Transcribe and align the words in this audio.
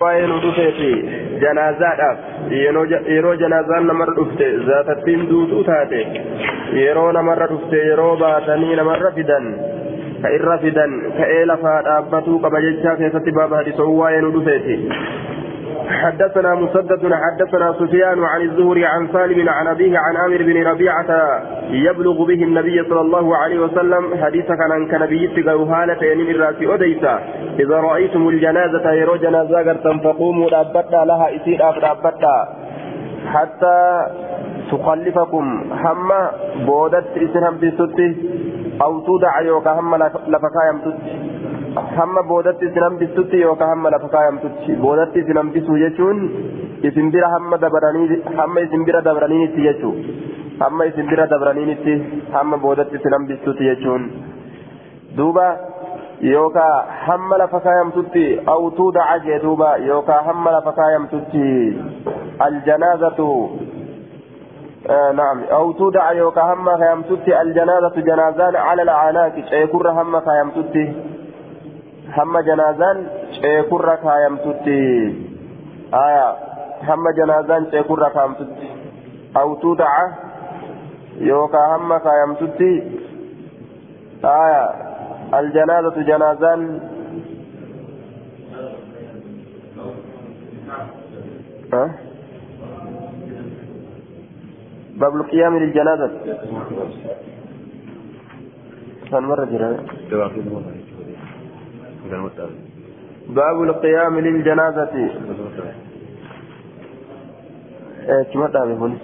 waa'ee 0.00 0.26
nu 0.28 0.34
dhufeeti. 0.42 0.88
Janaazaadhaaf. 1.42 2.18
Yeroo 3.12 3.34
janaazaan 3.42 3.86
namarra 3.90 4.14
dhufte 4.16 4.48
zaatattiin 4.66 5.22
duutuu 5.30 5.62
taate. 5.64 6.00
Yeroo 6.80 7.12
namarra 7.12 7.46
dhufte 7.52 7.76
yeroo 7.86 8.16
baatanii 8.22 8.76
namarra 8.76 9.12
fidan. 9.18 9.46
Ka 10.22 10.28
irra 10.38 10.58
fidan 10.64 10.92
ka'ee 11.20 11.46
lafaa 11.52 11.78
dhaabbatuu 11.88 12.38
qaba 12.44 12.60
jechaa 12.66 12.96
keessatti 13.00 13.32
baaba 13.38 13.56
hadisoo 13.62 13.88
waa'ee 14.00 14.20
nu 14.26 14.32
dhufeeti 14.36 14.76
حدثنا 15.88 16.54
مسدد 16.54 17.12
حدثنا 17.14 17.72
سفيان 17.72 18.24
عن 18.24 18.40
الزهري 18.40 18.86
عن 18.86 19.08
سالم 19.12 19.48
عن 19.48 19.66
أبيه 19.66 19.98
عن 19.98 20.16
عامر 20.16 20.36
بن 20.42 20.66
ربيعة 20.66 21.40
يبلغ 21.70 22.24
به 22.24 22.42
النبي 22.42 22.84
صلى 22.88 23.00
الله 23.00 23.36
عليه 23.36 23.58
وسلم 23.58 24.24
حديث 24.24 24.46
كان 24.46 24.88
كنبي 24.90 25.42
تقوهالة 25.42 26.04
ينين 26.04 26.30
الرأس 26.30 26.54
أديسا 26.62 27.20
إذا 27.58 27.76
رأيتم 27.76 28.28
الجنازة 28.28 28.92
يرو 28.92 29.16
جنازة 29.16 29.58
قرتم 29.58 29.98
فقوموا 29.98 30.50
لابتا 30.50 31.04
لها 31.04 31.36
إسير 31.36 31.58
لابتا 31.82 32.48
حتى 33.26 34.06
تخلفكم. 34.72 35.44
هم 35.72 36.08
بودت 36.66 37.04
إسنهم 37.16 37.58
بسوتي 37.62 38.16
أو 38.82 39.00
تودع 39.00 39.40
يوكا 39.40 39.70
هم 39.72 39.94
لفكايم 40.28 40.78
تتي 40.84 41.35
hamma 41.76 42.22
boodatti 42.22 42.66
isin 42.66 42.82
hambisutti 42.82 43.40
yookaan 43.40 43.68
hamma 43.70 43.90
lafa 43.90 44.08
kaayamtutti 44.08 44.76
boodatti 44.84 45.18
isin 45.24 45.36
hambisuu 45.36 45.78
jechuun 45.84 46.20
isin 46.82 47.10
bira 47.12 47.28
hamma 47.34 47.58
dabaranii 47.60 48.22
hamma 48.38 48.60
isin 48.66 48.84
bira 48.88 49.04
dabaraniinitti 49.04 49.66
jechuun 49.68 49.98
hamma 50.60 50.84
isin 50.90 51.08
bira 51.10 51.26
dabaraniinitti 51.30 51.96
hamma 52.32 52.58
boodatti 52.64 52.96
isin 53.00 53.16
hambisutti 53.18 53.68
jechuun 53.70 54.08
duuba 55.16 55.46
yookaan 56.32 56.96
hamma 57.06 57.38
lafa 57.44 57.60
kaayamtutti 57.68 58.24
awtuu 58.56 58.90
daca 58.98 59.18
jee 59.28 59.38
duuba 59.46 59.76
yookaan 59.90 60.24
hamma 60.30 60.52
lafa 60.58 60.72
kaayamtutti 60.72 61.46
aljanaazatu 62.48 63.30
نعم 65.14 65.38
أو 65.52 65.72
تودع 65.72 66.12
يوكا 66.12 66.42
هم 66.42 66.76
خيامتتي 66.76 67.40
الجنازة 67.42 68.00
جنازان 68.00 68.56
على 68.56 68.82
الأعناق 68.82 69.34
شيكور 69.50 69.90
هم 69.90 70.20
خيامتتي 70.20 70.94
hamma 72.16 72.40
janaazaan 72.48 72.98
ceekurra 73.40 73.94
kaayamtutti 74.04 74.78
aya 76.04 76.26
hamma 76.88 77.10
janaazaan 77.18 77.66
ceekurra 77.72 78.08
kaayamtutti 78.16 78.66
awtuu 79.42 79.74
daca 79.82 80.04
yookaa 81.30 81.66
hamma 81.74 82.00
kaayamtutti 82.06 82.70
aya 84.36 84.62
aljanaazatu 85.40 86.00
janaazaan 86.10 86.62
باب 94.96 95.16
القيام 95.16 95.58
للجنازة 95.58 96.10
مرة 99.12 99.44
جرى 99.44 99.78
باب 103.28 103.62
القيام 103.62 104.18
للجنازة. 104.18 104.94
تعرفون 108.52 108.98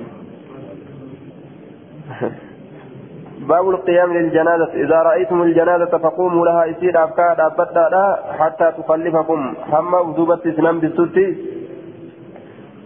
باب 3.49 3.71
القيام 3.71 4.13
للجنازة. 4.13 4.73
إذا 4.75 4.99
رأيتم 5.03 5.43
الجنازة 5.43 5.99
فقوموا 5.99 6.47
لها 6.47 6.71
إسير 6.71 7.03
أبكار 7.03 7.47
أبدأ 7.47 8.17
حتى 8.39 8.73
تخلفكم. 8.79 9.55
هم 9.73 9.95
أبدوبة 9.95 10.45
سنم 10.57 10.79
بالسوتي 10.81 11.37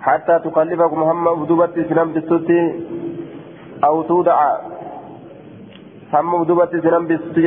حتى 0.01 0.39
تخلفكم. 0.45 1.03
هم 1.03 1.29
أبدوبة 1.29 1.75
سنم 1.89 2.13
بالسوتي 2.13 2.63
أو 3.85 4.03
تودع 4.03 4.39
هم 6.13 6.35
أبدوبة 6.35 6.81
سنم 6.81 7.07
بالسوتي 7.07 7.43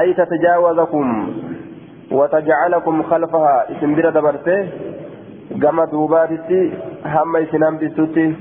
أي 0.00 0.14
تتجاوزكم 0.14 1.06
وتجعلكم 2.12 3.02
خلفها. 3.02 3.66
إسم 3.70 3.94
بلا 3.94 4.10
دبرته 4.10 4.68
كما 5.62 5.84
دوباتي 5.84 6.72
هم 7.04 7.36
إسنام 7.36 7.78
بسوتي 7.78 8.36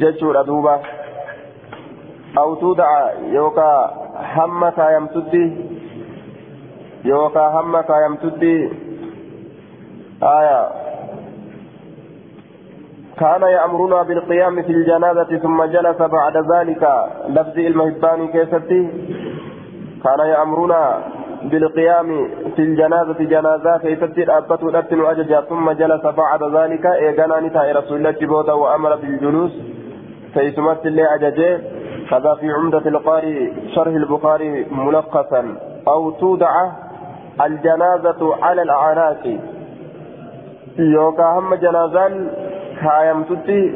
ججور 0.00 0.42
دوبا. 0.42 0.80
أو 2.38 2.54
تودع 2.54 3.10
يوكا 3.32 3.90
هم 4.36 4.68
كايمتدي 4.68 5.46
يوكا 7.04 7.40
هم 7.40 7.80
كايمتدي 7.80 8.72
آية. 10.22 10.68
كان 13.20 13.42
يأمرنا 13.42 14.02
بالقيام 14.02 14.62
في 14.62 14.72
الجنازة 14.72 15.38
ثم 15.38 15.64
جلس 15.64 16.00
بعد 16.02 16.36
ذلك. 16.52 16.82
لفظ 17.28 17.58
المهباني 17.58 18.26
كيستي. 18.32 18.82
كان 20.04 20.20
يأمرنا 20.26 20.82
بالقيام 21.42 22.28
في 22.56 22.62
الجنازة 22.62 23.18
جنازة 23.18 23.78
كيف 23.78 24.02
أبت 24.02 24.62
الأبتن 24.62 25.00
أججا 25.00 25.40
ثم 25.40 25.70
جلس 25.70 26.06
بعد 26.06 26.42
ذلك 26.56 26.86
إيقانا 26.86 27.40
نتاء 27.40 27.76
رسول 27.76 27.96
الله 27.98 28.10
جبوتا 28.10 28.52
وأمر 28.52 28.96
بالجلوس. 28.96 29.52
كيسمت 30.34 30.86
اللي 30.86 31.14
أججي 31.14 31.58
كذا 32.10 32.34
في 32.40 32.50
عمدة 32.50 32.84
القاري 32.86 33.52
شرح 33.74 33.94
البخاري 33.94 34.66
ملخصا. 34.70 35.56
أو 35.88 36.10
تودع 36.10 36.70
الجنازة 37.46 38.20
على 38.42 38.62
الأعناق. 38.62 39.24
يوكا 40.78 41.24
هم 41.24 41.54
جنازان 41.54 42.30
كايمتتي 42.82 43.74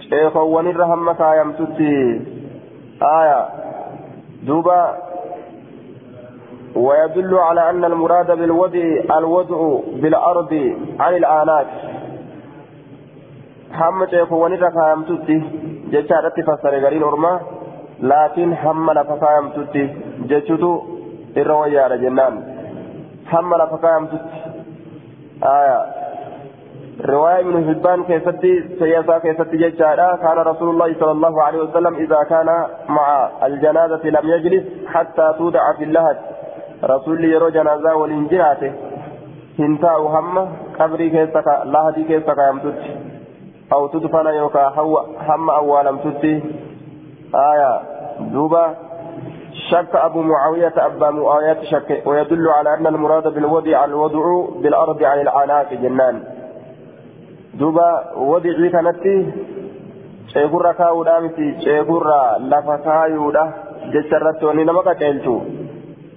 شيخوان 0.00 0.66
الرحمة 0.66 1.12
كايمتتي 1.12 2.20
آية. 3.02 3.48
دوبا 4.46 5.11
ويدل 6.76 7.34
على 7.34 7.70
أن 7.70 7.84
المراد 7.84 8.30
بالوضع 8.38 9.18
الوضع 9.18 9.78
بالأرض 9.92 10.74
عن 11.00 11.14
الآلات 11.16 11.66
هم 13.74 14.04
تيكون 14.04 14.52
ركايم 14.52 15.02
تتي 15.02 15.42
جشارة 15.90 16.34
فسر 16.42 16.78
غرين 16.84 17.02
أرما 17.02 17.40
لكن 18.00 18.52
هم 18.52 18.90
لفكايم 18.90 19.48
تتي 19.56 19.96
جشتو 20.30 20.82
الرواية 21.36 21.80
على 21.80 21.98
جنان 21.98 22.34
هم 23.32 23.54
لفكايم 23.54 24.06
تتي 24.06 24.42
آية. 25.44 26.02
رواية 27.04 27.42
من 27.42 27.74
حبان 27.74 28.04
كيفتي 28.04 28.64
سياسة 28.78 29.18
كيفتي 29.18 29.56
جشارة 29.56 30.16
كان 30.16 30.38
رسول 30.38 30.68
الله 30.70 30.94
صلى 31.00 31.10
الله 31.10 31.42
عليه 31.42 31.58
وسلم 31.58 31.94
إذا 31.94 32.16
كان 32.28 32.48
مع 32.88 33.30
الجنازة 33.46 34.04
لم 34.04 34.28
يجلس 34.28 34.64
حتى 34.86 35.34
تودع 35.38 35.72
في 35.78 35.84
اللهج. 35.84 36.16
رسول 36.84 37.24
يرو 37.24 37.48
جنازة 37.48 37.94
والإنجراته 37.94 38.72
هنتاء 39.58 40.00
هم 40.00 40.48
قبري 40.78 41.10
كيسك 41.10 41.46
لهدي 41.64 42.04
كيسك 42.04 42.38
يمتد 42.48 42.74
أو 43.72 43.86
تدفن 43.86 44.26
يوكا 44.26 44.72
هم 45.28 45.50
أولا 45.50 45.90
متد 45.90 46.24
آية 47.34 47.80
دوبا 48.20 48.74
شك 49.70 49.94
أبو 49.94 50.22
معاوية 50.22 50.72
أبا 50.76 51.10
معاوية 51.10 51.58
شك 51.62 52.02
ويدل 52.06 52.48
على 52.48 52.74
أن 52.74 52.86
المراد 52.86 53.34
بالوضع 53.34 53.84
الوضع 53.84 54.24
بالأرض 54.62 55.02
عن 55.02 55.20
العناق 55.20 55.74
جنان 55.74 56.22
دوبا 57.54 58.16
وضعي 58.16 58.68
كانت 58.68 59.04
ceekurra 60.32 60.74
kaa'uudhaa 60.74 61.20
miti 61.20 61.46
ceekurra 61.64 62.38
lafa 62.52 62.78
kaayuudha 62.86 63.42
jecha 63.92 64.16
irratti 64.16 64.44
wanni 64.48 64.64
nama 64.64 64.82
qaceelchu. 64.86 65.34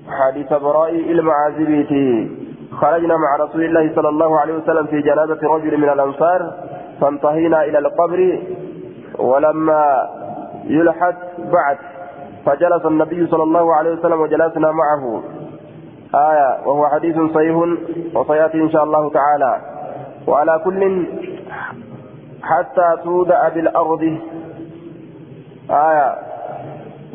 حديث 0.10 0.54
براء 0.54 0.90
المعازبيتي 1.12 2.32
خرجنا 2.72 3.16
مع 3.18 3.46
رسول 3.46 3.64
الله 3.64 3.96
صلى 3.96 4.10
الله 4.10 4.40
عليه 4.40 4.54
وسلم 4.54 4.86
في 4.86 5.02
جنازة 5.02 5.40
رجل 5.44 5.78
من 5.78 5.90
الأنصار 5.90 6.54
فانتهينا 7.02 7.64
إلى 7.64 7.78
القبر 7.78 8.40
ولما 9.20 10.10
يلحد 10.64 11.16
بعد 11.38 11.78
فجلس 12.46 12.86
النبي 12.86 13.28
صلى 13.28 13.44
الله 13.44 13.76
عليه 13.76 13.92
وسلم 13.92 14.22
وجلسنا 14.22 14.72
معه. 14.72 15.24
آية 16.16 16.68
وهو 16.68 16.88
حديث 16.88 17.16
صحيح 17.34 17.56
وسيأتي 18.16 18.58
إن 18.62 18.70
شاء 18.70 18.84
الله 18.84 19.10
تعالى. 19.10 19.62
وعلى 20.28 20.62
كل 20.64 21.08
حتى 22.44 23.04
تودع 23.04 23.50
بالأرض 23.50 24.18
آية 25.70 26.16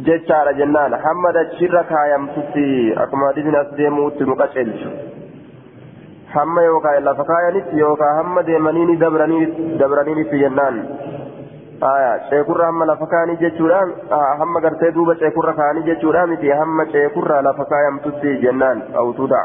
jechaadha 0.08 0.52
jennaan 0.60 0.94
hamma 1.04 1.32
dachirra 1.36 1.84
kaayamtutti 1.92 2.66
akkuma 3.04 3.26
hadiisni 3.30 3.56
as 3.62 3.70
deemuutti 3.78 4.28
nu 4.30 4.36
qaceelchu 4.42 4.90
hamma 6.34 6.62
yookaan 6.62 7.04
lafa 7.04 7.24
kaayanitti 7.30 7.78
yookaan 7.84 8.16
hamma 8.20 8.46
deemanii 8.46 8.98
dabraniinitti 9.82 10.42
jennaan 10.44 10.82
ceekurra 12.30 12.66
hamma 12.66 12.86
lafa 12.92 13.06
kaayanii 13.06 13.40
jechuudhaan 13.40 13.94
hamma 14.42 14.60
gartee 14.66 14.92
duuba 14.94 15.14
ceekurra 15.24 15.56
kaayanii 15.62 15.88
jechuudhaan 15.90 16.30
miti 16.34 16.54
hamma 16.62 16.86
ceekurra 16.92 17.42
lafa 17.48 17.64
kaayamtutti 17.74 18.38
jennaan 18.46 18.82
awtuudha 19.02 19.42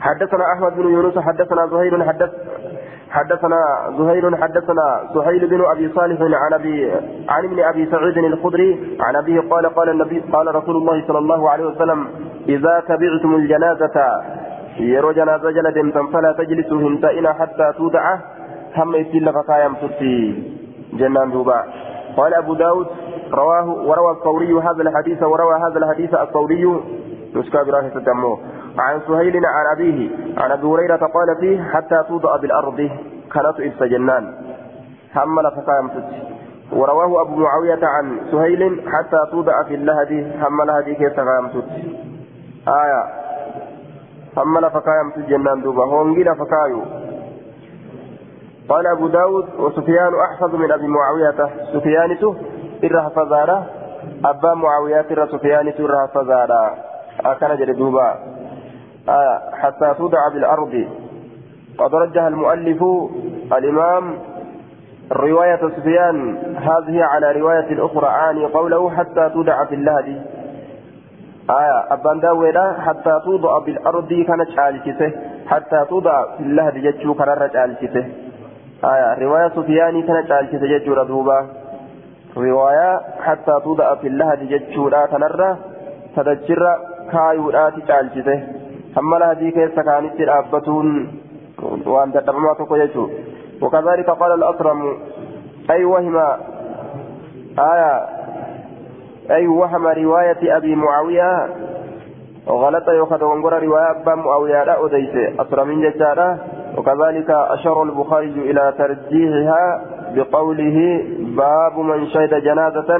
حدثنا 0.00 0.52
أحمد 0.52 0.72
بن 0.76 0.88
يونس 0.92 1.18
حدثنا 1.18 1.66
زهير 1.66 2.04
حدث 2.08 2.30
حدثنا 3.10 3.60
زهير 3.98 4.36
حدثنا 4.36 5.00
سهيل 5.14 5.46
بن 5.46 5.64
أبي 5.64 5.88
صالح 5.94 6.20
عن 6.22 6.52
ابي 6.52 6.90
عن 7.28 7.44
ابن 7.44 7.60
أبي 7.60 7.86
سعيد 7.90 8.18
الخدري 8.18 8.96
عن 9.00 9.16
أبيه 9.16 9.40
قال 9.50 9.66
قال 9.66 9.88
النبي 9.88 10.18
قال 10.32 10.54
رسول 10.54 10.76
الله 10.76 11.04
صلى 11.08 11.18
الله 11.18 11.50
عليه 11.50 11.64
وسلم 11.66 12.06
إذا 12.48 12.82
تبعتم 12.88 13.34
الجنازة 13.34 13.96
يرو 14.80 15.12
جنازة 15.12 15.50
جلدتم 15.50 16.06
فلا 16.12 16.32
تجلسوا 16.32 16.78
هنتئنا 16.78 17.32
حتى 17.32 17.72
تودع 17.78 18.04
هم 18.76 18.94
يسيل 18.94 19.32
فقايم 19.32 19.74
تتي 19.74 20.42
جنان 20.92 21.30
دوبا. 21.30 21.64
قال 22.16 22.34
أبو 22.34 22.54
داود 22.54 22.86
رواه 23.32 23.68
وروى 23.88 24.10
الثوري 24.12 24.52
هذا 24.52 24.82
الحديث 24.82 25.22
وروى 25.22 25.54
هذا 25.54 25.78
الحديث 25.78 26.14
الثوري 26.14 26.64
نسكا 27.36 27.62
براه 27.62 27.88
تدمو 27.88 28.38
عن 28.78 29.00
سهيل 29.08 29.46
عن 29.46 29.66
أبيه 29.76 30.10
عن 30.38 30.50
أبي 30.50 30.66
هريرة 30.66 30.96
قال 30.96 31.36
فيه 31.40 31.62
حتى 31.62 32.04
توضأ 32.08 32.36
بالأرض 32.36 32.90
كانت 33.34 33.60
إبس 33.60 33.82
جنان. 33.82 34.34
حمل 35.14 35.50
فقام 35.50 35.90
ورواه 36.72 37.22
أبو 37.22 37.36
معاوية 37.36 37.80
عن 37.82 38.20
سهيل 38.30 38.90
حتى 38.92 39.18
توضأ 39.30 39.62
في 39.68 39.74
اللهدي 39.74 40.32
حمل 40.40 40.70
هدي 40.70 40.94
كيف 40.94 41.12
فقام 41.12 41.50
آية. 42.68 43.04
حمل 44.36 44.70
فقام 44.70 45.12
جنان 45.28 45.62
دوبا. 45.62 45.84
هونجيل 45.84 46.36
فقايو 46.36 46.82
قال 48.68 48.86
أبو 48.86 49.06
داود 49.06 49.46
وسفيان 49.58 50.12
أحفظ 50.14 50.54
من 50.54 50.72
أبي 50.72 50.86
معاوية. 50.86 51.50
سفيانته 51.72 52.36
إرها 52.84 53.08
فزارة 53.08 53.66
أبا 54.24 54.54
معاوية 54.54 55.06
إرها 55.10 55.26
سفيانته 55.26 55.84
إرها 55.84 56.06
فزارة 56.06 56.74
أكن 57.24 57.56
جري 57.56 57.72
دوبا. 57.72 58.35
آه 59.08 59.40
حتى 59.52 59.94
تودع 59.98 60.28
بالأرض. 60.34 60.86
قد 61.78 61.94
رجح 61.94 62.22
المؤلف 62.22 62.82
الإمام 63.52 64.14
رواية 65.12 65.56
سفيان 65.76 66.36
هذه 66.56 67.04
على 67.04 67.32
رواية 67.32 67.86
أخرى 67.86 68.06
عاني 68.06 68.44
قوله 68.44 68.90
حتى 68.90 69.30
تودع 69.34 69.64
في 69.64 69.74
اللهدي. 69.74 70.20
آية 71.50 71.92
أبان 71.92 72.20
داويدا 72.20 72.76
حتى 72.86 73.20
توضع 73.24 73.58
بالأرض 73.58 74.08
كانت 74.08 74.50
شالكته. 74.56 75.12
حتى 75.46 75.84
توضع 75.88 76.36
في 76.36 76.42
اللهدي 76.42 76.80
جتشو 76.80 77.14
كرر 77.14 77.50
شالكته. 77.52 78.04
آية 78.84 79.18
رواية 79.18 79.48
سفيان 79.48 80.02
كانت 80.02 80.28
شالكته 80.28 80.66
جتشو 80.78 80.92
ردوبا 80.94 81.46
رواية 82.36 83.00
حتى 83.20 83.60
توضع 83.64 83.94
في 83.94 84.08
اللهدي 84.08 84.46
جتشو 84.58 84.88
لا 84.88 85.06
تنرى 85.06 85.56
تدجر 86.16 86.62
كايو 87.12 87.50
لا 87.50 87.70
تشالكته. 87.70 88.65
Lahadii 89.18 89.52
keessa 89.52 89.84
kaanitti 89.84 90.24
dhaabbatuun 90.26 90.88
waan 91.94 92.12
dadhabamaa 92.12 92.54
tokko 92.54 92.76
jechuun 92.84 93.10
وكذلك 93.62 94.10
قال 94.10 94.32
الأصرم 94.32 94.80
أي 95.70 95.84
وهم 95.84 96.16
آية 97.58 97.92
أي 99.30 99.46
وهم 99.46 99.86
رواية 99.86 100.56
أبي 100.56 100.76
معاوية 100.76 101.48
غلط 102.48 102.88
يؤخذ 102.88 103.24
ونقر 103.24 103.62
رواية 103.62 103.90
أبا 103.90 104.14
معاوية 104.14 104.64
لا 104.64 104.84
أديس 104.84 105.14
أصرم 105.40 105.68
ججارة 105.84 106.38
وكذلك 106.76 107.30
أشار 107.30 107.82
البخاري 107.82 108.26
إلى 108.50 108.74
ترجيحها 108.78 109.64
بقوله 110.14 110.78
باب 111.18 111.78
من 111.78 112.06
شهد 112.06 112.34
جنازة 112.34 112.90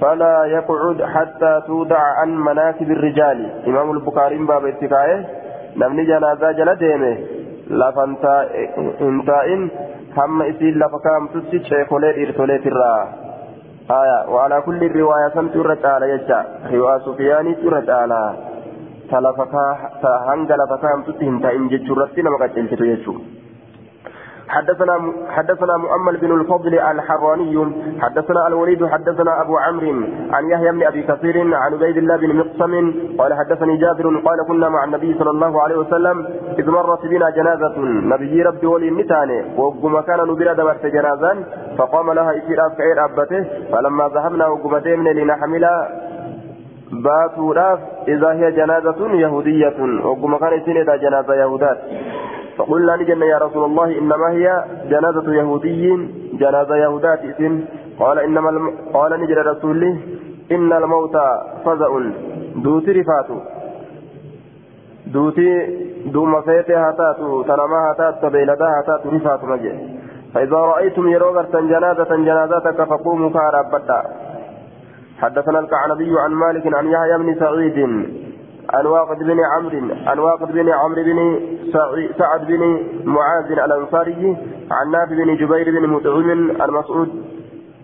فلا 0.00 0.44
يقعد 0.44 1.02
حتى 1.02 1.62
تودع 1.66 2.02
عن 2.18 2.36
مناكب 2.36 2.90
الرجال. 2.90 3.50
إمام 3.66 3.90
البخاري 3.90 4.38
باب 4.38 4.64
اتكايه 4.66 5.26
نمني 5.76 6.04
جنازة 6.04 6.52
جل 6.52 6.74
ديمه. 6.74 7.18
لفنتا 7.70 8.48
انتائن 9.00 9.70
هم 10.16 10.42
إسيل 10.42 10.78
لفكام 10.78 11.26
تسي 11.34 11.64
شيخولي 11.64 12.10
إرتولي 12.26 12.58
ترى. 12.58 13.08
آية. 13.90 14.18
وعلى 14.32 14.60
كل 14.66 14.84
الرواية 14.84 15.28
سمت 15.34 15.56
الرجال 15.56 16.02
يجا. 16.02 16.40
رواية 16.72 16.98
سفياني 16.98 17.52
الرجال 17.68 18.12
تلفكا 19.10 19.66
هنجل 20.28 20.60
فكام 20.70 21.02
تسي 21.06 21.28
انتائن 21.28 21.68
ججو 21.68 21.94
رسينا 21.94 22.30
مقاتل 22.30 22.68
تتو 22.68 23.14
حدثنا 24.48 25.12
حدثنا 25.28 25.76
مؤمل 25.76 26.16
بن 26.16 26.40
الفضل 26.40 26.74
الحراني 26.78 27.72
حدثنا 28.00 28.46
الوليد 28.46 28.86
حدثنا 28.86 29.42
أبو 29.42 29.58
عمرو 29.58 29.92
عن 30.32 30.50
يحيى 30.50 30.72
بن 30.72 30.82
أبي 30.82 31.02
كثير 31.02 31.54
عن 31.54 31.74
عبيد 31.74 31.96
الله 31.96 32.16
بن 32.16 32.36
مقسم 32.36 32.72
قال 33.18 33.34
حدثني 33.34 33.76
جابر 33.76 34.06
قال 34.26 34.38
كنا 34.48 34.68
مع 34.68 34.84
النبي 34.84 35.18
صلى 35.18 35.30
الله 35.30 35.62
عليه 35.62 35.76
وسلم 35.76 36.26
إذ 36.58 36.70
مرت 36.70 37.06
بنا 37.06 37.30
جنازة. 37.30 37.78
نبي 38.12 38.42
ربي 38.42 38.66
ولي 38.66 38.90
نتاني 38.90 39.38
وقم 39.56 40.00
كان 40.00 40.20
نبرا 40.28 40.52
دبرت 40.52 40.86
جنازا 40.86 41.32
فقام 41.78 42.12
لها 42.12 42.30
اسير 42.38 42.58
كعير 42.78 43.04
أبته 43.04 43.44
فلما 43.72 44.08
ذهبنا 44.14 44.46
وقم 44.46 44.76
ديمنا 44.78 45.10
لنحمل 45.10 45.64
باتوا 47.04 47.76
إذا 48.08 48.30
هي 48.32 48.52
جنازة 48.52 49.00
يهودية. 49.24 49.78
وقم 50.04 50.36
كان 50.36 50.60
سنة 50.66 50.96
جنازة 50.96 51.34
يهودات. 51.34 51.78
فقلنا 52.58 52.92
لجنة 52.92 53.26
يا 53.26 53.38
رسول 53.38 53.64
الله 53.64 53.98
إنما 53.98 54.28
هي 54.30 54.64
جنازة 54.90 55.34
يهودي 55.34 56.08
جنازة 56.32 56.76
يهودات 56.76 57.20
اسم 57.24 57.64
قال 58.00 58.18
إنما 58.18 58.50
الم... 58.50 58.66
قال 58.94 59.20
نجر 59.20 59.46
رسول 59.46 59.82
إن 60.52 60.72
الموت 60.72 61.16
فزع. 61.64 61.90
دوتي 62.64 62.92
رفاتو. 62.92 63.38
دوتي 65.06 65.48
دوم 66.14 66.40
فيتي 66.40 66.74
هاتاتو 66.74 67.42
تنما 67.42 67.78
هاتات 67.90 68.14
تبيلدا 68.22 68.66
هاتات 68.76 69.06
رفاتو 69.06 69.46
مجي. 69.46 69.72
فإذا 70.34 70.56
رأيتم 70.56 71.08
يروغرة 71.08 71.60
جنازة 71.72 72.10
جنازتك 72.28 72.78
فقوموا 72.90 73.30
كاربتا 73.30 74.02
حدثنا 75.20 75.58
الكعنبي 75.58 76.20
عن 76.20 76.30
مالك 76.30 76.74
عن 76.74 76.86
يحيى 76.86 77.18
بن 77.18 77.28
سعيد. 77.40 77.78
عن 78.74 78.86
واقد 78.86 79.18
بن 79.18 79.40
عمرو 79.40 79.94
عن 80.06 80.18
واقد 80.18 80.52
بن 80.52 80.68
عمرو 80.68 81.02
بن 81.02 81.40
سعد 82.18 82.46
بن 82.46 82.62
معاذ 83.04 83.52
الأنصاري 83.52 84.36
عن 84.70 84.90
نافع 84.90 85.14
بن 85.14 85.36
جبير 85.36 85.70
بن 85.70 85.88
مطعم 85.88 86.30
المسعود 86.64 87.10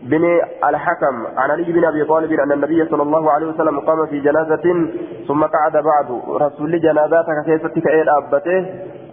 بن 0.02 0.25
الحكم 0.69 1.26
عن 1.36 1.50
علي 1.50 1.72
بن 1.72 1.84
أبي 1.84 2.04
طالب 2.04 2.32
أن 2.32 2.52
النبي 2.52 2.84
صلى 2.90 3.02
الله 3.02 3.31
عليه 3.31 3.46
وسلم 3.46 3.81
قام 3.81 4.06
في 4.06 4.20
جنازة 4.20 4.88
ثم 5.28 5.42
قعد 5.44 5.72
بعد. 5.72 6.08
رسول 6.42 6.81
جنازاتك 6.81 7.44
كيف 7.46 7.66
تكئ 7.66 8.04
أبته 8.08 8.66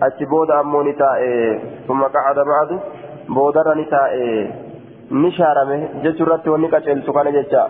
اتبود 0.04 0.52
اموني 0.52 0.94
ثم 1.88 2.02
قعد 2.04 2.36
بعد. 2.36 2.80
بودر 3.30 3.74
نتاء 3.78 4.14
نشارمه 5.12 5.90
جسرت 6.04 6.48
ونكتل 6.48 7.04
سكان 7.08 7.28
جتا 7.34 7.64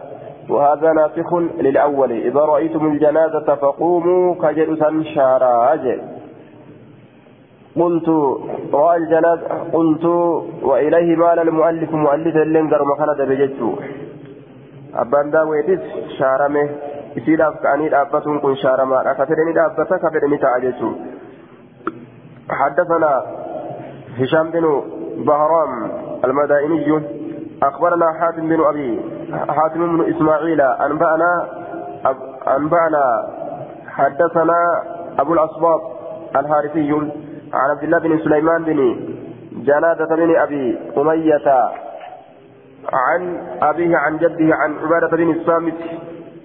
وهذا 0.49 0.93
ناسخ 0.93 1.33
للأول. 1.35 2.11
إذا 2.11 2.39
رأيتم 2.39 2.87
الجنازة 2.87 3.55
فقوموا 3.55 4.35
كجلسا 4.35 5.03
شاراج. 5.15 5.99
قلت 7.75 8.09
رأى 8.73 8.97
الجنازة 8.97 9.47
قلت 9.73 10.05
وإليه 10.63 11.15
مال 11.15 11.39
المؤلف 11.39 11.91
مؤلف 11.93 12.35
اللينجر 12.35 12.81
مكانة 12.85 13.25
بجدت 13.29 13.61
أبان 14.95 15.31
داويتس 15.31 15.83
شارمه. 16.19 16.69
isiidhaaf 17.19 17.55
ka'anii 17.63 17.89
dhaabbatuun 17.91 18.39
kun 18.39 18.53
shaaramaadha 18.55 19.13
ka 19.19 19.25
fedhanii 19.29 19.53
dhaabbata 19.53 19.97
ka 19.99 20.11
fedhanii 20.15 20.37
ta'a 20.37 20.59
jechuun 20.65 20.95
حدثنا 22.51 23.11
هشام 24.19 24.51
بن 24.51 24.65
بهرام 25.27 25.91
المدائني. 26.25 27.20
أخبرنا 27.63 28.13
حاتم 28.19 28.49
بن 28.49 28.63
أبي 28.63 29.01
حاتم 29.49 29.97
بن 29.97 30.15
إسماعيل 30.15 30.61
أنبأنا 30.61 31.47
أنبأنا 32.57 33.03
حدثنا 33.87 34.83
أبو 35.19 35.33
الأصباط 35.33 35.81
الحارثي 36.35 36.91
عن 37.53 37.69
عبد 37.69 37.83
الله 37.83 37.99
بن 37.99 38.19
سليمان 38.19 38.63
بن 38.63 38.95
جنادة 39.51 40.15
بن 40.15 40.35
أبي 40.35 40.79
أمية 40.97 41.69
عن 42.93 43.37
أبيه 43.61 43.97
عن 43.97 44.17
جده 44.17 44.55
عن 44.55 44.75
عبادة 44.83 45.17
بن 45.17 45.29
الصامت 45.31 45.73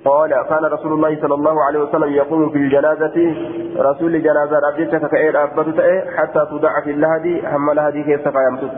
قال 0.05 0.31
كان 0.49 0.65
رسول 0.65 0.93
الله 0.93 1.21
صلى 1.23 1.35
الله 1.35 1.65
عليه 1.65 1.79
وسلم 1.81 2.13
يقوم 2.13 2.51
في 2.51 2.57
الجنازة 2.59 3.35
رسول 3.79 4.23
جنازة 4.23 4.61
أبيتك 4.75 5.11
كأير 5.11 5.45
أبتت 5.45 5.81
حتى 6.17 6.47
تدع 6.51 6.81
في 6.85 6.91
اللهدي 6.91 7.43
هم 7.49 7.71
لهدي 7.73 8.03
كيف 8.03 8.29
فيمتت 8.29 8.71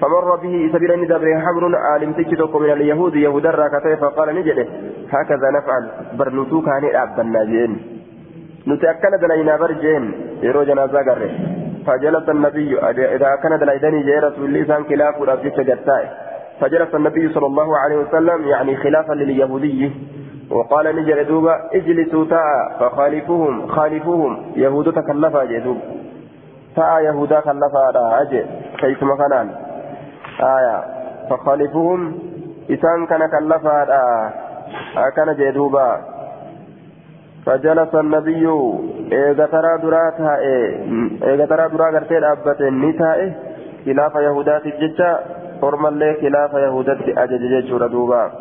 فمر 0.00 0.36
به 0.36 0.70
سبيل 0.72 1.00
ندبر 1.02 1.40
حمر 1.44 1.76
عالم 1.76 2.12
تجدك 2.12 2.56
من 2.56 2.70
اليهود 2.70 3.14
يهود 3.14 3.46
الراكتين 3.46 3.96
فقال 3.96 4.34
نجده 4.34 4.66
هكذا 5.12 5.48
نفعل 5.56 5.84
برنوتو 6.18 6.60
كان 6.62 6.84
أبنا 7.02 7.44
جين 7.44 7.72
نتأكد 8.68 9.12
دلينا 9.22 9.56
برجين 9.56 10.04
يرو 10.42 10.62
جنازة 10.62 10.98
قرر 11.06 11.30
فجلس 11.86 12.28
النبي 12.28 12.70
إذا 13.16 13.30
كان 13.42 13.58
دليدني 13.58 14.02
جاء 14.02 14.18
رسول 14.24 14.44
الله 14.44 14.64
سان 14.64 14.84
خلاف 14.84 15.14
جتاي 15.68 16.04
فجلس 16.60 16.94
النبي 16.94 17.24
صلى 17.34 17.46
الله 17.46 17.78
عليه 17.78 17.96
وسلم 17.96 18.48
يعني 18.48 18.76
خلافا 18.76 19.12
لليهودي. 19.12 19.92
وقال 20.50 20.96
نجر 20.96 21.22
دوبا 21.22 21.54
اجلسوا 21.74 22.24
تاء 22.24 22.46
فخالفوهم 22.80 23.66
خالفوهم 23.66 24.32
يهود 24.56 24.92
تكلفا 24.92 25.44
جدوب. 25.44 25.78
تاء 26.76 27.02
يهودا 27.02 27.40
كلفا 27.40 28.20
أجي 28.22 28.42
كيف 28.78 29.02
مكانان 29.02 29.67
آية. 30.40 30.84
فخالفوهم. 31.30 32.18
إسان 32.70 33.06
كان 33.06 33.22
كلفا 33.30 33.84
كان 35.16 35.34
جدوبا 35.38 36.00
فجلس 37.46 37.94
النبي. 37.94 38.46
إيغا 39.12 39.46
ترى 39.46 39.78
دراتها 39.82 40.38
إيغا 41.24 41.46
ترى 41.46 41.68
درا 41.68 41.90
غرتي 41.90 42.20
دابت. 42.20 42.62
نتائه 42.62 43.32
خلاف 43.86 44.14
يهودات 44.14 44.66
الججة 44.66 45.18
حرم 45.60 45.86
الله 45.86 46.14
خلاف 46.20 46.52
يهودات 46.52 46.98
أجج 47.18 47.42
ججة 47.52 47.86
دوبا 47.86 48.32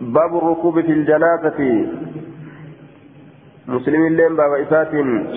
باب 0.00 0.36
الركوب 0.36 0.80
في 0.80 0.92
الجنازة. 0.92 1.60
مسلم 3.68 4.06
اللين 4.06 4.36
باب 4.36 4.52
إسات 4.52 4.92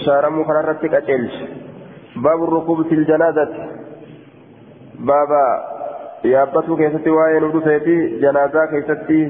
شارم 0.05 0.43
خررتك 0.43 0.93
أجلش. 0.93 1.35
باب 2.15 2.43
الركوب 2.43 2.87
في 2.87 2.95
الجنازة. 2.95 3.78
بابا 4.99 5.45
يابتو 6.25 6.75
كيستي 6.75 7.09
وين 7.09 7.43
ودفيتي 7.43 8.19
جنازة 8.19 8.65
كيستي 8.65 9.21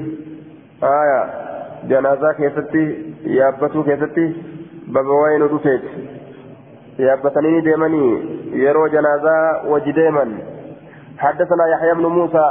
آية 0.82 1.20
جنازة 1.88 2.32
كيستي 2.32 3.14
يابتو 3.24 3.82
كيستي 3.84 4.26
بابا 4.88 5.12
وين 5.22 5.42
ودفيت 5.42 5.82
يابتني 6.98 7.60
ديمني 7.60 8.22
يرو 8.52 8.86
جنازة 8.86 9.36
وجديما 9.70 10.38
حدثنا 11.18 11.64
يحيى 11.72 11.94
بن 11.94 12.06
موسى 12.06 12.44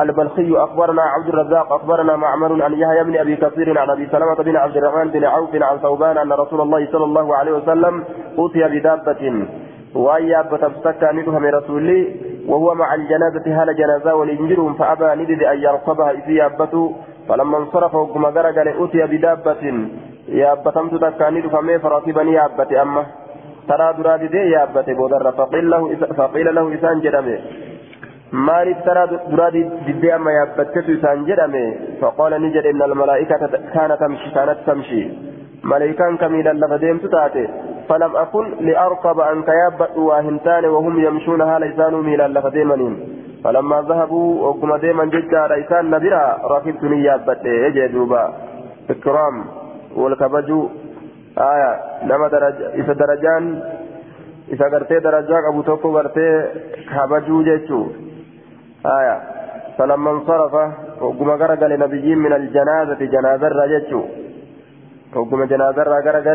البلخي 0.00 0.56
اخبرنا 0.56 1.02
عبد 1.02 1.28
الرزاق 1.28 1.72
اخبرنا 1.72 2.16
معمر 2.16 2.62
عن 2.62 2.72
يحيى 2.72 3.04
بن 3.04 3.16
ابي 3.16 3.36
كثير 3.36 3.78
عن 3.78 3.90
ابي 3.90 4.06
سلمه 4.06 4.34
بن 4.34 4.56
عبد 4.56 4.76
الرحمن 4.76 5.10
بن 5.10 5.24
عوف 5.24 5.54
عن 5.54 5.78
ثوبان 5.78 6.18
ان 6.18 6.32
رسول 6.32 6.60
الله 6.60 6.88
صلى 6.92 7.04
الله 7.04 7.36
عليه 7.36 7.52
وسلم 7.52 8.04
اوتي 8.38 8.62
بدابه 8.68 9.46
وأي 9.94 10.40
أبت 10.40 10.62
أبستك 10.64 11.02
ندهم 11.12 11.44
رسولي 11.44 12.00
وهو 12.48 12.74
مع 12.74 12.94
الجنازة 12.94 13.62
هل 13.62 13.76
جنازة 13.76 14.14
ولينجرهم 14.14 14.74
فأبى 14.74 15.22
ندد 15.22 15.42
أن 15.42 15.58
يركبها 15.58 16.10
إذ 16.10 16.40
أبته 16.40 16.96
فلما 17.28 17.58
انصرف 17.58 17.94
وقم 17.94 18.24
قال 18.24 18.68
أوتي 18.68 19.02
بدابة. 19.06 19.88
يا 20.28 20.52
أبتمت 20.52 20.94
تكاني 20.94 21.42
فمي 21.42 21.78
فركبني 21.78 22.32
يا 22.32 22.44
أبت 22.44 22.72
أمه 22.72 23.06
ترى 23.68 23.94
دراد 23.98 24.22
دي 24.30 24.38
يا 24.54 24.62
أبت 24.62 24.90
بودر 24.90 25.32
فقيل 25.32 25.70
له 25.70 25.96
فقيل 26.16 26.54
له 26.54 26.74
إسان 26.74 27.00
maaliif 28.34 28.78
taraa 28.84 29.06
duraa 29.30 29.50
diddee 29.54 30.12
amma 30.12 30.32
yaabbattetu 30.36 30.94
isaan 30.96 31.20
jedhame 31.28 31.60
faqaala 32.00 32.38
ni 32.38 32.50
jedhe 32.56 32.70
inna 32.74 32.88
almalaa'ikata 32.90 33.60
kaana 33.74 33.96
tamshi 34.00 34.32
kaanat 34.36 34.64
tamshi 34.68 35.02
ملائكان 35.64 36.16
كميلا 36.16 36.52
لفديمت 36.52 37.06
تاتي 37.06 37.48
فلم 37.88 38.16
أكن 38.16 38.44
لأركب 38.60 39.20
أن 39.20 39.42
كيابت 39.42 39.96
واهنتان 39.96 40.64
وهم 40.64 40.94
يمشون 41.06 41.40
هالا 41.40 41.66
إسانوا 41.74 42.02
ميلا 42.02 42.28
لفديمنين 42.28 42.94
فلما 43.44 43.78
ذهبوا 43.88 44.48
وكما 44.48 44.76
ديما 44.78 45.04
جدا 45.04 45.46
رئيسان 45.46 45.90
نبرا 45.90 46.24
ركبت 46.52 46.82
نيابت 46.84 47.44
يجي 47.44 47.86
دوبا. 47.86 48.32
إكرام 48.90 49.44
والكبجو. 49.96 50.68
آية 51.38 51.70
نما 52.08 52.28
درج 52.28 52.56
إذا 52.80 52.92
درجان 52.92 53.44
إذا 54.52 54.66
قرتي 54.72 54.98
درجاك 54.98 55.44
أبو 55.50 55.60
توكو 55.62 55.96
قرتي 55.96 56.28
كبجو 56.90 57.42
جيتشو. 57.42 57.80
آية 58.98 59.16
فلما 59.78 60.10
انصرف 60.10 60.54
وقم 61.00 61.30
قرق 61.30 61.62
لنبيين 61.66 62.18
من 62.18 62.32
الجنازة 62.32 63.00
جنازة 63.14 63.48
رجتشو 63.48 64.02
وقم 65.16 65.44
جنازة 65.44 65.82
قرق 65.82 66.28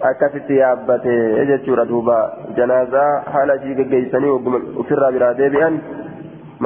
akkasitti 0.00 0.56
yaabbatee 0.58 1.46
jechuudha 1.50 1.84
duuba 1.90 2.16
janaazaa 2.56 3.10
haala 3.34 3.54
ishii 3.60 3.76
geggeeysanii 3.80 4.32
ofirraa 4.82 5.12
biraa 5.16 5.34
deebi'an 5.40 5.78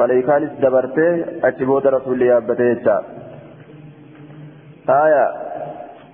maleeykaanis 0.01 0.55
dabartee 0.63 1.11
achi 1.49 1.69
booda 1.71 1.93
rasuulli 1.97 2.31
yaabbatee 2.31 2.71
jecha 2.73 2.97
aya 5.03 5.27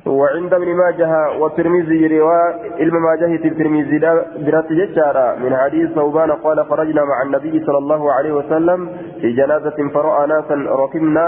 وعند 0.06 0.54
ابن 0.54 0.70
ماجه 0.76 1.12
والترمذي 1.40 2.08
رواية 2.08 2.50
علم 2.80 2.96
ماجه 3.04 3.32
الترمذي 3.36 4.00
برات 4.46 4.70
ججارة 4.80 5.36
من 5.44 5.56
حديث 5.62 5.90
ثوبان 5.98 6.32
قال 6.32 6.66
خرجنا 6.70 7.04
مع 7.12 7.22
النبي 7.26 7.66
صلى 7.66 7.78
الله 7.78 8.12
عليه 8.12 8.34
وسلم 8.40 8.80
في 9.22 9.32
جنازة 9.32 9.78
فرأى 9.94 10.28
ناسا 10.28 10.56
ركبنا 10.84 11.28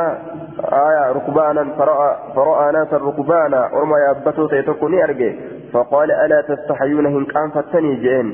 آية 0.60 1.12
ركبانا 1.12 1.64
فرأى, 1.78 2.16
فرأى 2.36 2.72
ناسا 2.72 2.98
ركبانا 2.98 3.70
ورما 3.74 3.98
يابتو 4.00 4.48
تيتكني 4.48 5.04
أرجي. 5.04 5.40
فقال 5.74 6.12
ألا 6.12 6.42
تستحيون 6.42 7.06
إن 7.06 7.26
كان 7.26 7.50
فتني 7.50 7.96
جئن؟ 7.96 8.28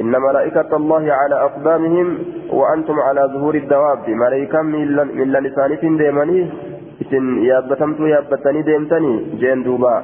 إن 0.00 0.10
ملائكة 0.10 0.76
الله 0.76 1.12
على 1.12 1.34
أقدامهم 1.34 2.18
وأنتم 2.50 3.00
على 3.00 3.20
ظهور 3.34 3.54
الدواب. 3.54 4.08
ملائكة 4.08 4.62
من 4.62 5.32
لسانة 5.32 5.82
ديماني 5.98 6.50
إذن 7.02 7.44
يابتمت 7.44 8.00
يابتني 8.00 8.62
ديمتني 8.62 9.14
جين 9.40 9.62
دوبا. 9.62 10.02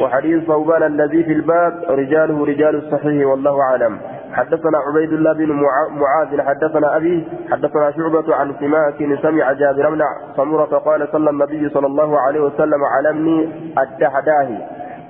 وحديث 0.00 0.44
ثوبان 0.44 0.82
الذي 0.82 1.22
في 1.24 1.32
الباب 1.32 1.72
رجاله 1.88 2.44
رجال 2.44 2.74
الصحيح 2.76 3.26
والله 3.26 3.60
أعلم. 3.60 3.98
حدثنا 4.34 4.78
عبيد 4.78 5.12
الله 5.12 5.32
بن 5.32 5.52
معاذ 6.00 6.30
حدثنا 6.48 6.96
أبي 6.96 7.16
حدثنا 7.50 7.90
شعبة 7.90 8.34
عن 8.34 8.48
سماك 8.60 8.98
سمع 9.22 9.52
جابر 9.52 9.90
بن 9.90 10.02
سمرة 10.36 10.72
قال 10.86 11.08
صلى 11.12 11.30
النبي 11.30 11.68
صلى 11.68 11.86
الله 11.86 12.20
عليه 12.20 12.40
وسلم 12.40 12.80
علمني 12.84 13.38
الدهداهي 13.78 14.58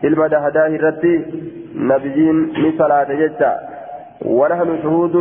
dahadaa 0.05 0.69
irratti 0.69 1.13
nabiyyiin 1.75 2.53
ni 2.63 2.77
salaate 2.79 3.17
jecha 3.17 3.53
ونحن 4.25 4.83
شهود 4.83 5.15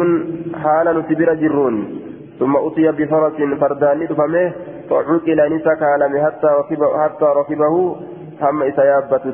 حال 0.63 0.87
نتبر 0.97 1.33
جرون. 1.33 1.75
ثم 2.39 2.57
أتي 2.57 2.91
بفرس 2.91 3.37
فردان 3.61 3.99
دفمه 4.07 4.51
فعقل 4.89 5.39
نسك 5.55 5.81
على 5.83 6.05
حتى 6.25 6.47
ركبه 6.59 7.03
حتى 7.03 7.25
ركبه. 7.25 7.75
هم 8.41 8.63
إسيابة 8.63 9.25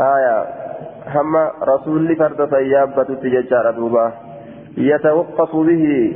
آية. 0.00 0.63
هم 1.06 1.36
رسول 1.62 2.16
فرد 2.16 2.50
سيابة 2.50 3.08
ججار 3.22 3.70
دوبا 3.70 4.12
يتوقف 4.76 5.56
به 5.56 6.12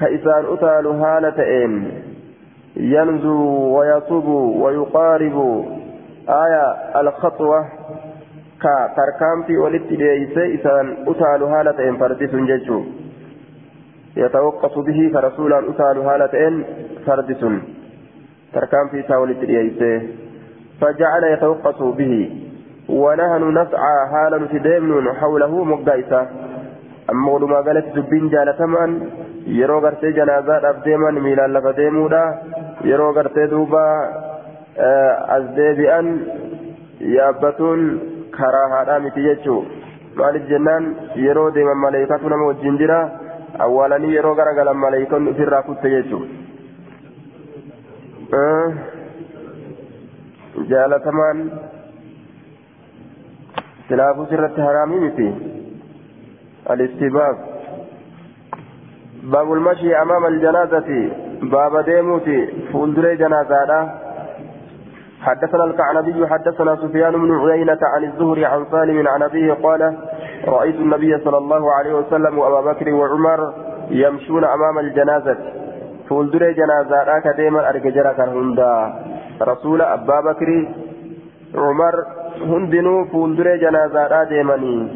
كإسان 0.00 0.44
أتال 0.52 0.86
هالتين 0.86 1.90
ينزو 2.76 3.38
ويصب 3.78 4.26
ويقارب 4.62 5.64
آية 6.28 6.66
الخطوة 7.00 7.66
كتركامتي 8.62 9.56
ولدت 9.56 9.92
ليس 9.92 10.38
إسان 10.38 10.96
أتال 11.08 11.42
هالة 11.42 11.88
إن 11.88 11.96
فردس 11.96 12.34
ججو 12.34 12.84
يتوقف 14.16 14.78
به 14.78 15.10
كرسولا 15.14 15.58
أتال 15.58 15.98
هالة 15.98 16.48
إن 16.48 16.64
فردس 17.06 17.44
تركامتي 18.54 19.00
إسان 19.00 19.16
ولدت 19.16 19.44
ليس 19.44 20.02
فجعل 20.80 21.24
يتوقف 21.24 21.82
به 21.82 22.30
ونحن 22.88 23.42
نسعى 23.58 23.96
حالا 24.12 24.38
نتديمن 24.38 25.12
حوله 25.20 25.64
مقايسة 25.64 26.20
أما 27.10 27.30
ولما 27.32 27.60
قالت 27.66 27.86
دبين 27.96 28.30
janaazaadhaaf 30.18 30.84
deeman 30.84 31.14
miilaan 31.22 31.52
lafa 31.52 31.72
deemuudha 31.76 32.22
yeroo 32.90 33.12
gartee 33.18 33.46
duuba 33.50 33.82
as 35.36 35.44
deebi'an 35.58 36.06
yaabbatuun 37.16 37.80
karaa 38.38 38.68
haadhaa 38.74 38.98
miti 39.04 39.26
jechuu 39.28 39.60
maaliif 40.18 40.48
jennaan 40.52 40.84
yeroo 41.26 41.50
deeman 41.54 41.78
maleeykatu 41.84 42.28
nama 42.32 42.48
wajjin 42.50 42.78
jira 42.82 42.98
awwaalanii 43.66 44.14
yeroo 44.16 44.34
garagalan 44.40 44.82
maleeykonni 44.84 45.30
ofirraa 45.34 45.62
kutte 45.68 45.94
jechuu 45.94 46.22
jaalatamaan 50.74 51.38
silaafus 53.88 54.32
irratti 54.32 54.60
haraamii 54.60 55.00
miti 55.06 55.28
الاستحباب 56.72 57.36
باب 59.26 59.52
المشي 59.52 60.02
أمام 60.02 60.26
الجنازة. 60.26 60.88
باب 61.42 61.84
deemuutti. 61.84 62.38
fuuldura 62.72 63.16
جنازة 63.16 63.70
حدثنا 65.20 65.64
القعنبي 65.64 66.26
حدثنا 66.26 66.76
سفيان 66.76 67.12
بن 67.12 67.30
عيينة 67.50 67.78
عن 67.94 68.04
الزهري 68.04 68.44
عن 68.46 68.66
سالم 68.70 69.08
عن 69.08 69.22
أبيه 69.22 69.52
قال 69.52 69.82
رأيت 70.46 70.74
النبي 70.74 71.18
صلى 71.24 71.38
الله 71.38 71.72
عليه 71.72 71.94
وسلم 71.94 72.38
وأبا 72.38 72.60
بكر 72.72 72.94
وعمر 72.94 73.40
يمشون 73.90 74.44
أمام 74.44 74.78
الجنازة. 74.78 75.36
fuuldura 76.08 76.54
جنازة 76.54 76.96
raa 77.10 77.17
akka 77.17 77.26
deeman 77.36 77.68
arge 77.70 77.83
jechuudha 77.83 78.12
kan 78.12 78.28
hunda 78.28 78.72
رسول 79.42 79.82
أبا 79.82 80.20
بكر 80.20 80.68
عمر 81.54 81.94
هندنو 82.42 83.04
فولدري 83.04 83.58
جنازة 83.58 84.06
را 84.06 84.24
ديماني 84.24 84.88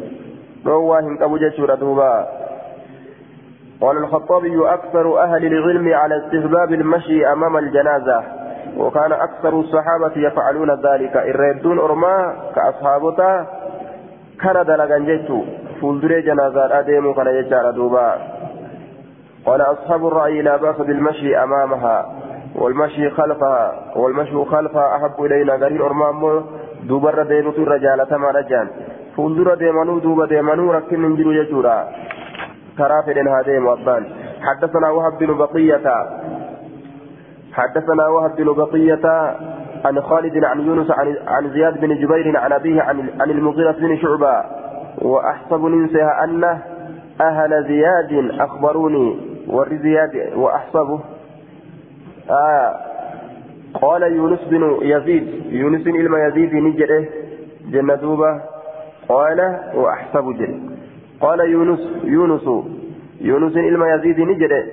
رواه 0.65 0.99
هنكبو 0.99 1.37
جيشورا 1.37 1.75
دوبا 1.75 2.27
قال 3.81 3.97
الخطابي 3.97 4.69
أكثر 4.73 5.23
أهل 5.23 5.45
العلم 5.45 5.93
على 5.93 6.17
استحباب 6.17 6.73
المشي 6.73 7.27
أمام 7.27 7.57
الجنازة 7.57 8.23
وكان 8.77 9.11
أكثر 9.11 9.59
الصحابة 9.59 10.11
يفعلون 10.15 10.71
ذلك. 10.71 11.17
الردون 11.17 11.79
أرما 11.79 12.35
كأصحابتا 12.55 13.47
كان 14.41 14.65
دلقا 14.65 14.97
جيتو. 14.97 15.43
فولدري 15.81 16.21
جنازة 16.21 16.79
أديمو 16.79 17.13
كان 17.13 17.27
يجار 17.27 17.71
دوبا. 17.71 18.17
قال 19.45 19.61
أصحاب 19.61 20.07
الرأي 20.07 20.41
لا 20.41 20.57
بأس 20.57 20.75
بالمشي 20.75 21.37
أمامها 21.37 22.11
والمشي 22.55 23.09
خلفها 23.09 23.73
والمشي 23.95 24.45
خلفها 24.45 24.95
أحب 24.95 25.23
إلينا. 25.25 25.67
قرين 26.81 26.87
أرمامو 26.87 26.87
دوبر 26.87 27.23
ديمو 27.23 27.49
الرجال 27.49 28.07
تما 28.09 28.31
رجال 28.31 28.67
فولدر 29.15 29.55
ديمانو 29.55 29.99
دوبا 29.99 30.25
ديمانو 30.25 30.71
ركن 30.71 30.99
من 30.99 31.15
جلو 31.15 31.31
يجورا 31.31 31.87
كرافل 32.77 33.27
هاديم 33.27 33.65
وابان 33.65 34.05
حدثنا 34.41 34.89
وهب 34.89 35.17
بن 35.19 35.37
بقية 35.37 35.87
حدثنا 37.53 38.07
وهب 38.07 38.35
بن 38.35 38.53
بقية 38.53 39.05
عن 39.85 40.01
خالد 40.01 40.43
عن 40.43 40.59
يونس 40.59 40.91
عن, 40.91 41.15
عن 41.27 41.49
زياد 41.49 41.81
بن 41.81 41.95
جبير 41.95 42.37
عن 42.37 42.51
أبيه 42.51 42.81
عن, 42.81 43.09
عن 43.21 43.29
المغيرة 43.29 43.71
بن 43.71 43.97
شعبة 43.97 44.43
وأحسب 45.01 45.65
ننسها 45.65 46.23
أنه 46.23 46.61
أهل 47.21 47.63
زياد 47.67 48.39
أخبروني 48.39 49.17
ور 49.47 49.69
زياد 49.69 50.33
وأحسبه 50.35 50.99
آه 52.29 52.90
قال 53.73 54.03
يونس 54.03 54.39
بن 54.51 54.77
يزيد 54.81 55.27
يونس 55.49 55.87
إلما 55.87 56.27
يزيد 56.27 56.53
نجده 56.55 57.05
جنة 57.71 57.95
دوبة 57.95 58.41
قال 59.09 59.39
وأحسب 59.75 60.25
جل 60.39 60.59
قال 61.21 61.39
يونس 61.39 61.79
يونس 62.03 62.47
يونس 63.21 63.57
إلما 63.57 63.93
يزيد 63.93 64.19
نجده 64.19 64.63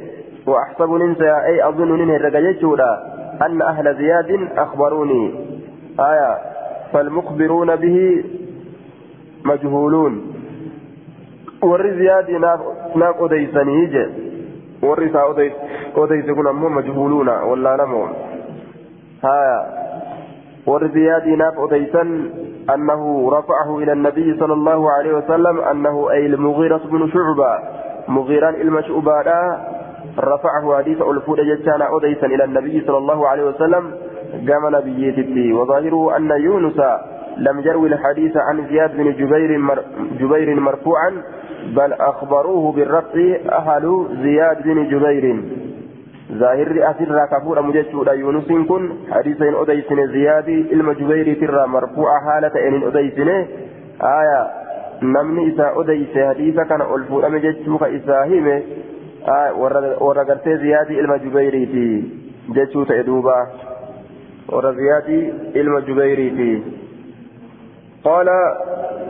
وأحسب 0.47 0.91
ننسى 0.91 1.31
أي 1.31 1.69
أظن 1.69 1.89
ننهي 1.99 2.17
الرقاية 2.17 2.63
أن 3.47 3.63
أهل 3.63 3.95
زياد 3.95 4.49
أخبروني. 4.57 5.35
آية 6.01 6.39
فالمخبرون 6.93 7.77
به 7.77 8.25
مجهولون. 9.45 10.39
warri 11.63 11.91
ziyaadii 11.99 12.39
naaf 12.39 13.21
odeysanii 13.21 13.87
je 13.87 14.09
warri 14.83 15.09
isaa 15.09 15.25
odeyse 15.95 16.35
kun 16.35 16.47
ammoo 16.47 16.69
majhuuluuna 16.69 17.33
wallaalamoo 17.33 18.09
warri 20.67 20.89
ziyaadii 20.89 21.37
naaf 21.37 21.59
odeysan 21.59 22.31
أنه 22.69 23.31
رفعه 23.33 23.79
إلى 23.79 23.93
النبي 23.93 24.37
صلى 24.41 24.53
الله 24.53 24.91
عليه 24.93 25.13
وسلم 25.13 25.61
أنه 25.61 26.11
أي 26.11 26.27
المغيرة 26.27 26.81
بن 26.93 27.09
شعبة 27.09 27.59
مغيران 28.09 28.55
المشعوبة 28.55 29.13
رفعه 30.19 30.77
حديث 30.79 31.03
ألفود 31.03 31.41
جتانا 31.41 31.97
أديسا 31.97 32.27
إلى 32.27 32.45
النبي 32.45 32.85
صلى 32.87 32.99
الله 32.99 33.29
عليه 33.29 33.45
وسلم 33.45 33.85
قام 34.49 34.77
نبيته 34.77 35.55
وظاهره 35.55 36.17
أن 36.17 36.31
يونس 36.31 36.81
لم 37.37 37.61
يروي 37.61 37.89
الحديث 37.89 38.37
عن 38.37 38.67
زياد 38.69 38.97
بن 38.97 39.13
جبير 39.13 39.59
مر 39.59 39.83
جبير 40.21 40.61
مرفوعا 40.61 41.11
بل 41.77 41.93
أخبروه 41.93 42.73
بالرفع 42.73 43.37
أهل 43.53 44.07
زياد 44.23 44.63
بن 44.63 44.89
جبير. 44.89 45.25
ظاهر 46.33 46.91
أسر 46.91 47.27
كفور 47.33 47.63
مجتشود 47.63 48.09
يونس 48.09 48.49
كن 48.69 48.83
حديثين 49.11 49.55
أديسن 49.55 50.07
زياد 50.13 50.49
إلما 50.49 50.93
جبير 50.93 51.35
ترى 51.41 51.67
مرفوع 51.67 52.21
حالة 52.21 52.69
إن 52.69 52.83
أديسن 52.83 53.29
آية 54.03 54.41
نمني 55.03 55.55
إسا 55.55 55.73
أديس 55.81 56.19
حديثا 56.29 56.63
كان 56.65 56.81
ألفور 56.81 57.29
مجتشوك 57.29 57.83
إسا 57.83 58.25
هيمه 58.25 58.63
warra 60.01 60.25
gartee 60.25 60.57
ziyaadii 60.57 60.99
ilma 60.99 61.19
jubayriiti 61.19 62.05
jechuu 62.55 62.85
ta'e 62.85 63.05
duuba. 63.07 63.49
Warra 64.53 64.73
ziyaadii 64.73 65.33
ilma 65.55 65.81
jubayriiti. 65.81 66.63
قال 68.05 68.29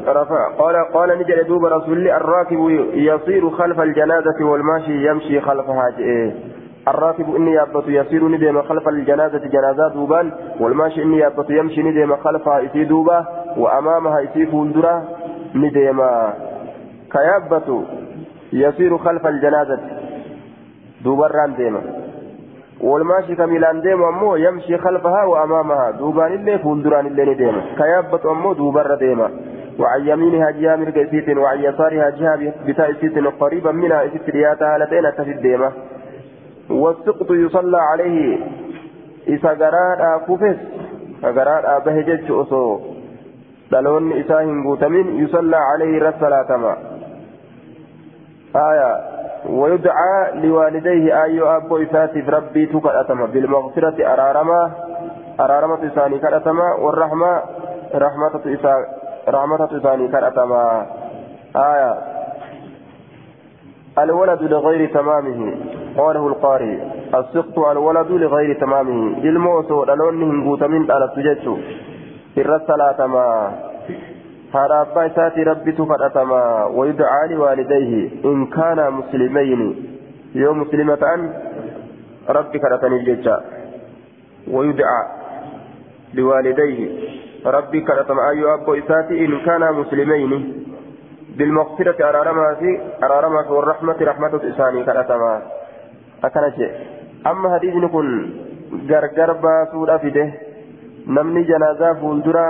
رفع 0.07 0.49
قال 0.59 0.77
قال 0.95 1.19
نجد 1.19 1.47
دوب 1.47 1.65
رسول 1.65 2.09
الراكب 2.09 2.61
يصير 2.95 3.51
خلف 3.51 3.81
الجنازة 3.81 4.45
والماشي 4.45 5.09
يمشي 5.09 5.41
خلفها 5.41 5.89
الراكب 6.89 7.35
إني 7.37 7.53
يابط 7.53 7.89
يصير 7.89 8.29
ندم 8.29 8.63
خلف 8.63 8.89
الجنازة 8.89 9.39
جنازة 9.39 9.89
دوبان 9.95 10.33
والماشي 10.61 11.03
إني 11.03 11.19
يابط 11.19 11.51
يمشي 11.51 11.83
ندم 11.83 12.17
خلفها 12.17 12.65
إسي 12.67 12.85
دوبا 12.85 13.27
وأمامها 13.57 14.23
إسي 14.25 14.47
فولدرة 14.47 15.05
ندم 15.55 16.01
كيابط 17.13 17.69
يصير 18.53 18.99
خلف 18.99 19.27
الجنازة 19.27 19.79
دوبران 21.05 21.55
ديما 21.57 21.81
والماشي 22.81 23.35
كميلان 23.37 23.81
ديما 23.81 24.09
أمو 24.09 24.37
يمشي 24.37 24.79
خلفها 24.79 25.25
وأمامها 25.25 25.91
دوبان 25.91 26.33
اللي 26.33 26.59
فولدران 26.59 27.07
اللي 27.07 27.35
ديما 27.35 27.63
كيابت 27.79 28.27
أمو 28.27 28.53
دوبر 28.53 28.95
ديما 28.95 29.31
وعن 29.79 30.01
يمينها 30.09 30.51
جهة 30.51 30.77
مرق 30.77 30.97
إسيت 30.99 31.37
وعن 31.37 31.59
يسارها 31.59 32.11
جهة 32.11 32.53
بتاء 32.67 32.91
إسيت 32.91 33.19
قريبا 33.41 33.73
منها 33.73 34.05
إسيت 34.07 34.31
رياتها 34.31 34.79
لتين 34.79 35.03
تفد 35.19 35.41
ديما 35.43 35.73
والسقط 36.71 37.31
يصلى 37.31 37.79
عليه. 37.79 38.47
إسا 39.29 39.49
قرار 39.49 40.21
كفس 40.29 40.59
قرار 41.23 41.79
بهجج 41.79 42.31
أصو 42.31 42.81
دلون 43.73 44.13
إساهم 44.13 44.67
قوتمين 44.67 45.25
يصلى 45.25 45.57
عليه 45.57 46.09
رسالة 46.09 46.77
آية 48.57 48.97
ويدعى 49.49 50.33
لوالديه 50.35 51.25
أي 51.25 51.43
أبو 51.43 51.77
إساتف 51.83 52.29
ربي 52.29 52.67
تكأتما. 52.67 53.27
بالمغفرة 53.27 54.13
أرارما 54.13 54.71
أرارما 55.41 55.87
إساني 55.87 56.19
كأتما 56.19 56.75
والرحمة 56.75 57.43
رحمة 57.95 58.35
إساني 59.77 60.09
كأتما. 60.09 60.87
آية 61.57 62.18
الولد 64.03 64.43
لغير 64.43 64.89
تمامه 64.95 65.41
قاله 65.97 66.27
القارئ 66.29 66.79
السقط 67.15 67.59
الولد 67.59 68.11
لغير 68.11 68.61
تمامه 68.61 69.19
الموت 69.25 69.71
ولونه 69.71 70.45
قوت 70.47 70.63
من 70.63 70.91
على 70.91 71.05
السجد 71.05 71.39
في 72.35 72.41
الرسالة 72.41 73.07
ما 73.07 73.27
haadha 74.53 74.81
abbaa 74.81 75.07
isaati 75.07 75.45
rabbitu 75.45 75.87
kadhatama 75.87 76.67
wayudcaa 76.77 77.27
liwaalidayhi 77.27 78.03
in 78.31 78.47
kaana 78.47 78.91
muslimayni 78.91 79.69
yoo 80.35 80.55
muslima 80.55 80.97
ta'an 80.97 81.27
rabbi 82.37 82.61
kadhataniif 82.61 83.05
jecha 83.09 83.35
wayudcaa 84.53 85.03
liwaalidayhi 86.21 86.87
rabbi 87.57 87.83
kadhatama 87.91 88.27
ayyoo 88.29 88.55
abboo 88.55 88.77
isaati 88.83 89.19
in 89.25 89.41
kaana 89.45 89.73
muslimayni 89.73 90.39
بالمغفرة 91.39 91.99
أرارما 92.11 92.55
في 92.55 92.71
أرارما 93.03 93.41
في 93.47 93.53
والرحمة 93.53 93.99
رحمة 94.11 94.33
إساني 94.51 94.81
كالأتما 94.85 95.33
أكنت 96.25 96.59
أما 97.31 97.47
حديث 97.55 97.75
نكون 97.85 98.09
غرغر 98.91 99.31
باسود 99.43 99.89
أفده 99.91 100.27
نمني 101.07 101.43
جنازة 101.51 101.89
فولدرا 102.01 102.47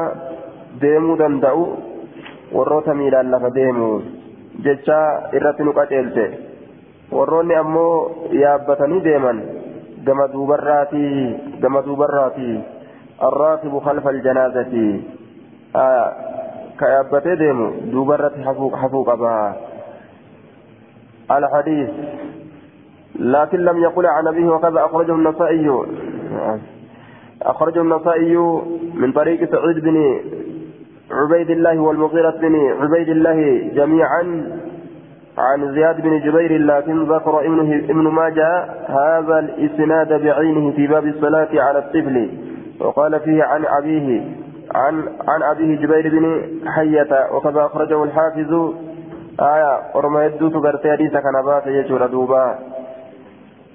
deemuu 0.81 1.17
danda'u 1.19 1.63
warroota 2.55 2.95
miilaan 2.95 3.31
lafa 3.33 3.51
deemu 3.55 3.89
jecha 4.65 4.99
irratti 5.37 5.65
nu 5.67 5.73
qaceelte 5.79 6.25
warroonni 7.13 7.57
ammoo 7.63 8.27
yaabbatanii 8.43 9.01
deeman 9.07 9.39
gama 10.07 10.27
duubarraati 10.35 11.05
gama 11.63 11.83
duubarraati 11.87 12.51
arraakibu 13.29 13.81
khalfa 13.87 14.09
aljanaazati 14.15 14.87
yaabbatee 16.87 17.37
deemu 17.37 17.73
duubarratti 17.93 18.43
hafuu 18.43 19.05
qaba. 19.05 19.57
الحديث 21.31 21.89
لكن 23.19 23.59
لم 23.59 23.79
يقل 23.79 24.07
عن 24.07 24.27
أبيه 24.27 24.47
وكذا 24.47 24.85
أخرجه 24.85 25.13
النسائي 25.13 25.83
أخرجه 27.43 27.81
النسائي 27.81 28.37
من 28.95 29.13
طريق 29.13 29.51
سعيد 29.51 29.79
بن 29.79 30.21
عبيد 31.11 31.51
الله 31.51 31.79
والمغيرة 31.79 32.31
بن 32.31 32.57
عبيد 32.81 33.09
الله 33.09 33.71
جميعا 33.75 34.23
عن 35.39 35.75
زياد 35.75 36.01
بن 36.01 36.21
جبير 36.21 36.59
لكن 36.59 37.05
ذكر 37.05 37.41
ابن 37.41 37.85
ابن 37.91 38.09
ماجه 38.09 38.65
هذا 38.89 39.39
الاسناد 39.39 40.23
بعينه 40.23 40.71
في 40.71 40.87
باب 40.87 41.07
الصلاة 41.07 41.49
على 41.53 41.79
الطفل 41.79 42.31
وقال 42.81 43.21
فيه 43.21 43.43
عن 43.43 43.65
أبيه 43.65 44.25
عن 44.75 45.09
عن 45.29 45.43
أبيه 45.43 45.77
جبير 45.77 46.09
بن 46.09 46.25
حية 46.67 47.31
وكذا 47.33 47.67
أخرجه 47.67 48.05
الحافظ. 48.05 48.75
آية 49.41 49.81
ورما 49.95 50.25
يدوت 50.25 50.55
قرتي 50.55 50.93
حديث 50.93 51.13
كان 51.13 51.43
بات 51.45 51.67
يجور 51.67 52.07
دوبا. 52.07 52.59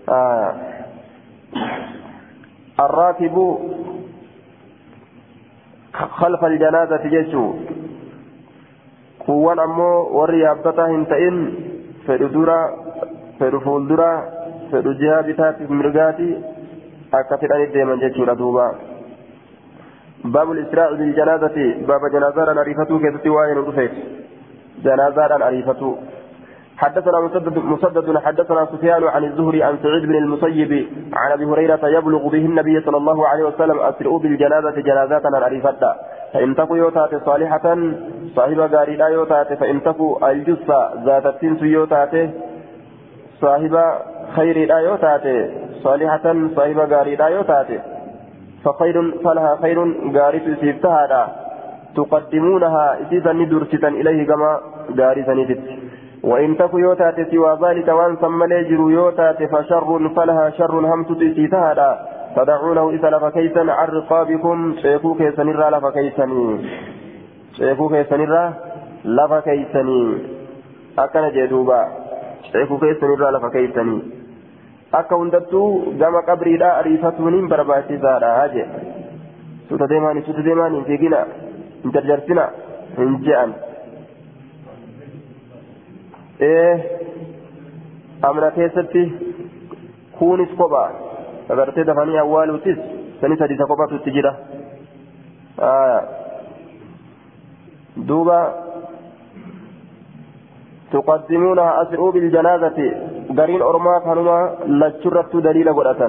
آية. 0.10 0.54
الراكب 2.80 3.58
خلف 5.94 6.46
الجنازة 6.46 7.04
جيشو 7.08 7.54
كوان 9.26 9.60
أمو 9.60 9.92
وري 10.18 10.52
أبتا 10.52 10.86
هنتئن 10.86 11.38
fuuldura 13.64 14.10
fedhu 14.72 14.94
jihaa 14.94 15.24
bitaatiif 15.24 15.70
mirgaati 15.70 16.36
akka 17.12 17.38
fedhanii 17.38 17.74
deeman 17.74 18.00
jechuudha 18.00 18.36
duuba 18.36 18.66
باب 20.24 20.52
الإسراء 20.52 20.96
بالجنازة 20.96 21.76
باب 21.88 22.02
جنازة 22.14 22.62
أريفته 22.62 23.00
كيف 23.00 23.26
وين 23.26 23.58
رفيت 23.58 23.92
جنازة 24.84 25.48
أريفته 25.48 25.98
حدثنا 26.78 27.20
مسدد 27.20 27.58
مسدد 27.58 28.18
حدثنا 28.18 28.66
سفيان 28.66 29.04
عن 29.04 29.24
الزهري 29.24 29.64
عن 29.64 29.78
سعيد 29.84 30.04
بن 30.04 30.16
المسيب 30.16 30.88
عن 31.14 31.32
أبي 31.32 31.46
هريرة 31.46 31.88
يبلغ 31.88 32.28
به 32.28 32.46
النبي 32.46 32.82
صلى 32.82 32.98
الله 32.98 33.28
عليه 33.28 33.44
وسلم 33.44 33.80
اسرعوا 33.80 34.20
بالجنازة 34.20 34.72
جنازات 34.72 35.26
اريفتا 35.26 35.96
فإن 36.34 36.56
تكو 36.56 36.76
يوتات 36.76 37.26
صالحة 37.26 37.78
صاحب 38.36 38.60
غاريدا 38.60 39.08
يوتات 39.08 39.54
فإن 39.54 39.84
تكو 39.84 40.20
الجثة 40.28 41.04
ذات 41.06 41.26
التنس 41.26 41.62
يوتات 41.62 42.30
صاحب 43.42 43.80
خير 44.36 44.58
يوتات 44.58 45.50
صالحة 45.84 46.36
صاحب 46.56 46.80
غاريدا 46.80 47.28
يوتات. 47.28 47.93
فخير 48.64 49.12
فلها 49.24 49.58
خير 49.62 49.78
غارث 50.16 50.60
سيفتها 50.60 51.44
تقدمونها 51.96 52.98
إذا 53.12 53.32
ندرستا 53.34 53.88
إليه 53.88 54.28
كما 54.28 54.60
غارثا 54.98 55.34
ندت 55.34 55.60
وإن 56.24 56.58
تك 56.58 56.74
يوتات 56.74 57.32
سوى 57.32 57.60
ذلك 57.64 57.88
وأن 57.88 58.16
ثم 58.16 58.44
ليجر 58.44 58.82
يوتات 58.92 59.44
فشر 59.44 60.10
فلها 60.16 60.50
شر 60.50 60.80
همت 60.94 61.10
تيتها 61.18 62.00
تدعونه 62.36 62.90
إذا 62.90 63.10
لفكيسا 63.10 63.60
عن 63.60 63.88
رقابكم 63.88 64.76
شيخو 64.82 65.14
كيسنرا 65.14 65.70
لفكيسني 65.70 66.70
شيخو 67.58 67.90
كيسنرا 67.90 68.54
لفكيسني 69.06 70.18
أكن 71.00 71.30
جدوبا. 71.36 71.82
شيخو 72.52 72.78
كيسنرا 72.78 73.32
لفكيسني 73.32 74.23
akka 75.02 75.16
hundattuu 75.22 75.68
gama 76.02 76.22
qabriidhaa 76.30 76.74
ariifatuun 76.80 77.38
hin 77.40 77.48
barbaachisaadha 77.54 78.34
haje 78.40 78.66
suuta 79.70 79.90
deemaani 79.94 80.26
suuta 80.26 80.46
deemaani 80.48 80.78
hin 80.82 80.86
fiigina 80.90 81.22
hin 81.84 81.94
jarjarsina 81.98 82.48
hin 82.98 83.16
je'an 83.28 83.56
amna 88.30 88.52
keessatti 88.58 89.04
kuunis 90.20 90.58
kophaa 90.58 90.90
agartee 91.56 91.84
dafanii 91.92 92.18
awwaaluutis 92.18 92.78
sani 93.22 93.38
sadisa 93.38 93.66
kophatu 93.72 93.96
itti 93.96 94.12
jira 94.18 94.36
duuba 98.08 98.38
تقدمونها 100.94 101.70
أسرعوا 101.82 102.12
بالجنازة 102.12 102.80
قرين 103.38 103.62
أرما 103.62 103.96
كانوا 104.06 104.40
لتشرت 104.80 105.34
دليل 105.48 105.68
قرأة 105.78 106.02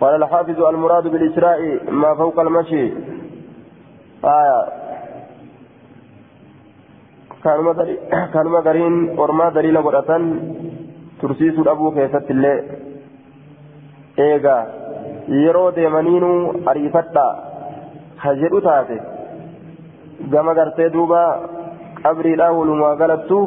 قال 0.00 0.14
الحافظ 0.22 0.58
المراد 0.72 1.04
بالإسراء 1.12 1.60
ما 2.02 2.10
فوق 2.14 2.36
المشي 2.40 2.84
آية 4.24 4.58
kanuma 8.32 8.60
gariin 8.64 9.18
ormaa 9.24 9.50
daliila 9.54 9.82
godhatan 9.86 10.22
tursiisuu 11.20 11.64
dhabuu 11.66 11.90
keessatti 11.96 12.32
illee 12.32 12.58
eegaa 14.26 14.62
yeroo 15.40 15.66
deemaniinuu 15.76 16.38
ariifadhaa 16.72 17.32
ha 18.22 18.32
jedhu 18.42 18.60
taate 18.68 18.96
gama 20.34 20.54
gartee 20.60 20.88
duuba 20.96 21.20
qabriidhaa 22.03 22.51
walumaa 22.59 22.95
galattu 23.01 23.39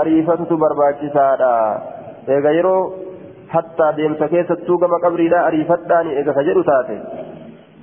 ariifatutu 0.00 0.56
barbaachisaadha 0.64 1.52
eega 2.36 2.50
yeroo 2.58 2.80
hattaa 3.54 3.90
deemsa 3.98 4.28
keessattuu 4.34 4.78
gama 4.84 4.98
qabriidhaa 5.06 5.42
ariifadhaani 5.50 6.16
eega 6.20 6.32
ka 6.38 6.46
jedhu 6.48 6.62
taate 6.70 6.96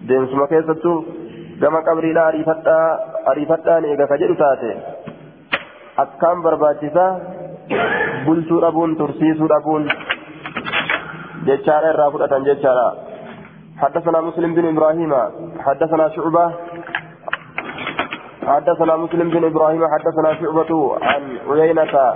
deemsuma 0.10 0.48
keessattuu 0.54 0.96
gama 1.64 1.82
qabriidhaa 1.90 2.28
ariifadhaani 3.34 3.92
eega 3.94 4.08
ka 4.14 4.18
jedhu 4.24 4.36
taate 4.44 4.72
akkaan 6.06 6.44
barbaachisaa 6.48 7.10
bulchuu 8.26 8.60
dhabuun 8.66 8.96
tursiisuu 9.02 9.50
dhabuun 9.54 9.86
jechaadha 11.50 11.94
irraa 11.96 12.12
fudhatan 12.18 12.50
jechaadha 12.52 12.90
حدثنا 13.84 14.20
مسلم 14.22 14.52
بن 14.58 14.66
ابراهيم 14.74 15.12
حدثنا 15.66 16.06
شعبه 16.16 16.46
حدثنا 18.47 18.97
مسلم 18.97 19.31
بن 19.31 19.45
إبراهيم 19.45 19.83
حدثنا 19.87 20.35
شعبة 20.41 20.97
عن 21.03 21.23
عيينة 21.51 22.15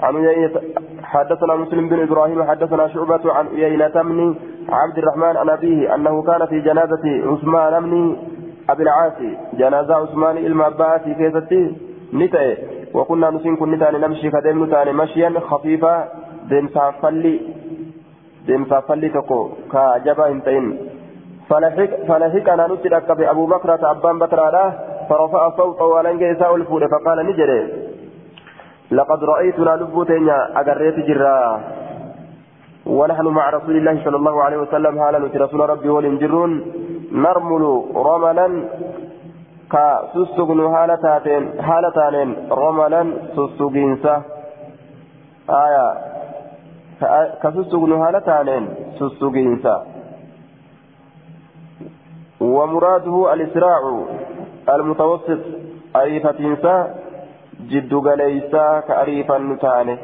عن 0.00 0.16
عيينة 0.16 0.60
حدثنا 1.02 1.56
مسلم 1.56 1.88
بن 1.88 2.02
إبراهيم 2.02 2.42
حدثنا 2.42 2.88
شعبة 2.88 3.32
عن 3.32 3.46
عيينة 3.46 4.02
بن 4.02 4.34
عبد 4.68 4.98
الرحمن 4.98 5.36
عن 5.36 5.48
أبيه 5.48 5.94
أنه 5.94 6.22
كان 6.22 6.46
في 6.46 6.60
جنازة 6.60 7.04
عثمان 7.30 7.82
بن 7.84 8.16
أبي 8.70 8.82
العاص. 8.82 9.12
جنازة 9.52 9.94
عثمان 9.94 10.36
المعباس 10.36 11.00
في 11.02 11.14
كيستي 11.14 11.76
نتأ 12.14 12.56
وكنا 12.94 13.30
نسين 13.30 13.56
كن 13.56 13.70
نتاني 13.70 13.98
نمشي 13.98 14.30
كدم 14.30 14.64
نتاني 14.64 14.92
مشيا 14.92 15.40
خفيفا. 15.40 16.08
دمسا 16.50 16.90
فلي 17.02 17.40
دمسا 18.48 18.80
فلي 18.80 19.08
تكو 19.08 19.48
كجبا 19.72 20.26
انتين. 20.28 20.78
فلحق 21.48 21.92
فلحقنا 22.08 22.66
نتلك 22.66 23.12
بأبو 23.18 23.46
بكرة 23.46 23.90
أبان 23.90 24.18
بكرة 24.18 24.89
فرفع 25.10 25.42
صوته 25.56 25.84
ولنجي 25.84 26.34
ساء 26.34 26.54
الفول 26.56 26.82
فقال 26.92 27.18
نجري. 27.26 27.60
لقد 28.92 29.24
رأيتنا 29.24 29.72
لبوتينا 29.80 30.36
أقريت 30.60 30.96
جرا. 31.08 31.60
ونحن 32.86 33.26
مع 33.26 33.50
رسول 33.50 33.76
الله 33.76 34.04
صلى 34.04 34.16
الله 34.16 34.36
عليه 34.42 34.58
وسلم. 34.64 34.98
هالا 34.98 35.18
نتي 35.18 35.38
رسول 35.38 35.60
ربي 35.70 35.88
ولنجرون 35.88 36.50
نرمل 37.12 37.64
رملا 38.08 38.48
كسسقن 39.72 40.60
هالتاتين 40.60 41.42
هالتانين 41.68 42.30
رملا 42.62 43.02
سسقينسا 43.36 44.14
آية. 45.64 45.86
كسسقن 47.42 47.92
هالتانين 47.92 48.64
سسقينسا 48.98 49.76
ومراده 52.40 53.16
الإسراع. 53.32 53.82
المتوسط 54.68 55.38
أريفتينسا 55.96 56.94
جد 57.70 57.94
قليسا 57.94 58.80
كأريفا 58.88 59.38
نتاني 59.38 59.96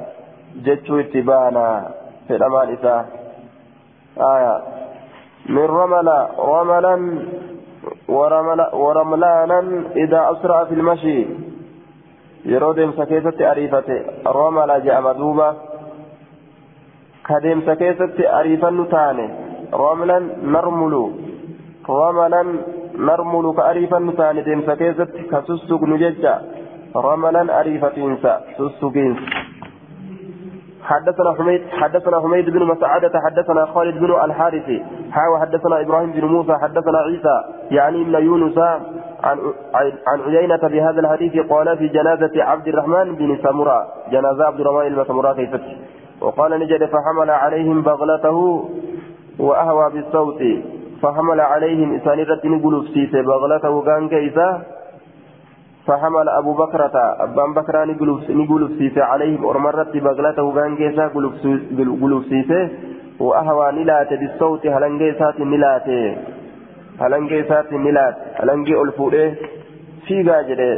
جتشو 0.65 0.99
اتبانا 1.01 1.67
في 2.29 2.37
الأمان 2.37 2.69
إساء 2.73 3.07
آية. 4.19 4.57
من 5.49 5.67
رمل 5.79 6.09
رملا 6.39 6.97
ورمل 8.09 8.61
ورملانا 8.73 9.61
إذا 9.97 10.21
أسرع 10.33 10.65
في 10.65 10.75
المشي. 10.75 11.27
يرودم 12.45 12.93
سكيسة 12.93 13.51
أريفة 13.51 13.89
رمل 14.27 14.85
جاء 14.85 15.01
مدوبة 15.01 15.55
كديم 17.29 17.63
سكيسة 17.67 18.17
أريفا 18.41 18.71
نتاني 18.71 19.29
رملا 19.75 20.19
نرمل 20.43 20.95
رملا 21.89 22.43
نرمل 22.99 23.55
كأريفا 23.57 23.99
نتاني 23.99 24.43
ديم 24.43 24.63
سكيسة 24.67 25.09
كسسق 25.31 25.83
نججا 25.83 26.35
رملا 26.97 27.61
أريفة 27.61 27.97
إنسا 27.97 28.41
سسقين 28.59 29.17
حدثنا 30.83 31.35
حميد 31.39 31.63
حدثنا 31.71 32.21
حميد 32.21 32.51
بن 32.51 32.63
مسعدة 32.65 33.13
حدثنا 33.25 33.67
خالد 33.67 33.99
بن 33.99 34.11
الحارثي 34.25 34.85
حاوى 35.11 35.41
حدثنا 35.41 35.81
إبراهيم 35.81 36.11
بن 36.13 36.25
موسى 36.25 36.55
حدثنا 36.63 36.99
عيسى 36.99 37.37
يعني 37.71 38.03
ابن 38.03 38.15
يونس. 38.15 38.59
عن 39.25 39.39
عن 40.07 40.21
عيينة 40.21 40.57
بهذا 40.57 41.01
الحديث 41.01 41.47
قال 41.51 41.79
في 41.79 41.89
جنازة 41.89 42.45
عبد 42.45 42.69
الرحمن 42.69 43.15
بن 43.15 43.39
سمرة. 43.43 43.87
جنازة 44.13 44.45
عبد 44.45 44.61
الرحمن 44.61 44.95
بن 44.95 45.05
سمرة 45.05 45.33
كيف 45.33 45.61
وقال 46.21 46.61
نجد 46.61 46.85
فحمل 46.85 47.31
عليهم 47.31 47.83
بغلته 47.83 48.69
وأهوى 49.39 49.93
بالصوت. 49.93 50.43
فحمل 51.03 51.41
عليهم 51.41 51.95
إسان 51.97 52.19
رتن 52.31 52.53
قلوب 52.65 52.85
سيسي 52.95 53.23
بغلته 53.23 53.83
كان 53.83 54.09
كيسا 54.09 54.49
فحمل 55.87 56.29
أبو 56.29 56.53
بكرة 56.63 56.97
أبان 57.25 57.51
بكرة 57.55 57.85
نقلوب 58.41 58.71
سيسي 58.79 59.01
عليهم 59.01 59.45
أرمرت 59.45 59.97
بغلته 59.97 60.47
كان 60.55 60.77
كيسا 60.77 61.05
قلوب 62.03 62.23
سيسي 62.31 62.61
وأهوى 63.21 63.73
نلات 63.73 64.11
بالصوت 64.21 64.67
هلنجيسات 64.67 65.41
نلات 65.41 65.89
هلنجيسات 67.01 67.73
نلات 67.73 68.17
هلنجي 68.41 68.75
ألفوئه 68.83 69.35
في 70.07 70.17
قاجده 70.29 70.73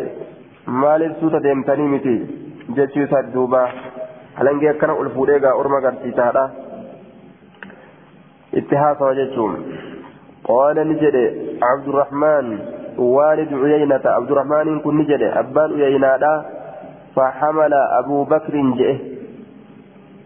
maaliif 0.68 1.12
suuta 1.20 1.38
deemtanii 1.42 1.88
miti 1.88 2.14
jechuu 2.76 3.02
isaa 3.02 3.22
duuba 3.34 3.60
halangee 4.38 4.68
akkana 4.70 4.96
ol 5.02 5.08
fuudhee 5.14 5.38
gaa 5.44 5.52
orma 5.60 5.78
agarsiisaadha 5.78 6.42
qaala 10.48 10.84
ni 10.84 10.94
jedhe 10.94 11.24
abdurrahmaan 11.72 12.58
waalid 12.98 13.52
uyaynata 13.52 14.14
abdurrahmaaniin 14.16 14.80
kun 14.80 14.96
ni 14.98 15.04
jedhe 15.04 15.38
abbaan 15.38 15.72
uyaynaadha 15.72 16.58
فحمل 17.18 17.74
أبو 17.74 18.24
بكر 18.24 18.54
جئه. 18.78 18.98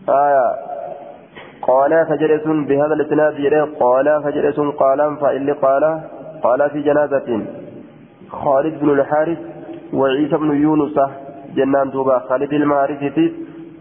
آية. 0.09 0.47
قال 1.63 2.07
فجلس 2.07 2.45
بهذا 2.47 2.95
الإسناد 2.95 3.35
جئه 3.35 3.69
قال 3.81 4.23
فجلس 4.23 4.61
قالا 4.61 5.17
فإن 5.17 5.55
قال. 5.55 6.01
قال 6.43 6.71
في 6.71 6.83
جنازة. 6.83 7.45
خالد 8.31 8.81
بن 8.81 8.91
الحارث 8.91 9.39
وعيسى 9.93 10.37
بن 10.37 10.51
يونس. 10.63 11.01
جنان 11.57 11.93
توبا 11.93 12.19
خالد 12.19 12.53
المعرفة 12.53 13.33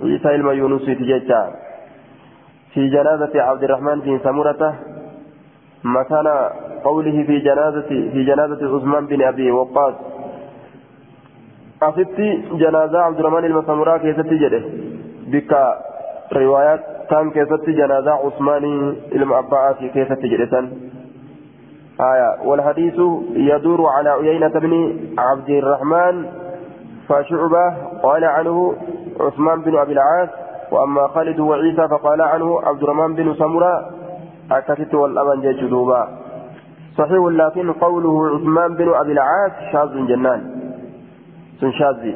عيسى 0.03 0.37
بن 0.37 0.47
يونس 0.47 0.85
في 2.73 2.89
جنازة 2.89 3.41
عبد 3.41 3.63
الرحمن 3.63 3.99
بن 3.99 4.19
سمرة. 4.23 4.75
مكان 5.83 6.27
قوله 6.83 7.23
في 7.23 7.39
جنازة 7.39 7.81
في 7.87 8.23
جنازة 8.23 8.77
عثمان 8.77 9.05
بن 9.05 9.21
أبي 9.21 9.51
وقاص. 9.51 9.93
أصبت 11.83 12.19
جنازة 12.51 12.99
عبد 12.99 13.19
الرحمن 13.19 13.45
المسمورة 13.45 13.97
كيست 13.97 14.27
جده. 14.41 14.63
بك 15.27 15.51
روايات 16.33 16.79
كان 17.09 17.31
كيست 17.31 17.69
جنازة 17.69 18.11
عثمان 18.11 18.95
المعباء 19.15 19.73
كيست 19.93 20.19
جده 20.19 20.69
آية. 22.01 22.47
والحديث 22.47 22.95
يدور 23.35 23.85
على 23.89 24.09
عيينة 24.09 24.59
بن 24.59 24.99
عبد 25.17 25.49
الرحمن 25.49 26.25
فشعبة 27.09 27.65
قال 28.03 28.25
عنه 28.25 28.75
عثمان 29.19 29.61
بن 29.61 29.77
أبي 29.77 29.93
العاص 29.93 30.29
وأما 30.71 31.07
خالد 31.07 31.39
وعيسى 31.39 31.87
فقال 31.87 32.21
عنه 32.21 32.61
عبد 32.61 32.83
الرحمن 32.83 33.15
بن 33.15 33.33
سمرة. 33.33 34.00
أكثت 34.51 34.93
والأمن 34.93 35.41
جدوبا. 35.41 36.07
صحيح 36.97 37.23
لكن 37.31 37.71
قوله 37.71 38.35
عثمان 38.35 38.75
بن 38.75 38.93
أبي 38.93 39.11
العاص 39.11 39.51
شاذ 39.71 40.07
جنان. 40.07 40.41
سنشازي 41.61 42.15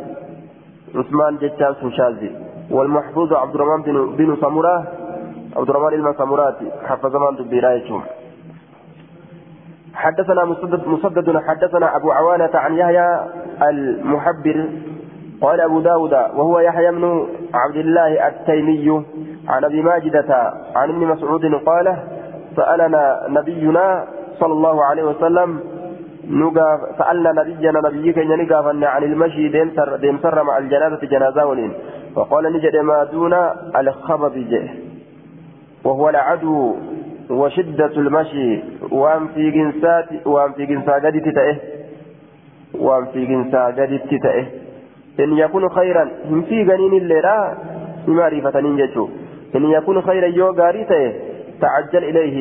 عثمان 0.96 1.38
جتان 1.38 1.74
سنشازي 1.82 2.32
والمحفوظ 2.72 3.34
عبد 3.34 3.56
الرحمن 3.56 3.82
بن, 3.82 4.16
بن 4.16 4.38
سمرة 4.42 4.88
عبد 5.58 5.70
الرحمن 5.70 5.94
المسامراتي 5.94 6.72
حفظ 6.86 7.16
من 7.16 7.36
دبيرايتهم 7.38 8.02
حدثنا 9.94 10.46
مسدد, 10.46 10.88
مسدد 10.88 11.38
حدثنا 11.38 11.96
أبو 11.96 12.12
عوانة 12.12 12.50
عن 12.54 12.74
يحيى 12.74 13.20
المحبر. 13.62 14.70
قال 15.42 15.62
أبو 15.62 15.80
داود 15.80 16.14
وهو 16.14 16.60
يحيى 16.60 16.92
بن 16.92 17.28
عبد 17.54 17.76
الله 17.76 18.28
التيمي 18.28 19.04
عن 19.48 19.64
أبي 19.64 19.82
ماجدة 19.82 20.54
عن 20.76 20.90
ابن 20.90 21.08
مسعود 21.08 21.46
قال 21.66 21.98
سألنا 22.56 23.26
نبينا 23.30 24.08
صلى 24.40 24.54
الله 24.54 24.86
عليه 24.86 25.04
وسلم 25.04 25.60
نقاف 26.30 26.80
سألنا 26.98 27.32
نبينا 27.32 27.82
نبيك 27.86 28.18
إن 28.20 28.46
نقاف 28.46 28.66
عن 28.84 29.04
المشي 29.04 29.48
ديمسر, 29.48 29.96
ديمسر 29.96 30.44
مع 30.44 30.58
الجنازة 30.58 31.00
جنازة 31.08 31.46
ولين. 31.46 31.74
فقال 32.16 32.54
نجد 32.54 32.76
ما 32.76 33.04
دون 33.04 33.34
الخبب 33.78 34.34
جه. 34.50 34.70
وهو 35.84 36.10
العدو 36.10 36.76
وشدة 37.30 37.94
المشي 37.98 38.60
وأن 38.92 39.28
في 39.28 39.52
جنسات 39.52 40.06
وأن 40.26 40.52
في 40.54 40.66
جنسا 40.66 40.94
قد 40.94 41.22
تتأه. 41.22 41.56
وأن 42.80 43.06
في 43.06 43.26
جنسا 43.26 43.66
قد 43.66 44.00
تتأه. 44.12 44.46
إن 45.20 45.38
يكون 45.38 45.70
خيرا 45.70 46.10
هم 46.30 46.42
في 46.42 46.64
جنين 46.64 46.94
الليلة 46.94 47.58
معرفة 48.08 48.60
نينجتو 48.62 49.10
إن 49.56 49.66
يكون 49.66 50.02
خيرا 50.02 50.26
يو 50.26 50.52
غاريته 50.52 51.14
تعجل 51.62 52.04
إليه. 52.04 52.38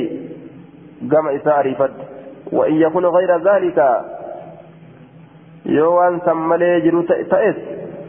قام 1.13 1.29
إسارفت 1.29 1.91
وإن 2.53 2.75
يكون 2.75 3.07
غير 3.07 3.31
ذلك 3.37 3.79
يو 5.67 6.01
أن 6.01 6.21
سملي 6.25 6.81
جرو 6.81 7.03
تأس. 7.03 7.55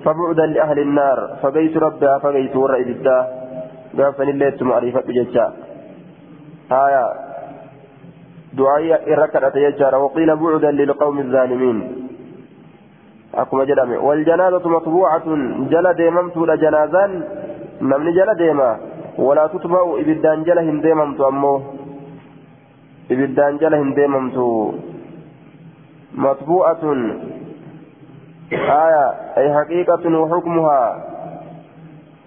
فبعدا 0.05 0.45
لأهل 0.45 0.79
النار. 0.79 1.37
فبيت 1.43 1.77
ربها 1.77 2.19
فبيت 2.19 2.55
ورئي 2.55 2.83
بالله. 2.83 3.27
قام 3.97 4.11
فنليت 4.11 4.63
معرفة 4.63 5.01
بججا. 5.07 5.53
آية. 6.71 7.05
دعاء 8.53 9.13
إركت 9.13 9.55
يجار 9.55 9.95
وقيل 9.95 10.35
بعدا 10.35 10.71
للقوم 10.71 11.19
الظالمين. 11.19 12.07
أكما 13.35 13.63
جدامي 13.63 13.97
والجنازة 13.97 14.69
مطبوعة. 14.69 15.25
جل 15.71 15.93
ديممت 15.93 16.37
لجنازان 16.37 17.23
نمني 17.81 18.11
جل 18.11 18.29
ديما. 18.37 18.94
ولا 19.17 19.47
تتبع 19.47 19.99
إبدان 19.99 20.43
جل 20.43 20.59
هم 20.59 20.81
ديممت 20.81 21.21
أمو. 21.21 21.61
إبدان 23.11 23.57
جل 23.57 23.75
هم 23.75 23.93
ديممت 23.93 24.37
مطبوعة. 26.13 26.83
آية. 28.51 29.07
أي 29.37 29.53
حقيقة 29.53 30.19
وحكمها. 30.19 31.03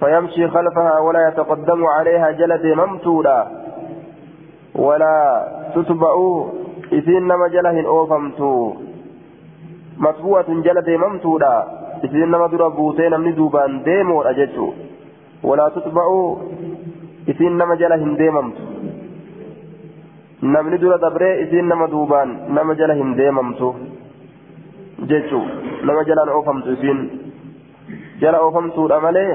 فيمشي 0.01 0.49
خلفها 0.49 0.99
ولا 0.99 1.29
يتقدم 1.29 1.87
عليها 1.87 2.31
جل 2.31 2.59
ديممتولا 2.59 3.47
ولا 4.75 5.49
تتبع 5.75 6.15
إذن 6.93 7.23
نما 7.23 7.49
جله 7.49 7.87
أوفمتو. 7.87 8.73
مطبوعة 9.99 10.49
جل 10.49 10.83
ديممتولا 10.83 11.67
إذن 12.05 12.31
نما 12.31 12.47
در 12.47 12.69
بوتين 12.69 13.11
نمني 13.11 13.33
دوبان 13.33 13.83
ديمو 13.83 14.23
أججو 14.23 14.73
ولا 15.43 15.69
تتبع 15.69 16.07
إذن 17.29 17.53
نما 17.61 17.75
جله 17.81 18.03
ديممتو 18.23 18.63
namni 20.43 20.79
dura 20.79 20.99
dabree 20.99 21.43
isiin 21.43 21.67
nama 21.69 21.91
duubaan 21.91 22.31
nama 22.55 22.75
jala 22.79 22.95
hin 22.95 23.17
deemamtu 23.19 23.75
jechuu 25.11 25.43
nama 25.83 26.05
jalaan 26.09 26.31
oofamtu 26.37 26.73
isiin 26.77 27.01
jala 28.21 28.43
oofamtuudha 28.47 29.01
malee 29.01 29.31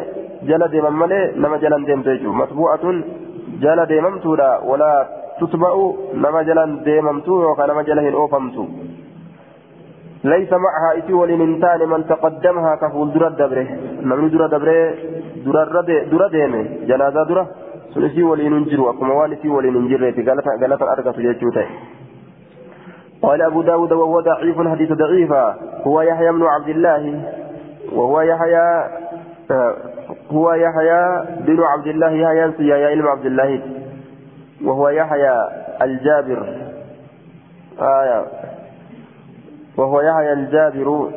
jala 0.48 0.72
deeman 0.72 0.96
malee 1.02 1.32
nama 1.36 1.58
jalan 1.64 1.86
deemtu 1.88 2.10
jechuu 2.10 2.34
matbu'atun 2.42 3.04
jala 3.64 3.86
deemamtuudha 3.92 4.50
walaa 4.70 5.00
tutba'u 5.40 5.84
nama 6.14 6.44
jalan 6.50 6.80
deemamtu 6.86 7.42
yookaan 7.46 7.70
nama 7.74 7.84
jala 7.84 8.02
hin 8.02 8.16
oofamtu 8.24 8.68
ليس 10.24 10.52
معها 10.66 10.90
إتي 10.98 11.14
ولننتان 11.14 11.82
من 11.94 12.08
تقدمها 12.08 12.76
كفول 12.76 13.08
درة 13.14 13.30
دبره 13.40 13.68
نمني 14.08 14.30
درة 14.34 14.48
دبره 14.54 14.78
درة 15.46 15.82
درة 16.12 16.28
ديمه 16.36 16.64
جنازة 16.88 17.24
درة 17.30 17.44
سنسي 17.94 18.24
وليننجر 18.24 18.82
وكما 18.82 19.14
والتي 19.14 19.50
وليننجر 19.50 20.12
في 20.12 20.22
غلطة 20.22 20.52
غلطة 20.62 20.92
أرقى 20.94 21.14
في 21.14 21.22
قال 23.24 23.42
أبو 23.42 23.62
داود 23.62 23.92
وهو 23.92 24.20
ضعيف 24.20 24.68
حديث 24.68 24.92
ضعيفا. 24.92 25.58
هو 25.88 26.02
يحيى 26.02 26.32
بن 26.32 26.44
عبد 26.44 26.70
الله 26.70 27.22
وهو 27.94 28.22
يحيى 28.22 28.90
هو 30.32 30.54
يحيى 30.54 31.26
بن 31.40 31.64
عبد 31.64 31.88
الله 31.88 32.12
يحيى 32.12 32.68
يا 32.68 32.88
علم 32.88 33.08
عبد 33.08 33.26
الله 33.26 33.62
وهو 34.64 34.90
يحيى 34.90 35.50
الجابر. 35.82 36.58
آية 37.80 38.26
وهو 39.78 40.02
يحيى 40.02 40.34
الجابر. 40.34 41.12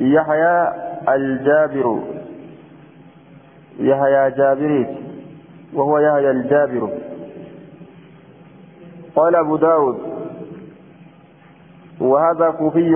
يحيى 0.00 0.72
الجابر. 1.08 1.98
يحيى 3.78 4.30
جابري 4.30 4.86
وهو 5.74 5.98
يحيى 5.98 6.30
الجابر. 6.30 6.90
قال 9.16 9.36
أبو 9.36 9.56
داود 9.56 9.98
وهذا 12.00 12.50
كوفي 12.50 12.90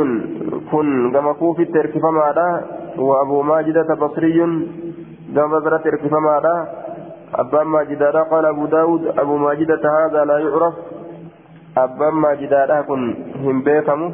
كن 0.72 1.12
كما 1.12 1.32
كوفي 1.32 1.64
تركف 1.64 2.04
ماذا 2.04 2.64
وأبو 2.98 3.42
ماجدة 3.42 3.94
بصري 3.94 4.38
كما 5.34 5.58
بصرة 5.58 5.76
تركف 5.76 6.12
ماذا 6.12 6.56
أبا 7.34 7.62
ماجدة 7.64 8.22
قال 8.22 8.44
أبو 8.46 8.66
داود 8.66 9.18
أبو 9.18 9.36
ماجدة 9.36 9.80
هذا 9.98 10.24
لا 10.24 10.38
يعرف. 10.38 10.74
أبا 11.76 12.10
ماجدة 12.10 12.82
كن 12.82 13.14
هم 13.44 13.62
بيكمو 13.62 14.12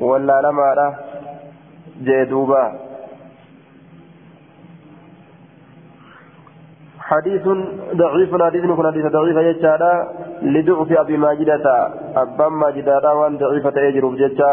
ولا 0.00 0.40
لما 0.40 0.94
جدوبا 2.02 2.72
حديث 7.12 7.42
ضعيف 7.94 8.30
حديث 8.42 8.62
كن 8.64 8.86
حديث 8.86 9.06
ضعيف 9.06 9.36
يجادا 9.36 9.92
لضعف 10.42 10.92
أبي 10.92 11.16
ماجدة 11.16 11.66
أبا 12.16 12.48
ماجدة 12.48 13.14
وأن 13.18 13.38
ضعيفة 13.38 13.80
يجرب 13.80 14.14
ججا 14.16 14.52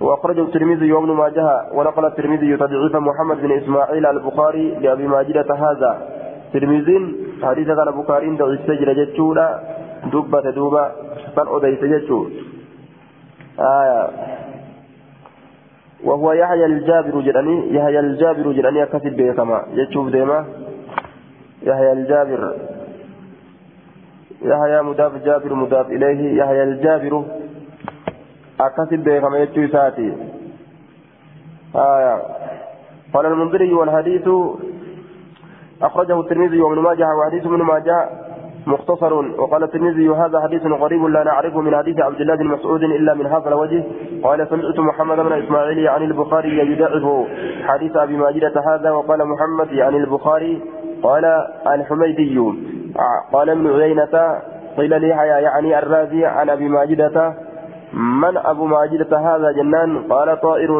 وأخرجه 0.00 0.42
الترمذي 0.42 0.92
وابن 0.92 1.10
ماجه 1.22 1.46
ونقل 1.76 2.04
الترمذي 2.04 2.56
تضعيف 2.56 2.96
محمد 2.96 3.36
بن 3.42 3.52
إسماعيل 3.52 4.06
البخاري 4.06 4.66
لأبي 4.82 5.06
ماجدة 5.06 5.50
هذا. 5.64 5.92
ترمذي 6.52 6.98
حديث 7.42 7.66
كان 7.66 7.88
البخاري 7.88 8.36
ضعيف 8.36 8.60
سجل 8.66 8.88
ججولا 8.98 9.60
دبة 10.12 10.50
دوبة 10.50 10.84
فان 11.36 11.46
أديس 11.54 11.80
ججو 11.92 12.28
آية. 13.60 14.10
وهو 16.04 16.32
يحيى 16.32 16.66
الجابر 16.66 17.20
جراني 17.20 17.74
يحيى 17.74 18.00
الجابر 18.00 18.52
جراني 18.52 18.82
أكتب 18.82 19.16
به 19.16 19.32
كما 19.32 19.58
جتشوف 19.76 20.08
ديما 20.08 20.44
يحيى 21.62 21.92
الجابر 21.92 22.54
يحيى 24.42 24.82
مضاف 24.82 25.12
جابر 25.24 25.54
مضاف 25.54 25.86
إليه 25.86 26.38
يحيى 26.38 26.62
الجابر. 26.62 27.24
كما 29.22 29.44
جتشو 29.44 29.66
ساتي 29.72 30.12
آية. 31.76 32.22
قال 33.14 33.26
المنذري 33.26 33.72
والحديث 33.72 34.28
أخرجه 35.82 36.20
الترمذي 36.20 36.60
وابن 36.60 36.78
ماجه 36.78 37.06
وحديث 37.18 37.46
ابن 37.46 37.62
ماجه 37.62 38.08
مختصر. 38.66 39.12
وقال 39.14 39.62
الترمذي 39.62 40.08
هذا 40.08 40.40
حديث 40.40 40.66
غريب 40.66 41.04
لا 41.04 41.24
نعرفه 41.24 41.60
من 41.60 41.76
حديث 41.76 42.00
عبد 42.00 42.20
الله 42.20 42.34
بن 42.34 42.46
مسعود 42.46 42.82
إلا 42.82 43.14
من 43.14 43.26
هذا 43.26 43.48
الوجه. 43.48 43.84
قال 44.22 44.48
سمعت 44.48 44.78
محمد 44.78 45.16
بن 45.16 45.32
إسماعيل 45.32 45.88
عن 45.88 46.02
البخاري 46.02 46.72
يدعه 46.72 47.26
حديث 47.62 47.96
أبي 47.96 48.16
ماجدة 48.16 48.54
هذا. 48.68 48.90
وقال 48.90 49.20
محمد 49.28 49.74
عن 49.74 49.94
البخاري 49.94 50.62
قال 51.02 51.24
الحميدي 51.66 52.38
قال 53.32 53.50
ابن 53.50 53.80
عيينة 53.80 54.42
قيل 54.76 55.00
لي 55.00 55.08
يعني 55.08 55.78
الرازي 55.78 56.24
عن 56.24 56.50
أبي 56.50 56.68
ماجدة. 56.68 57.34
من 57.92 58.36
أبو 58.36 58.66
ماجدة 58.66 59.18
هذا 59.18 59.52
جنان؟ 59.52 60.02
قال 60.10 60.40
طائر. 60.40 60.70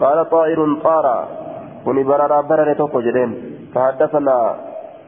قال 0.00 0.30
طائر 0.30 0.76
طار 0.84 1.28
كوني 1.84 2.02
برر 2.04 2.40
برر 2.40 2.72
توكو 2.72 3.00
فحدثنا 3.74 4.54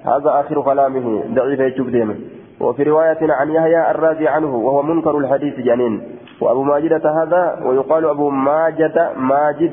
هذا 0.05 0.41
آخر 0.41 0.63
كلامه 0.63 1.23
ضعيف 1.35 1.81
ديمه 1.91 2.17
وفي 2.61 2.83
رواية 2.83 3.19
عن 3.23 3.51
يحيى 3.51 3.91
الرازي 3.91 4.29
عنه 4.29 4.57
وهو 4.57 4.83
منكر 4.83 5.19
الحديث 5.19 5.55
جنين. 5.61 6.03
وأبو 6.41 6.63
ماجدة 6.63 7.23
هذا 7.23 7.59
ويقال 7.65 8.05
أبو 8.05 8.31
ماجد 8.31 9.09
ماجد 9.17 9.73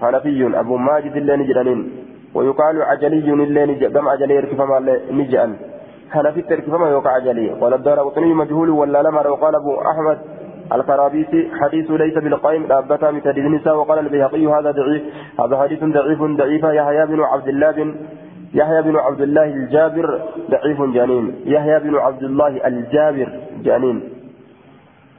حنفي 0.00 0.58
أبو 0.60 0.76
ماجد 0.76 1.16
اللي 1.16 1.36
نجرانين 1.36 2.07
ويقال 2.38 2.82
عجلي 2.82 3.30
نجا 3.70 3.88
كم 3.88 4.08
عجلي 4.08 4.34
يركفما 4.34 4.78
نجأن. 5.10 5.56
حنفي 6.10 6.42
تركفما 6.42 6.86
يوقع 6.90 7.10
عجلي 7.10 7.50
قال 7.60 7.74
الدار 7.74 7.98
قطني 7.98 8.34
مجهول 8.34 8.70
ولا 8.70 9.02
لمر؟ 9.02 9.26
وقال 9.30 9.54
أبو 9.54 9.72
أحمد 9.92 10.18
الكرابيسي 10.72 11.40
حديث 11.60 11.90
ليس 11.90 12.14
بالقائم 12.14 12.62
لابتا 12.66 13.10
مثل 13.10 13.30
النساء 13.30 13.76
وقال 13.76 13.98
البيهقي 13.98 14.46
هذا 14.46 14.70
ضعيف. 14.70 15.02
هذا 15.40 15.54
حديث 15.62 15.84
ضعيف 15.84 16.22
ضعيف. 16.22 16.64
يحيى 16.64 17.06
بن 17.06 17.20
عبد 17.20 17.48
الله 17.48 17.70
بن 17.70 17.94
يحيى 18.54 18.82
بن 18.82 18.96
عبد 18.96 19.20
الله 19.20 19.44
الجابر 19.44 20.20
ضعيف 20.50 20.82
جانين 20.82 21.34
يحيى 21.44 21.78
بن 21.78 21.94
عبد 21.96 22.22
الله 22.22 22.66
الجابر 22.66 23.28
جانين 23.64 23.96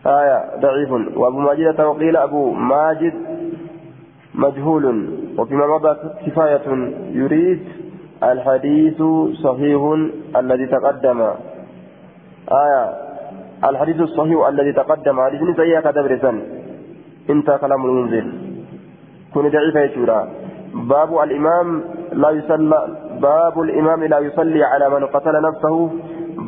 آية 0.05 0.39
ضعيف. 0.59 0.91
وأبو 1.17 1.39
ماجد 1.39 1.81
وقيل 1.81 2.17
أبو 2.17 2.51
ماجد 2.51 3.13
مجهول. 4.45 4.85
وفيما 5.37 5.65
مضى 5.73 5.91
كفاية 6.25 6.67
يريد 7.21 7.61
الحديث 8.31 8.99
صحيح 9.45 9.81
الذي 10.41 10.65
تقدم. 10.75 11.19
آية. 12.63 12.83
الحديث 13.69 13.99
الصحيح 14.07 14.39
الذي 14.47 14.71
تقدم. 14.81 15.15
حديث 15.25 15.41
سيئة 15.61 15.79
كدبر 15.85 16.13
انت 17.33 17.47
كلام 17.61 17.81
المنزل 17.85 18.27
كن 19.33 19.43
ضعيف 19.53 19.75
يشورا 19.75 20.19
باب 20.91 21.11
الإمام 21.25 21.67
لا 22.21 22.29
يصلى 22.29 22.79
باب 23.21 23.55
الإمام 23.65 23.99
لا 24.03 24.19
يصلي 24.19 24.63
على 24.63 24.85
من 24.89 25.05
قتل 25.05 25.35
نفسه. 25.47 25.75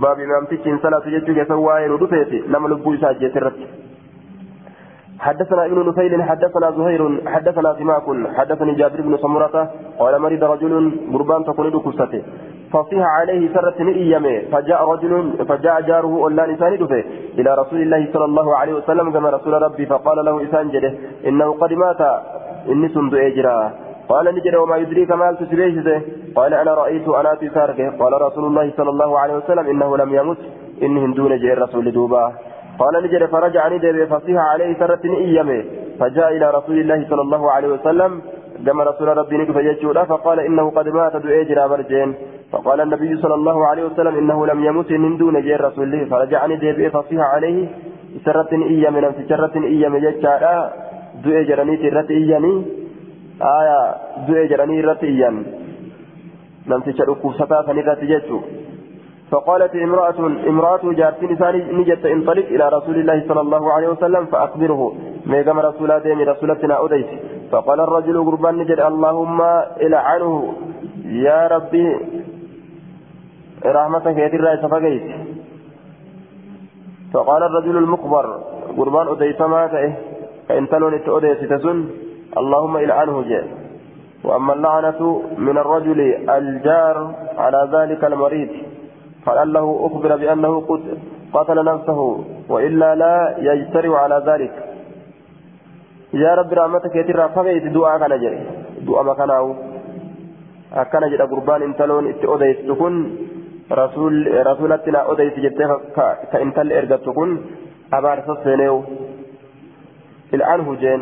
باب 0.01 0.17
إمام 0.19 0.45
تجين 0.45 0.79
صلاة 0.83 1.05
يجوك 1.07 1.47
سواء 1.47 1.89
ودفيت 1.89 2.31
لما 2.47 2.67
لبو 2.67 2.93
يساجي 2.93 3.29
سرت 3.33 3.57
حدثنا 5.25 5.65
ابن 5.65 5.79
نفيل 5.89 6.23
حدثنا 6.29 6.67
زهير 6.77 7.01
حدثنا 7.33 7.69
سماك 7.79 8.05
حدثني 8.37 8.73
جابر 8.79 9.01
بن 9.01 9.13
سمرة 9.17 9.55
قال 9.99 10.13
مريض 10.21 10.43
رجل 10.43 10.73
قربان 11.13 11.41
تكون 11.45 11.67
كسته. 11.85 12.21
فصيح 12.73 13.03
عليه 13.19 13.53
سرة 13.55 13.79
إيامه 14.03 14.35
فجاء 14.51 14.79
رجل 14.91 15.11
فجاء 15.49 15.81
جاره 15.81 16.11
أولان 16.23 16.49
إسان 16.55 16.77
دفه 16.81 17.03
إلى 17.39 17.49
رسول 17.61 17.79
الله 17.81 18.01
صلى 18.13 18.25
الله 18.25 18.47
عليه 18.59 18.73
وسلم 18.73 19.11
كما 19.11 19.29
رسول 19.29 19.53
ربي 19.61 19.85
فقال 19.85 20.17
له 20.25 20.43
إسان 20.45 20.65
جده 20.73 20.93
إنه 21.27 21.47
قد 21.61 21.71
مات 21.73 22.01
إني 22.71 22.87
سند 22.95 23.13
إجراه 23.15 23.71
قال 24.09 24.25
نجد 24.35 24.55
وما 24.55 24.75
يدريك 24.77 25.11
ما 25.11 25.27
تسبيشه 25.39 26.01
قال 26.35 26.53
أنا 26.53 26.73
رأيت 26.73 27.07
أنا 27.07 27.31
تسارك 27.41 27.79
قال 27.99 28.21
رسول 28.21 28.45
الله 28.49 28.71
صلى 28.77 28.89
الله 28.89 29.19
عليه 29.19 29.35
وسلم 29.39 29.65
إنه 29.73 29.97
لم 29.97 30.09
يمت 30.19 30.37
إنهم 30.85 31.13
دون 31.13 31.37
جير 31.43 31.57
رسول 31.61 31.91
دوبا. 31.91 32.33
قال 32.79 33.03
نجد 33.03 33.25
فرجع 33.25 33.67
ندب 33.67 34.05
فصيح 34.05 34.37
عليه 34.51 34.79
سرة 34.79 35.03
إيامه 35.05 35.63
فجاء 35.99 36.37
إلى 36.37 36.51
رسول 36.51 36.77
الله 36.79 37.05
صلى 37.09 37.21
الله 37.21 37.51
عليه 37.51 37.67
وسلم. 37.67 38.21
كما 38.65 38.83
رسول 38.83 39.07
ربي 39.17 39.37
نكف 39.37 39.55
يجودا 39.55 40.03
فقال 40.03 40.39
إنه 40.39 40.69
قد 40.71 40.87
مات 40.89 41.15
دعيجرا 41.15 41.67
برجين. 41.67 42.15
فقال 42.51 42.81
النبي 42.81 43.17
صلى 43.21 43.33
الله 43.33 43.67
عليه 43.67 43.83
وسلم 43.83 44.15
إنه 44.17 44.45
لم 44.45 44.63
يمت 44.63 44.91
من 44.91 45.17
دون 45.17 45.41
جير 45.41 45.61
رسول 45.61 46.05
فرجع 46.09 46.45
ندب 46.45 46.87
فصيح 46.87 47.21
عليه 47.21 47.67
سرة 48.25 48.51
إيامه 48.51 48.99
نفس 48.99 49.17
سرة 49.29 49.55
إيامه 49.55 49.99
جاء 49.99 50.43
دعيجرا 51.25 51.63
نترة 51.63 52.09
إيامه 52.09 52.53
آية 53.41 53.95
دوء 54.27 54.45
جراني 54.45 54.81
رتيا 54.81 55.43
نمتش 56.67 57.01
ركوستا 57.01 57.61
فنرتي 57.67 58.05
جيتشو 58.05 58.39
فقالت 59.31 59.75
امرأة 59.75 60.19
امرأة 60.51 60.83
جارتين 60.83 61.35
ثاني 61.35 61.59
نجت 61.77 62.05
انطلق 62.05 62.45
إلى 62.45 62.69
رسول 62.69 62.95
الله 62.95 63.23
صلى 63.27 63.41
الله 63.41 63.73
عليه 63.73 63.87
وسلم 63.87 64.25
فأخبره. 64.25 64.95
ميقام 65.25 65.59
رسول 65.59 65.99
دين 65.99 66.19
رسولتنا 66.29 66.85
أديت 66.85 67.07
فقال 67.51 67.79
الرجل 67.79 68.25
قربان 68.25 68.55
نجد 68.57 68.79
اللهم 68.79 69.41
إلعنه. 69.85 70.53
يا 71.05 71.47
ربي 71.47 71.87
رحمتك 73.65 74.17
يا 74.17 74.27
ترى 74.27 74.57
سفقيت. 74.63 75.07
فقال 77.13 77.43
الرجل 77.43 77.77
المخبر 77.77 78.25
قربان 78.77 79.07
أديت 79.07 79.41
ما 79.41 79.67
تئه 79.67 79.93
فإن 80.47 80.67
تلون 80.69 80.93
أديت 81.07 81.41
تسن. 81.53 81.77
اللهم 82.37 82.77
إلعنه 82.77 83.21
جاء 83.21 83.47
وأما 84.23 84.53
اللعنة 84.53 85.21
من 85.37 85.57
الرجل 85.57 85.99
الجار 86.29 86.97
على 87.37 87.61
ذلك 87.75 88.03
المريض. 88.03 88.49
فلعله 89.25 89.67
أخبر 89.87 90.15
بأنه 90.15 90.53
قتل 91.33 91.65
نفسه 91.65 91.99
وإلا 92.49 92.95
لا 92.95 93.35
يجترئ 93.37 93.93
على 93.93 94.23
ذلك. 94.27 94.53
يا 96.13 96.35
رب 96.35 96.53
رحمتك 96.53 96.95
يترى 96.95 97.29
فقيت 97.35 97.63
دعاء 97.63 97.99
كان 97.99 98.13
جري. 98.21 98.39
دعاء 98.87 99.03
ما 99.03 99.13
كانوا 99.13 99.53
أكان 100.73 101.03
جرى 101.11 101.23
قربان 101.31 101.61
انتلون 101.61 102.07
اتؤديت 102.09 102.59
تكون 102.69 102.93
رسول 103.71 104.13
رسولتنا 104.47 105.11
أديت 105.11 105.39
جتة 105.39 105.69
كإنتل 106.31 106.73
إرقت 106.73 107.01
تكون 107.05 107.29
أبار 107.93 108.17
سسينيو. 108.27 108.77
الآن 110.33 110.59
هو 110.65 110.73
جين. 110.75 111.01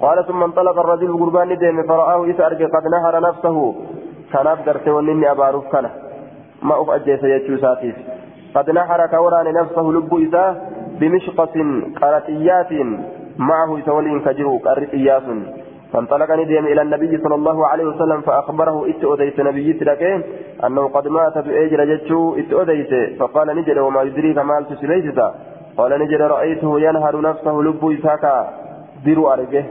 قال 0.00 0.26
ثم 0.28 0.42
انطلق 0.42 0.76
الرجل 0.78 1.18
قربان 1.20 1.50
ديم 1.58 1.78
فرآه 1.88 2.24
إذا 2.24 2.46
أرجع 2.46 2.66
قد 2.74 2.84
نهر 2.94 3.14
نفسه. 3.28 3.56
كان 4.32 4.46
أبدرت 4.46 4.86
ونني 4.88 5.30
أباروف 5.30 5.66
كان. 5.72 5.86
ما 6.64 6.74
أف 6.82 6.90
أجيس 6.90 7.22
يجو 7.24 7.56
ساتيف 7.56 7.96
قد 8.54 8.70
نهر 8.70 9.06
كوران 9.06 9.46
نفسه 9.54 9.82
لب 9.96 10.14
إذا 10.14 10.46
بمشقة 11.00 11.56
قرطيات 12.00 12.72
معه 13.38 13.70
سولين 13.86 14.20
كجرو 14.20 14.58
قرطيات 14.58 15.26
فانطلقني 15.92 16.44
ديم 16.44 16.66
إلى 16.66 16.82
النبي 16.82 17.18
صلى 17.24 17.34
الله 17.34 17.66
عليه 17.66 17.84
وسلم 17.84 18.20
فأخبره 18.20 18.76
إت 18.88 19.40
نبي 19.40 19.72
تلك 19.72 20.02
أنه 20.66 20.88
قد 20.88 21.08
مات 21.08 21.38
بأجر 21.38 21.84
جتشو 21.84 22.36
إت 22.38 22.92
فقال 23.18 23.56
نجد 23.56 23.78
وما 23.78 24.02
يدريك 24.02 24.38
مالت 24.38 24.72
سليستا 24.80 25.34
قال 25.76 26.00
نجد 26.00 26.22
رأيته 26.22 26.80
ينهر 26.80 27.20
نفسه 27.20 27.54
لب 27.62 27.82
إساكا 27.98 28.36
ديرو 29.04 29.32
أرجه 29.32 29.64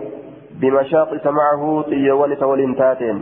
بمشاقس 0.62 1.26
معه 1.26 1.82
طيوان 1.82 2.38
تولين 2.38 2.76
تاتين. 2.76 3.22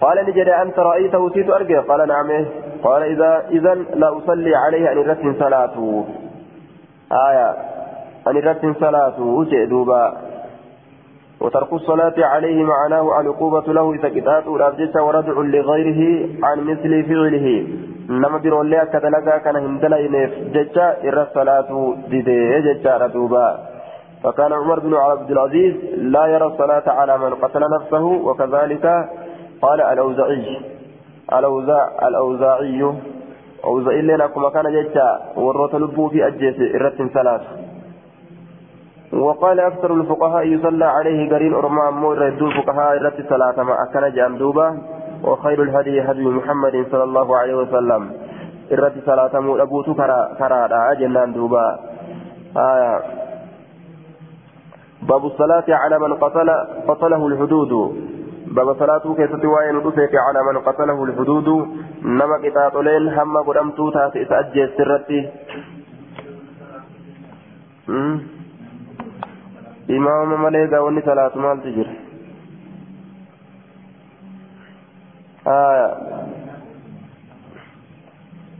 قال 0.00 0.16
نجد 0.28 0.48
أنت 0.48 0.78
رأيته 0.78 1.30
سيت 1.34 1.50
أرجه 1.50 1.80
قال 1.80 2.08
نعم. 2.08 2.44
قال 2.82 3.02
إذا 3.02 3.42
إذا 3.50 3.74
لا 3.74 4.18
أصلي 4.18 4.54
عليه 4.54 4.92
أن 4.92 4.98
رت 4.98 5.24
صلاته 5.38 6.04
آية. 7.28 7.50
أن 8.28 8.36
رت 8.36 8.64
صلاته 8.80 9.44
جئدوبا 9.44 10.12
وترك 11.40 11.72
الصلاة 11.72 12.14
عليه 12.18 12.64
معناه 12.64 13.20
العقوبة 13.20 13.72
له 13.72 13.92
إذا 13.94 14.08
كتات 14.08 14.46
وردع 14.96 15.32
لغيره 15.32 16.28
عن 16.42 16.58
مثل 16.60 16.92
فعله. 17.08 17.66
nama 18.08 18.38
biroollee 18.40 18.78
akka 18.80 19.00
dalagaa 19.04 19.40
kana 19.44 19.60
hin 19.60 19.74
dalayneef 19.80 20.36
jecha 20.54 20.84
irra 21.08 21.24
salaatu 21.34 21.80
didee 22.10 22.62
jecha 22.68 23.08
duuba 23.16 23.48
فكان 24.22 24.52
عمر 24.52 24.78
بن 24.78 24.94
عبد 24.94 25.30
العزيز 25.30 25.74
لا 26.14 26.26
يرى 26.26 26.46
الصلاة 26.46 26.86
على 26.90 27.18
من 27.18 27.34
قتل 27.34 27.62
نفسه. 27.76 28.04
وكذلك 28.04 28.84
قال 29.62 29.80
الأوزاعي. 29.80 30.60
الأوزاع 31.32 32.08
الأوزاعي. 32.08 32.92
أوزاعي 33.64 34.02
لنا 34.02 34.26
كما 34.26 34.48
كان 34.50 34.66
جيتا 34.72 35.20
وروت 35.36 35.74
لبو 35.74 36.08
في 36.08 36.26
أجيس 36.26 36.74
إرت 36.74 37.02
ثلاث. 37.02 37.42
وقال 39.12 39.60
أكثر 39.60 39.94
الفقهاء 39.94 40.46
يصلى 40.46 40.84
عليه 40.84 41.30
قرين 41.30 41.54
أرمان 41.54 41.94
مور 41.94 42.28
الفقهاء 42.28 42.96
إرت 43.00 43.20
ثلاثة 43.20 43.62
ما 43.62 43.74
أكن 43.82 44.14
جاندوبا 44.14 44.78
وخير 45.24 45.62
الهدي 45.62 46.00
هدي 46.00 46.26
محمد 46.26 46.86
صلى 46.90 47.04
الله 47.04 47.36
عليه 47.36 47.54
وسلم. 47.54 48.12
إرد 48.72 48.92
صلاة 49.06 49.40
مؤبوت 49.40 49.90
كرا 49.90 50.34
كرا 50.38 50.94
جنان 50.94 51.32
دوبا. 51.32 51.78
آية 52.56 53.02
باب 55.02 55.24
الصلاة 55.24 55.64
على 55.68 55.98
من 55.98 56.14
قتل 56.14 56.50
قتله 56.88 57.26
الحدود. 57.26 57.72
باب 58.56 58.68
صلاة 58.78 59.14
كيف 59.16 59.32
تواين 59.42 59.76
رفيك 59.76 60.14
على 60.26 60.40
من 60.48 60.58
قتله 60.58 61.04
الحدود 61.04 61.48
نما 62.02 62.36
قطاطلين 62.44 63.08
هم 63.08 63.36
قدمتو 63.46 63.90
تاتي 63.90 64.24
تأجي 64.24 64.66
سرتي 64.76 65.20
إمام 69.90 70.42
مليكا 70.42 70.78
وني 70.78 71.00
صلاة 71.02 71.34
مال 71.38 71.62
تجر 71.62 71.88
آه 75.46 75.88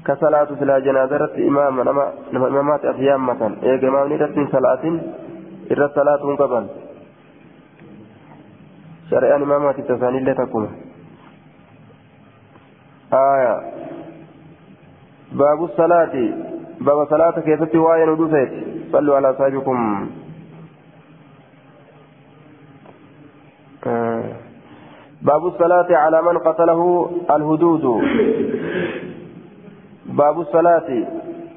كصلاة 0.07 0.45
في 0.59 0.64
الجنازة 0.64 1.16
رت 1.16 1.36
إمام 1.51 1.80
نما 1.80 2.05
نما 2.32 2.47
إمامات 2.49 2.84
أفيام 2.84 3.26
مثلا 3.26 3.55
إيه 3.62 3.89
إمام 3.89 4.12
نرت 4.12 4.36
صلاة 4.53 4.84
إرى 5.72 5.86
صلاة 5.95 6.22
قبل 6.43 6.64
شرعا 9.11 9.36
إمامات 9.36 9.78
التساني 9.78 10.18
اللي 10.18 10.34
تقوم. 10.34 10.68
آية. 13.12 13.54
باب 15.32 15.64
الصلاة. 15.64 16.14
باب 16.80 17.06
صلاة 17.11 17.40
كيف 17.40 17.62
تواين 17.62 18.09
ودفت 18.09 18.52
صلوا 18.92 19.16
على 19.16 19.34
صاحبكم. 19.38 20.11
آه. 23.86 24.24
باب 25.22 25.46
الصلاة 25.46 25.96
على 25.96 26.22
من 26.22 26.38
قتله 26.38 27.11
الهدود. 27.30 27.84
باب 30.06 30.40
الصلاة. 30.40 30.88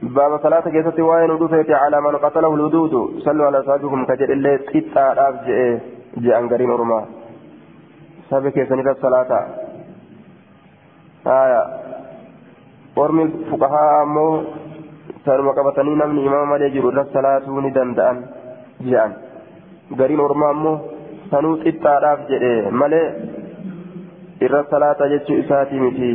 باب 0.01 0.39
صلاة 0.43 0.61
كيست 0.61 0.99
وين 0.99 1.31
ودفت 1.31 1.69
على 1.71 2.01
من 2.01 2.15
قتله 2.15 2.55
الهدود. 2.55 3.19
صلوا 3.19 3.45
على 3.45 3.63
صاحبكم. 3.63 4.05
كجر 4.05 4.29
اللي 4.29 4.57
تقطع 4.57 5.13
راف 5.13 5.35
جاء 5.47 5.79
جاء 6.17 6.39
انقرين 6.39 6.71
رما 6.71 7.05
صاحب 8.31 8.47
كيسن 8.55 8.79
الصلاة 8.79 9.31
آية 11.27 11.63
ورمي 12.97 13.23
الفقهاء 13.23 14.03
أمو 14.03 14.27
سارما 15.25 15.51
قبطني 15.51 15.93
نمني 15.99 16.21
إمام 16.27 16.49
مالي 16.49 16.69
جرو 16.75 16.89
الصلاة 16.89 17.45
ندندأن 17.65 18.17
جاء 18.87 19.07
قرين 19.99 20.19
رما 20.31 20.49
أمو 20.51 20.73
sanuu 21.31 21.57
xixxaadhaaf 21.63 22.23
jedhe 22.29 22.51
malee 22.79 23.07
irra 24.45 24.61
salaata 24.71 25.07
jechuu 25.13 25.37
isaati 25.43 25.79
miti 25.83 26.09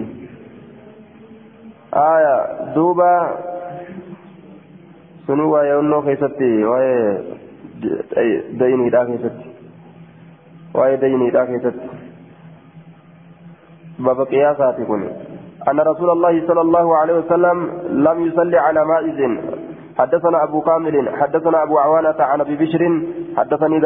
aya 2.01 2.35
duuba 2.75 3.11
sunuu 5.27 5.49
waa'ee 5.55 5.77
onnoo 5.83 6.03
keessatti 6.09 6.51
waa'ee 6.73 8.29
dayniidhaa 8.63 9.05
keessatti 9.13 9.47
waa'ee 10.81 11.01
dayniidhaa 11.05 11.47
keessatti 11.53 11.89
باب 13.99 14.21
قياسات 14.21 14.77
أن 15.71 15.81
رسول 15.81 16.11
الله 16.11 16.47
صلى 16.47 16.61
الله 16.61 16.97
عليه 16.97 17.15
وسلم 17.19 17.69
لم 17.91 18.27
يصلي 18.27 18.59
على 18.59 18.85
مائز. 18.85 19.39
حدثنا 19.99 20.45
أبو 20.45 20.61
كامل 20.61 21.09
حدثنا 21.21 21.63
أبو 21.63 21.79
عوانة 21.79 22.15
عن 22.21 22.41
أبي 22.41 22.57
بشر 22.57 22.83
حدثني 23.37 23.77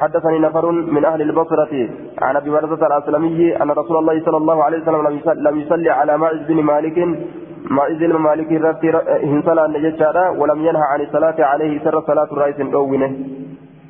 حدثني 0.00 0.38
نفر 0.38 0.70
من 0.70 1.04
أهل 1.04 1.22
البصرة 1.22 1.88
عن 2.22 2.36
أبي 2.36 2.50
برزة 2.50 2.86
الأسلمي 2.86 3.62
أن 3.62 3.70
رسول 3.70 3.96
الله 3.96 4.24
صلى 4.24 4.36
الله 4.36 4.64
عليه 4.64 4.78
وسلم 4.82 5.20
لم 5.46 5.60
يصلي 5.60 5.90
على 5.90 6.18
مائز 6.18 6.40
بن 6.48 6.62
مالك. 6.62 6.98
مائز 7.70 7.98
بن 7.98 8.16
مالك 8.16 8.52
هنسلا 9.32 9.66
نجتشارا 9.66 10.28
ولم 10.28 10.58
ينهى 10.66 10.82
عن 10.92 11.00
الصلاة 11.00 11.38
عليه 11.38 11.84
سر 11.84 12.00
صلاة 12.00 12.28
الرئيس 12.32 12.60
الأوينة 12.60 13.08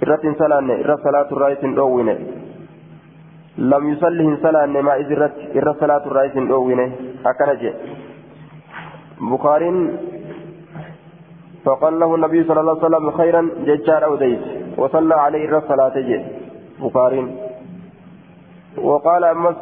إر 0.02 0.96
صلاة 1.04 1.28
الرئيس 1.32 1.64
الأوينة 1.64 2.16
لم 3.58 3.92
يصلي 3.92 4.24
هنسلا 4.24 4.66
مائز 4.66 5.12
إرت 5.12 5.34
إر 5.56 5.74
صلاة 5.80 6.06
الرئيس 6.06 6.36
الأوينة 6.36 6.92
هكذا 7.26 7.54
جاء 7.54 7.74
بخاري 9.20 9.90
فقال 11.64 11.98
له 12.00 12.14
النبي 12.14 12.44
صلى 12.44 12.60
الله 12.60 12.76
عليه 12.76 12.86
وسلم 12.86 13.10
خيرا 13.10 13.48
ججار 13.66 14.04
أو 14.04 14.16
ديت. 14.16 14.40
وصلى 14.78 15.14
عليه 15.14 15.44
الرب 15.44 15.62
صلاة 15.68 16.00
جي. 16.00 16.20
وقال 18.78 19.24
أمس 19.24 19.56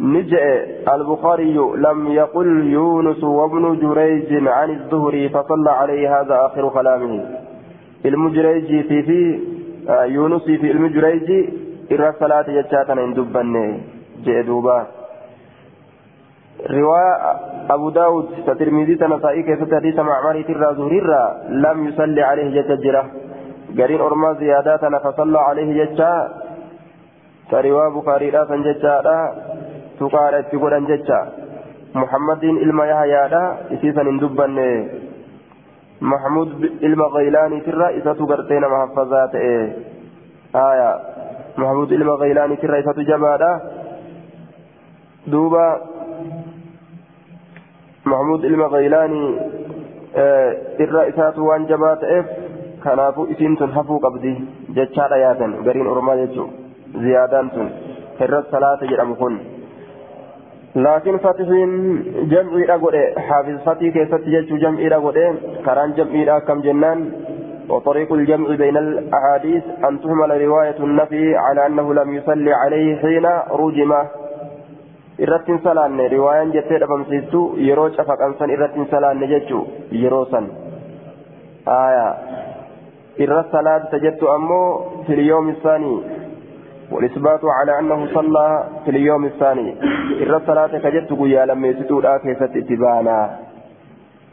نجأ 0.00 0.66
البخاري 0.94 1.54
لم 1.76 2.06
يقل 2.12 2.66
يونس 2.66 3.24
وابن 3.24 3.78
جريج 3.82 4.48
عن 4.48 4.70
الزهري 4.70 5.28
فصلى 5.28 5.70
عليه 5.70 6.20
هذا 6.20 6.46
آخر 6.46 6.68
كلامه. 6.68 7.24
المجريج 8.06 8.66
في 8.88 9.02
في 9.02 9.40
آه 9.88 10.04
يونس 10.04 10.42
في 10.42 10.70
المجريج 11.90 12.00
إرى 12.00 12.12
صلاة 12.20 12.42
ججاتنا 12.42 13.04
إن 13.04 13.14
دبني 13.14 13.80
جئ 14.24 14.42
دوبا 14.42 14.86
رواية 16.70 17.14
أبو 17.70 17.90
داود 17.90 18.26
تترمذي 18.46 18.94
تنسائي 18.94 19.42
كيف 19.42 19.74
حديث 19.74 19.98
معمر 19.98 20.42
ترى 20.42 20.74
زهريرا 20.76 21.22
لم 21.48 21.88
يصلي 21.88 22.22
عليه 22.22 22.62
جتجرة 22.62 23.04
قرين 23.78 24.00
أرما 24.00 24.32
زيادات 24.32 24.80
فصلى 25.04 25.38
عليه 25.38 25.84
جتا 25.84 26.14
فروا 27.50 27.88
بخاري 27.88 28.30
لا 28.30 28.46
سنجتا 28.48 29.34
تقال 30.00 30.34
تقول 30.50 30.86
جتا 30.86 31.20
محمد 31.94 32.44
إلما 32.44 32.84
يحيى 32.86 33.28
لا 33.28 33.44
إسيسا 33.72 34.02
ندبن 34.02 34.58
محمود 36.00 36.48
إلما 36.82 37.04
غيلاني 37.04 37.60
ترى 37.60 37.86
إذا 37.98 38.12
تقرتين 38.12 38.60
محفظات 38.60 39.34
إيه 39.34 39.66
آية 40.54 41.11
محمود 41.58 41.92
إلما 41.92 42.12
غيلاني 42.12 42.54
إذا 42.64 42.92
تجمع 42.92 43.60
دوبا 45.26 45.80
محمود 48.06 48.44
إلما 48.44 48.66
غيلاني 48.66 49.24
isaatu 51.08 51.46
waan 51.48 51.64
jabaa 51.68 51.96
ta'eef 51.96 52.26
kanaafuu 52.84 53.24
isiin 53.34 53.56
tun 53.56 53.70
hafuu 53.76 53.98
qabdi 54.04 54.32
jechaadha 54.76 55.16
yaadan 55.16 55.54
gariin 55.64 55.86
oromaa 55.92 56.16
jechuu 56.20 56.48
ziyaadaan 57.04 57.48
tun 57.54 57.70
irra 58.26 58.42
salaata 58.50 58.90
jedhamu 58.90 59.16
kun 59.16 59.38
laakiin 60.74 61.18
fatihiin 61.26 61.72
jam'iidha 62.32 62.78
godhe 62.84 63.02
xaafiz 63.28 63.58
fatii 63.64 63.92
keessatti 63.96 64.34
jechuu 64.36 64.60
jam'iidha 64.64 65.00
godhe 65.06 65.24
karaan 65.64 65.96
jam'iidha 65.96 66.36
akkam 66.42 66.62
jennaan 66.66 67.06
وطريق 67.68 68.12
الجمع 68.12 68.48
بين 68.56 68.76
الأحاديث 68.76 69.64
أن 69.88 70.00
تهمل 70.00 70.30
رواية 70.44 70.78
النفي 70.80 71.36
على 71.36 71.66
أنه 71.66 71.94
لم 71.94 72.14
يصلي 72.14 72.52
عليه 72.52 72.96
حين 73.02 73.26
hin 75.22 75.60
salaanne 75.62 76.08
riwaayaan 76.08 76.52
jettee 76.52 76.78
dhabamsiistu 76.80 77.40
yeroo 77.64 77.90
cafaqan 77.96 78.34
san 78.38 78.50
irratti 78.50 78.80
hin 78.80 78.88
salaanne 78.90 79.26
jechuu 79.32 79.60
yeroo 80.02 80.24
san 80.30 80.46
aya 81.74 82.06
irra 83.26 83.44
salaata 83.52 84.00
jettu 84.04 84.30
ammoo 84.34 85.04
fi 85.06 85.12
اليوم 85.14 85.48
الثاني. 85.48 85.96
والإثبات 86.92 87.40
على 87.44 87.78
أنه 87.78 88.06
صلى 88.14 88.64
في 88.84 88.90
اليوم 88.90 89.24
الثاني. 89.24 89.76
إر 90.22 90.36
الصلاة 90.36 90.78
كجت 90.78 91.12
قيا 91.12 91.46
لما 91.46 91.68
يستوى 91.68 92.18
كيفت 92.18 92.56
إتبانا. 92.56 93.18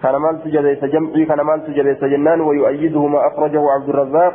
كان 0.04 0.16
مال 0.16 0.40
سجد 0.44 0.90
جمعي 0.92 1.26
كان 1.26 1.42
مال 1.42 1.62
سجد 1.68 2.00
جنان 2.12 2.42
ويؤيده 2.42 3.08
ما 3.08 3.28
أخرجه 3.28 3.62
عبد 3.72 3.90
الرزاق 3.90 4.34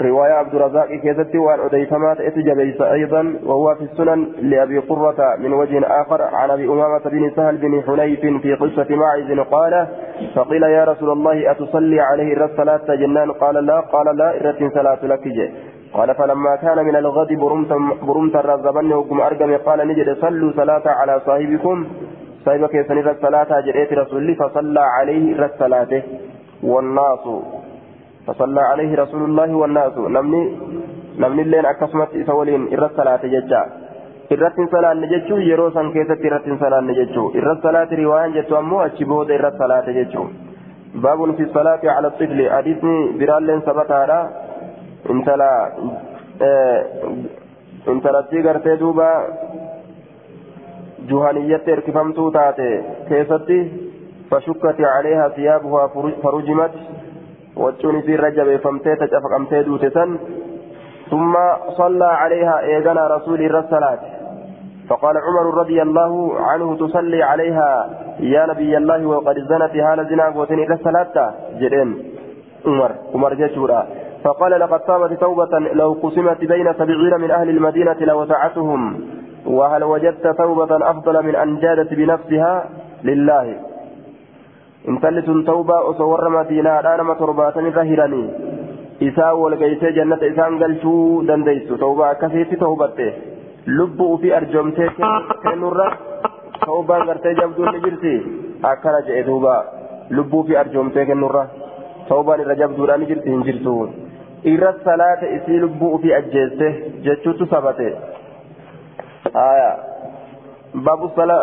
رواية 0.00 0.32
عبد 0.32 0.54
الرزاق 0.54 0.86
كيزتي 0.86 1.38
وعن 1.38 1.60
أديفمات 1.60 2.20
اتجبيس 2.20 2.80
أيضا 2.80 3.34
وهو 3.46 3.74
في 3.74 3.84
السنن 3.84 4.26
لأبي 4.42 4.78
قرة 4.78 5.36
من 5.38 5.52
وجه 5.52 5.80
آخر 6.02 6.22
عن 6.22 6.50
أبي 6.50 6.64
أمامة 6.66 6.98
بن 7.04 7.30
سهل 7.36 7.56
بن 7.56 7.82
حنيف 7.86 8.20
في 8.42 8.54
قصة 8.54 8.86
معز 8.96 9.40
قال 9.40 9.86
فقيل 10.34 10.62
يا 10.62 10.84
رسول 10.84 11.10
الله 11.10 11.50
أتصلي 11.50 12.00
عليه 12.00 12.36
إر 12.36 12.44
الصلاة 12.44 12.94
جنان 12.94 13.30
قال 13.32 13.66
لا 13.66 13.80
قال 13.80 14.16
لا 14.16 14.40
إرة 14.40 14.70
صلاة 14.74 14.98
لك 15.06 15.28
جي 15.28 15.50
قال 15.94 16.14
فلما 16.14 16.56
كان 16.56 16.84
من 16.84 16.96
الغد 16.96 17.32
برمت 18.02 18.36
الرزبن 18.36 18.92
وقم 18.92 19.20
أرقم 19.20 19.56
قال 19.56 19.88
نجد 19.88 20.16
صلوا 20.20 20.52
صلاة 20.56 20.82
على 20.86 21.20
صاحبكم 21.26 21.86
صاحبك 22.44 22.74
يسنر 22.74 23.10
الصلاة 23.10 23.60
جريت 23.66 23.92
رسول 23.92 24.34
فصلى 24.34 24.80
عليه 24.80 25.44
الصلاة. 25.46 26.02
والناس. 26.62 27.24
فصلى 28.26 28.60
عليه 28.60 28.90
رسول 29.02 29.22
الله 29.24 29.50
والناس. 29.54 29.98
نمني 29.98 30.42
نمني 31.18 31.42
اللين 31.42 31.66
أكسمت 31.66 32.10
إسولين 32.16 32.62
الصلاة 32.74 33.22
ججا. 33.34 33.62
إرت 34.32 34.58
صلاة 34.74 34.94
نججو. 34.94 35.36
يرو 35.36 35.70
سن 35.70 35.92
كيست 35.94 36.20
إرت 36.26 36.46
صلاة 36.60 36.80
نججو. 36.80 37.24
الصلاة 37.34 37.90
رواية 38.02 38.28
جتو 38.36 38.58
أمو 38.58 38.80
أتشبود 38.86 39.30
إر 39.30 39.48
الصلاة 39.48 39.86
ججو. 39.98 40.24
باب 40.94 41.20
في 41.36 41.42
الصلاة 41.42 41.82
على 41.84 42.06
الطفل. 42.12 42.38
حديثني 42.50 42.96
برال 43.18 43.48
سبت 43.66 43.90
على 43.90 44.18
انتلا 45.10 45.52
آه 46.42 46.82
انتلا 47.88 48.20
تيغرتي 48.30 48.76
دوبا 48.76 49.10
جهنية 51.10 51.62
اركفمتو 51.68 52.30
تاتي 52.30 52.82
كيستي 53.08 53.72
فشكت 54.30 54.80
عليها 54.80 55.28
ثيابها 55.28 55.86
فرجمت. 56.22 56.74
وجون 57.56 58.00
في 58.00 58.14
الرجب 58.14 58.56
فمتي 58.56 58.96
تشفق 58.96 59.32
أمتي 59.36 59.62
دوتسن 59.62 60.18
ثم 61.10 61.34
صلى 61.78 62.04
عليها 62.04 62.60
إيغانا 62.60 63.06
رسول 63.16 63.40
الرسالات 63.42 64.00
فقال 64.88 65.16
عمر 65.16 65.54
رضي 65.60 65.82
الله 65.82 66.40
عنه 66.40 66.76
تصلي 66.76 67.22
عليها. 67.22 67.90
يا 68.20 68.46
نبي 68.46 68.76
الله 68.76 69.06
وقد 69.06 69.36
زنت 69.38 69.76
هال 69.76 70.06
زنا 70.10 70.28
إلى 70.50 70.74
الصلاة 70.74 71.34
جدين. 71.60 71.88
عمر. 72.66 72.90
عمر 73.14 73.34
جشورا. 73.34 73.86
فقال 74.24 74.60
لقد 74.60 74.80
تابت 74.80 75.20
توبة 75.20 75.58
لو 75.58 75.92
قسمت 76.02 76.44
بين 76.44 76.72
سبعين 76.72 77.20
من 77.20 77.30
أهل 77.30 77.48
المدينة 77.48 77.96
لوسعتهم. 78.00 79.00
وهل 79.46 79.84
وجدت 79.84 80.26
توبة 80.26 80.90
أفضل 80.90 81.26
من 81.26 81.34
أن 81.36 81.58
جادت 81.60 81.94
بنفسها 81.94 82.68
لله 83.04 83.46
intalli 84.90 85.22
sun 85.22 85.44
tawbaa 85.46 85.80
osoo 85.90 86.10
warra 86.10 86.30
madiinaadhaa 86.30 86.96
nama 86.96 87.14
torbaatan 87.14 87.66
irra 87.70 87.82
hiranii 87.90 88.30
isaa 89.08 89.34
walgaytee 89.40 89.92
jannata 89.98 90.26
isaan 90.26 90.56
galchuu 90.62 91.22
dandeessu 91.28 91.78
tawbaa 91.82 92.08
akkasiitti 92.14 92.56
tawbatte 92.62 93.06
lubbuu 93.76 94.08
ufii 94.14 94.32
arjoomtee 94.38 94.88
kennurra 95.44 95.86
tawbaan 96.66 97.06
gartee 97.06 97.34
jabduun 97.40 97.70
ni 97.74 97.82
jirti 97.84 98.14
akkana 98.72 99.00
jedhe 99.06 99.22
duuba 99.28 99.54
lubbuu 100.18 100.40
ufii 100.44 100.58
arjoomtee 100.64 101.06
kennurra 101.12 101.44
tawbaan 102.08 102.42
irra 102.46 102.58
jabduudhaan 102.62 103.00
ni 103.04 103.10
jirti 103.12 103.30
hin 103.36 103.44
jirtu 103.50 103.76
irra 104.54 104.74
salaata 104.88 105.30
isii 105.36 105.62
lubbuu 105.66 105.94
ufii 105.94 106.12
aayaa. 109.30 109.92
باب 110.74 111.04
الصلاة 111.04 111.42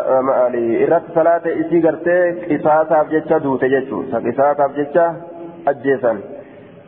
إرات 0.84 1.02
صلاة 1.16 1.42
إسي 1.46 1.80
غرتي 1.86 2.20
قصاص 2.58 2.92
أبجتشا 2.92 3.38
دوتي 3.38 3.68
جتشو 3.68 3.98
قصاص 4.26 4.60
أبجتشا 4.60 5.06
أجيسا 5.68 6.14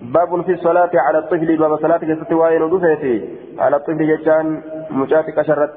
باب 0.01 0.41
في 0.41 0.51
الصلاة 0.51 0.89
على 0.93 1.17
الطفل 1.17 1.57
باب 1.57 1.77
صلاة 1.77 1.97
كستي 1.97 2.33
وين 2.33 2.61
ودفيتي 2.61 3.15
على 3.59 3.75
الطفل 3.75 4.07
جتشان 4.07 4.61
مجاتك 4.89 5.39
أشرت 5.39 5.73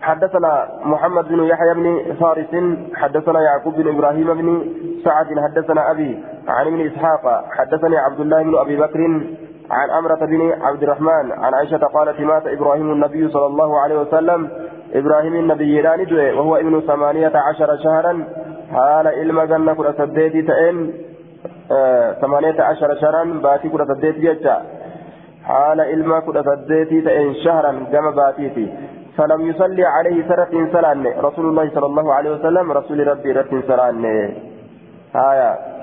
حدثنا 0.00 0.68
محمد 0.84 1.28
بن 1.28 1.40
يحيى 1.44 1.74
بن 1.74 2.14
فارس 2.20 2.52
حدثنا 2.94 3.40
يعقوب 3.42 3.74
بن 3.76 3.88
إبراهيم 3.94 4.34
بن 4.34 4.48
سعد 5.04 5.26
حدثنا 5.44 5.90
أبي 5.90 6.22
عن 6.48 6.66
ابن 6.66 6.80
إسحاق 6.86 7.44
حدثني 7.58 7.96
عبد 7.96 8.20
الله 8.20 8.42
بن 8.42 8.54
أبي 8.58 8.76
بكر 8.76 9.00
عن 9.70 9.90
أمرة 9.90 10.26
بن 10.26 10.52
عبد 10.62 10.82
الرحمن 10.82 11.32
عن 11.32 11.54
عائشة 11.54 11.76
قالت 11.76 12.20
مات 12.20 12.46
إبراهيم 12.46 12.92
النبي 12.92 13.28
صلى 13.28 13.46
الله 13.46 13.80
عليه 13.80 14.00
وسلم. 14.00 14.50
إبراهيم 14.94 15.34
النبي 15.34 15.82
لا 15.82 15.96
وهو 16.38 16.56
ابن 16.56 16.80
ثمانية 16.80 17.32
عشر 17.34 17.76
شهرا. 17.84 18.24
حال 18.72 19.06
إلما 19.06 19.44
جنة 19.44 19.74
كل 19.74 19.94
سديتي 19.98 20.42
تئن 20.42 20.92
آه 21.72 22.12
ثمانية 22.12 22.62
عشر 22.62 22.94
شهرا 23.00 23.24
باتي 23.42 23.68
كل 23.68 23.86
سديتي 23.86 24.20
جتا 24.20 24.62
حال 25.44 25.80
إلما 25.80 26.20
كل 26.20 26.44
سديتي 26.44 27.00
تئن 27.00 27.34
شهرا 27.34 27.72
جم 27.92 28.10
باتيتي 28.10 28.66
فلم 29.16 29.40
يصلي 29.50 29.84
عليه 29.84 30.28
سرة 30.28 30.52
سلان 30.72 31.06
رسول 31.06 31.46
الله 31.46 31.70
صلى 31.74 31.86
الله 31.86 32.14
عليه 32.14 32.30
وسلم 32.30 32.72
رسول 32.72 33.06
ربي 33.06 33.32
رت 33.32 33.50
سلان 33.68 34.04
آية. 35.14 35.75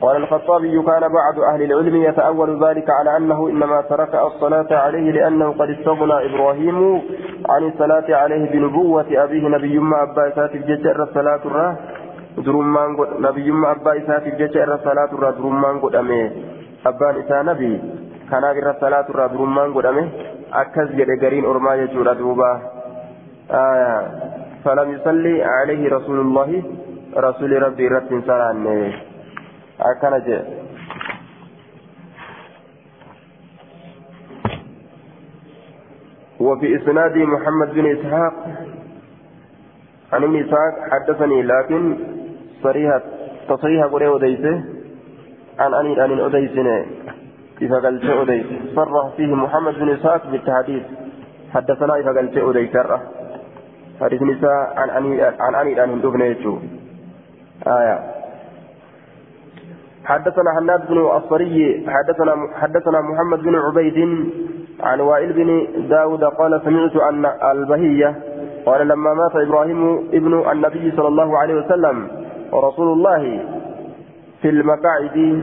قال 0.00 0.16
الخطابي 0.16 0.82
كان 0.82 1.00
بعض 1.00 1.40
أهل 1.52 1.62
العلم 1.62 1.96
يتأول 1.96 2.64
ذلك 2.64 2.90
على 2.90 3.16
أنه 3.16 3.48
إنما 3.48 3.80
ترك 3.80 4.14
الصلاة 4.14 4.66
عليه 4.70 5.10
لأنه 5.12 5.52
قد 5.52 5.70
استغنى 5.70 6.26
إبراهيم 6.26 7.02
عن 7.48 7.62
الصلاة 7.68 8.16
عليه 8.16 8.50
بنبوة 8.50 9.06
أبيه 9.10 9.48
نبي 9.48 9.78
ما 9.78 10.02
أبا 10.02 10.28
إساتف 10.28 10.66
ججر 10.66 11.02
الصلاة 11.02 11.40
الراه 11.44 11.76
درمان 12.36 12.96
نبي 13.18 13.50
ما 13.50 13.72
أبا 13.72 13.98
إساتف 13.98 14.34
ججر 14.34 14.74
الصلاة 14.74 15.10
الراه 15.12 15.30
درمان 15.30 15.78
قد 15.80 15.94
أمي. 15.96 16.30
أبان 16.86 17.14
إسا 17.16 17.42
نبي. 17.42 17.80
كان 18.30 18.44
أجر 18.44 18.70
الصلاة 18.70 19.06
الراه 19.10 19.26
درمان 19.26 19.74
قد 19.74 19.86
أمي. 19.86 20.08
أكز 20.52 20.88
جد 20.94 21.24
قرين 21.24 21.44
أرما 21.44 21.74
يجور 21.74 22.12
دوبا. 22.12 22.60
آه. 23.50 24.02
فلم 24.64 24.92
يصلي 24.92 25.44
عليه 25.44 25.90
رسول 25.90 26.20
الله. 26.20 26.62
رسول 27.16 27.62
ربي 27.62 27.88
رب 27.88 28.22
سلام 28.26 28.92
akkana 29.78 30.20
jee 30.20 30.42
وفي 36.40 36.76
إسناد 36.76 37.16
محمد 37.18 37.74
بن 37.74 37.86
إسحاق 37.98 38.34
عن 40.12 40.22
ابن 40.24 40.36
إسحاق 40.36 40.74
حدثني 40.90 41.42
لكن 41.42 41.98
صريحة 42.62 43.02
تصريح 43.48 43.84
قرية 43.84 44.16
أديسه 44.16 44.64
عن 45.58 45.74
أني 45.74 46.04
أن 46.04 46.20
أديسنا 46.20 46.86
إذا 47.62 47.76
قلت 47.76 48.04
أديس 48.04 48.46
صرح 48.74 49.16
فيه 49.16 49.34
محمد 49.34 49.74
بن 49.74 49.88
إسحاق 49.88 50.26
بالتحديث. 50.30 50.82
حدثنا 51.54 51.96
إذا 51.96 52.10
قلت 52.10 52.36
أديس 52.36 52.76
حديث 54.00 54.22
نساء 54.22 54.74
عن 54.76 54.90
أني 54.90 55.22
عن 55.22 55.54
أني 55.54 55.84
أن 55.84 56.00
آية. 57.66 58.17
حدثنا 60.04 60.50
حناد 60.56 60.88
بن 60.88 60.98
الصري 60.98 61.84
حدثنا 61.88 62.34
حدثنا 62.54 63.00
محمد 63.00 63.38
بن 63.42 63.54
عبيد 63.56 63.98
عن 64.80 65.00
وائل 65.00 65.32
بن 65.32 65.66
داود 65.88 66.24
قال 66.24 66.60
سمعت 66.64 66.96
أن 66.96 67.26
البهية 67.52 68.14
قال 68.66 68.88
لما 68.88 69.14
مات 69.14 69.36
إبراهيم 69.36 69.96
ابن 70.12 70.50
النبي 70.52 70.92
صلى 70.96 71.08
الله 71.08 71.38
عليه 71.38 71.54
وسلم 71.54 72.08
ورسول 72.52 72.88
الله 72.92 73.40
في 74.42 74.48
المقاعد 74.48 75.42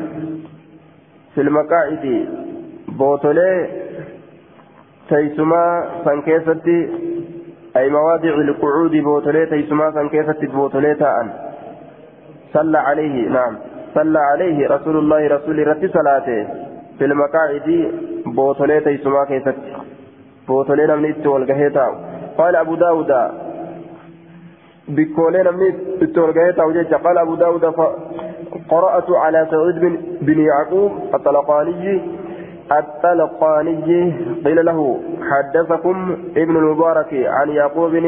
في 1.36 1.42
المقاعد 1.42 2.28
بوتولي 2.88 3.68
تيسما 5.10 5.90
سنكيستي 6.06 6.90
أي 7.78 7.90
مواضع 7.90 8.30
القعود 8.30 8.92
بوتولي 8.92 9.46
تيسما 9.46 9.92
سنكيستي 9.92 10.48
بوتولي 10.48 10.94
تاء. 10.96 11.46
صلى 12.54 12.78
عليه 12.78 13.30
نعم. 13.30 13.58
صلى 13.96 14.20
عليه 14.20 14.68
رسول 14.68 14.98
الله 14.98 15.28
رسول 15.28 15.68
رتي 15.68 15.88
صلاته 15.88 16.48
في 16.98 17.06
المقاعد 17.06 17.68
bottoolee 18.26 18.80
teessuma 18.80 19.26
keessatti. 19.26 19.56
bottoolee 20.48 20.86
namni 20.88 21.10
التولغهيتا 21.10 21.88
قال 22.38 22.56
أبو 22.56 22.76
داود. 22.76 23.12
بكولي 24.88 25.42
التولغهيتا 26.02 26.64
وجيجا. 26.64 26.98
قال 26.98 27.18
أبو 27.18 27.36
داود 27.36 27.66
قرأت 28.70 29.12
على 29.12 29.48
سعيد 29.52 29.80
بن, 29.80 29.98
بن 30.22 30.40
يعقوب 30.40 30.92
الطلقاني 31.14 32.02
الطلقاني 32.72 34.14
قيل 34.46 34.66
له 34.66 35.00
حدثكم 35.32 36.18
ابن 36.38 36.58
المبارك 36.58 37.14
عن 37.14 37.50
يعقوب 37.50 37.92
بن 37.92 38.06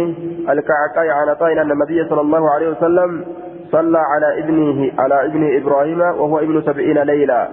الكعكاء 0.50 1.08
عن 1.10 1.36
طائن 1.36 1.60
النبي 1.60 2.10
صلى 2.10 2.22
الله 2.22 2.50
عليه 2.52 2.70
وسلم 2.70 3.26
صلى 3.72 4.02
على 4.12 4.40
ابنه 4.40 4.92
على 5.00 5.26
ابن 5.26 5.42
إبراهيم 5.58 6.00
وهو 6.00 6.40
ابن 6.40 6.62
سبعين 6.62 6.98
ليلة. 6.98 7.48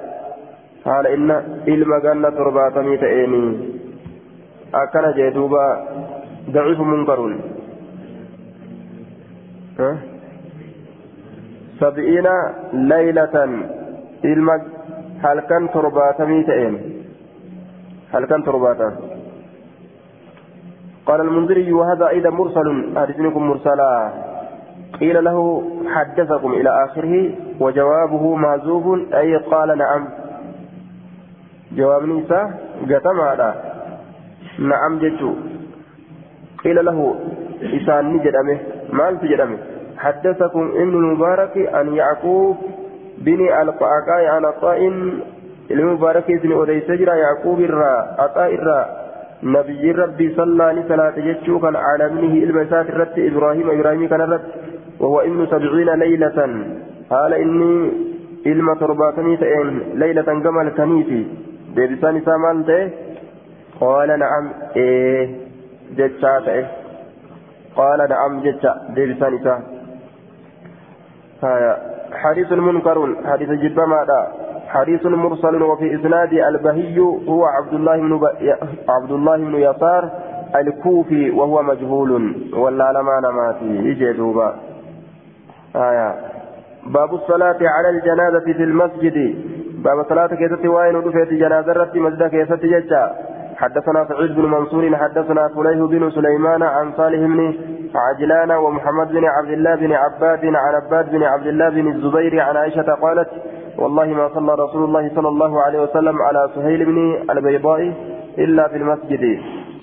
قال 0.85 1.07
إن 1.07 1.31
إلما 1.69 1.99
جنة 1.99 2.31
ترباتمي 2.31 2.97
تأيني 2.97 3.45
أكن 4.75 5.05
جدوبا 5.17 5.67
ضعيف 6.51 6.81
منكر 6.81 7.21
سبعين 11.81 12.27
ليلة 12.73 13.37
إلما 14.25 14.57
هل 15.25 15.41
كان 15.41 15.63
ترباتمي 15.75 16.43
تأين 16.43 16.75
هل 18.13 18.25
كان 18.27 18.45
ترباتا 18.45 18.89
قال 21.07 21.21
المنذري 21.21 21.73
وهذا 21.73 22.09
أيضا 22.09 22.31
مرسل 22.31 22.69
أرسلكم 22.97 23.43
مرسلا. 23.49 23.93
قيل 25.01 25.25
له 25.25 25.63
حدثكم 25.87 26.53
إلى 26.53 26.85
آخره 26.85 27.31
وجوابه 27.61 28.35
معزوف 28.35 29.15
أي 29.15 29.37
قال 29.37 29.79
نعم. 29.79 30.09
جواب 31.73 32.03
نيسا 32.05 32.55
قتم 32.91 33.21
هذا 33.21 33.55
نعم 34.59 34.99
جتو 34.99 35.35
قيل 36.65 36.85
له 36.85 37.15
إسان 37.63 38.13
نجدمه. 38.13 38.59
ما 38.93 39.09
أنت 39.09 39.25
جدمه؟ 39.25 39.59
حدثكم 39.99 40.71
ابن 40.75 40.95
المبارك 40.95 41.57
أن 41.57 41.95
يعقوب 41.95 42.57
بن 43.19 43.41
القعقاء 43.63 44.25
عن 44.27 44.45
عطاء 44.45 44.89
المبارك 45.71 46.31
بن 46.43 46.63
أديس 46.63 46.85
جرى 46.85 47.19
يعقوب 47.19 47.61
الراء 47.61 48.17
عطاء 48.19 48.55
الراء 48.55 49.05
نبي 49.43 49.91
ربي 49.91 50.35
صلى 50.35 50.45
الله 50.45 50.65
عليه 50.65 50.85
وسلم 50.85 51.77
على 51.77 52.07
ابنه 52.07 52.35
المسات 52.45 52.89
الرت 52.89 53.19
إبراهيم 53.19 53.71
إبراهيم 53.71 54.09
كان 54.09 54.21
الرت 54.21 54.45
وهو 55.01 55.21
ابن 55.21 55.47
سبعين 55.47 55.91
ليلة. 55.91 56.39
قال 57.11 57.35
إني 57.35 57.91
إلما 58.47 58.75
ترباتني 58.75 59.37
تئن 59.37 59.81
ليلة 59.95 60.29
قمل 60.45 60.69
كنيتي 60.69 61.27
ديبساني 61.75 62.21
سامان 62.21 62.65
تئ 62.65 62.89
قال 63.81 64.19
نعم 64.19 64.45
إيه 64.77 65.35
جتشا 65.97 66.41
تئ 66.47 66.65
قال 67.77 68.01
نعم 68.09 68.41
جتشا 68.41 68.73
ديبساني 68.95 69.39
سا. 69.45 69.55
حديث 72.13 72.53
منكر 72.53 73.17
حديث 73.27 73.51
جد 73.51 73.81
ماذا؟ 73.81 74.21
حديث 74.69 75.07
مرسل 75.07 75.63
وفي 75.63 75.95
إسناد 75.95 76.33
البهي 76.33 76.99
هو 77.29 77.45
عبد 77.45 77.75
الله 77.75 77.97
بن. 77.97 78.13
عبد 78.89 79.13
الله 79.13 79.37
بن 79.37 79.55
يسار 79.55 80.11
الكوفي 80.57 81.31
وهو 81.31 81.63
مجهول. 81.63 82.11
ولا 82.57 82.93
لما 82.93 83.17
نماتي 83.27 83.89
jedhe 83.89 84.13
duba. 84.13 84.55
آية. 85.77 86.15
باب 86.87 87.15
الصلاة 87.15 87.59
على 87.61 87.91
الجنازة 87.91 88.41
في 88.41 88.63
المسجد. 88.63 89.37
باب 89.85 90.05
صلاة 90.09 90.27
keessatti 90.27 90.67
waa'een 90.67 90.97
wa 90.97 91.06
dhufte 91.06 91.33
جنازة 91.33 91.73
irratti 91.73 92.01
مسجد 92.01 92.27
keessatti 92.27 92.65
jecha. 92.65 93.13
حدثنا 93.57 94.05
سعيد 94.05 94.37
بن 94.37 94.45
منصور 94.45 94.97
حدثنا 94.97 95.49
فليه 95.49 95.87
بن 95.87 96.11
سليمان 96.11 96.63
عن 96.63 96.93
صالح 96.93 97.19
بن 97.19 97.55
عجلان 97.95 98.51
ومحمد 98.51 99.09
بن 99.13 99.25
عبد 99.25 99.51
الله 99.51 99.75
بن 99.75 99.93
عباد 99.93 100.45
عن 100.45 100.75
عباد 100.75 101.11
بن 101.11 101.23
عبد 101.23 101.47
الله 101.47 101.69
بن 101.69 101.93
الزبير 101.93 102.41
عن 102.41 102.57
عائشة 102.57 102.93
قالت 103.03 103.29
والله 103.79 104.05
ما 104.05 104.29
صلى 104.29 104.55
رسول 104.55 104.85
الله 104.85 105.11
صلى 105.15 105.29
الله 105.29 105.63
عليه 105.63 105.83
وسلم 105.83 106.23
على 106.23 106.51
سهيل 106.55 106.85
بن 106.85 107.31
البيضاء 107.31 107.93
إلا 108.39 108.69
في 108.69 108.77
المسجد. 108.77 109.39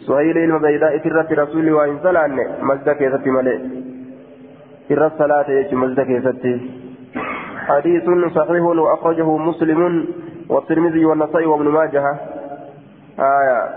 سهيل 0.08 0.38
البيضاء 0.38 0.98
ترت 0.98 1.34
رسول 1.34 1.72
وإن 1.72 2.00
صلى 2.04 2.28
مسجد 2.62 2.90
كيست 2.90 3.28
ملئ. 3.28 3.58
إر 4.92 5.08
الصلاة 5.08 5.50
يجي 5.50 5.76
مسجد 5.76 6.62
حديث 7.68 8.04
صحيح 8.36 8.62
وأخرجه 8.64 9.38
مسلم 9.38 10.06
والترمذي 10.50 11.06
والنسائي 11.06 11.46
وابن 11.46 11.68
ماجه 11.68 12.04
آية 13.20 13.70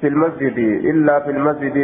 في 0.00 0.08
المسجد 0.08 0.58
إلا 0.90 1.20
في 1.20 1.30
المسجد 1.30 1.76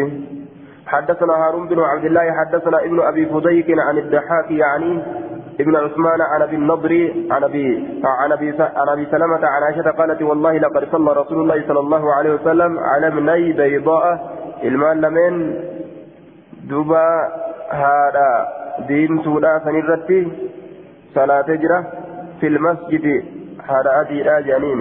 حدثنا 0.86 1.32
هارون 1.34 1.68
بن 1.68 1.80
عبد 1.80 2.04
الله 2.04 2.32
حدثنا 2.32 2.84
ابن 2.84 3.00
أبي 3.00 3.26
فديك 3.26 3.66
عن 3.78 3.98
الدحاك 3.98 4.50
يعني 4.50 5.02
ابن 5.60 5.76
عثمان 5.76 6.20
عن 6.20 6.42
ابي 6.42 6.56
النضر 6.56 7.12
عن 7.30 7.44
ابي 7.44 7.86
عن 8.04 8.32
ابي 8.32 8.54
عن 8.60 8.88
ابي 8.88 9.06
سلمة 9.10 9.46
عن 9.46 9.62
عائشة 9.62 9.90
قالت 9.90 10.22
والله 10.22 10.58
لقد 10.58 10.88
صلى 10.92 11.12
رسول 11.12 11.40
الله 11.42 11.68
صلى 11.68 11.80
الله 11.80 12.14
عليه 12.14 12.34
وسلم 12.34 12.78
على 12.78 13.06
ابني 13.06 13.52
بيضاء 13.52 14.34
المال 14.64 15.00
لمن 15.00 15.54
دبا 16.70 17.08
هذا 17.70 18.30
دين 18.88 19.22
تولا 19.22 19.60
سنرتي 19.64 20.28
صلاة 21.14 21.48
جرة 21.62 21.80
في 22.40 22.46
المسجد 22.46 23.06
هذا 23.68 23.90
أدي 24.00 24.22
جانين 24.48 24.80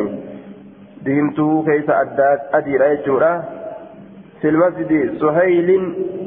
دينتو 1.06 1.64
كيس 1.66 1.90
أدات 1.90 2.40
أدي 2.54 2.78
رأيتورا 2.78 3.44
في 4.42 4.50
المسجد 4.50 4.92
سهيل 5.22 5.70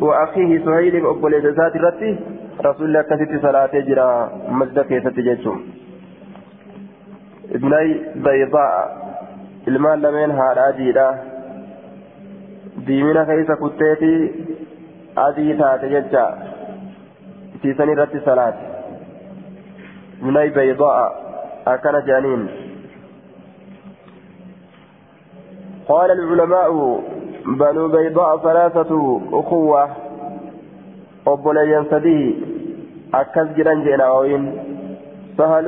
وأخيه 0.01 0.65
سهيل 0.65 1.07
أقبل 1.07 1.55
ذات 1.59 1.77
الرتي 1.77 2.19
رسول 2.65 2.87
الله 2.87 3.03
كثير 3.03 3.41
صلاة 3.43 3.73
جرا 3.89 4.11
مسجد 4.49 4.81
كيس 4.81 5.03
تجيشم 5.03 5.61
ابني 7.55 7.89
بيضاء 8.25 8.77
المال 9.69 10.03
لمن 10.03 10.31
هذا 10.31 10.69
أديرا 10.69 11.09
ديمنا 12.87 13.25
كيس 13.25 13.51
كتيتي 13.63 14.15
تاتي 15.17 15.89
ججا 15.89 16.27
في 17.63 17.75
سنة 17.75 17.93
رتي 18.03 18.21
صلاة 18.21 18.55
ابني 20.23 20.49
بيضاء 20.49 20.99
أكن 21.67 22.05
جانين 22.07 22.49
قال 25.89 26.11
العلماء 26.11 26.71
بنو 27.47 27.89
بيضاء 27.89 28.39
ثلاثة 28.39 29.21
أخوة 29.33 29.91
أبوليا 31.27 31.85
سديه 31.91 32.35
أكز 33.15 33.47
جران 33.57 33.85
جناوين 33.85 34.45
سهل 35.39 35.67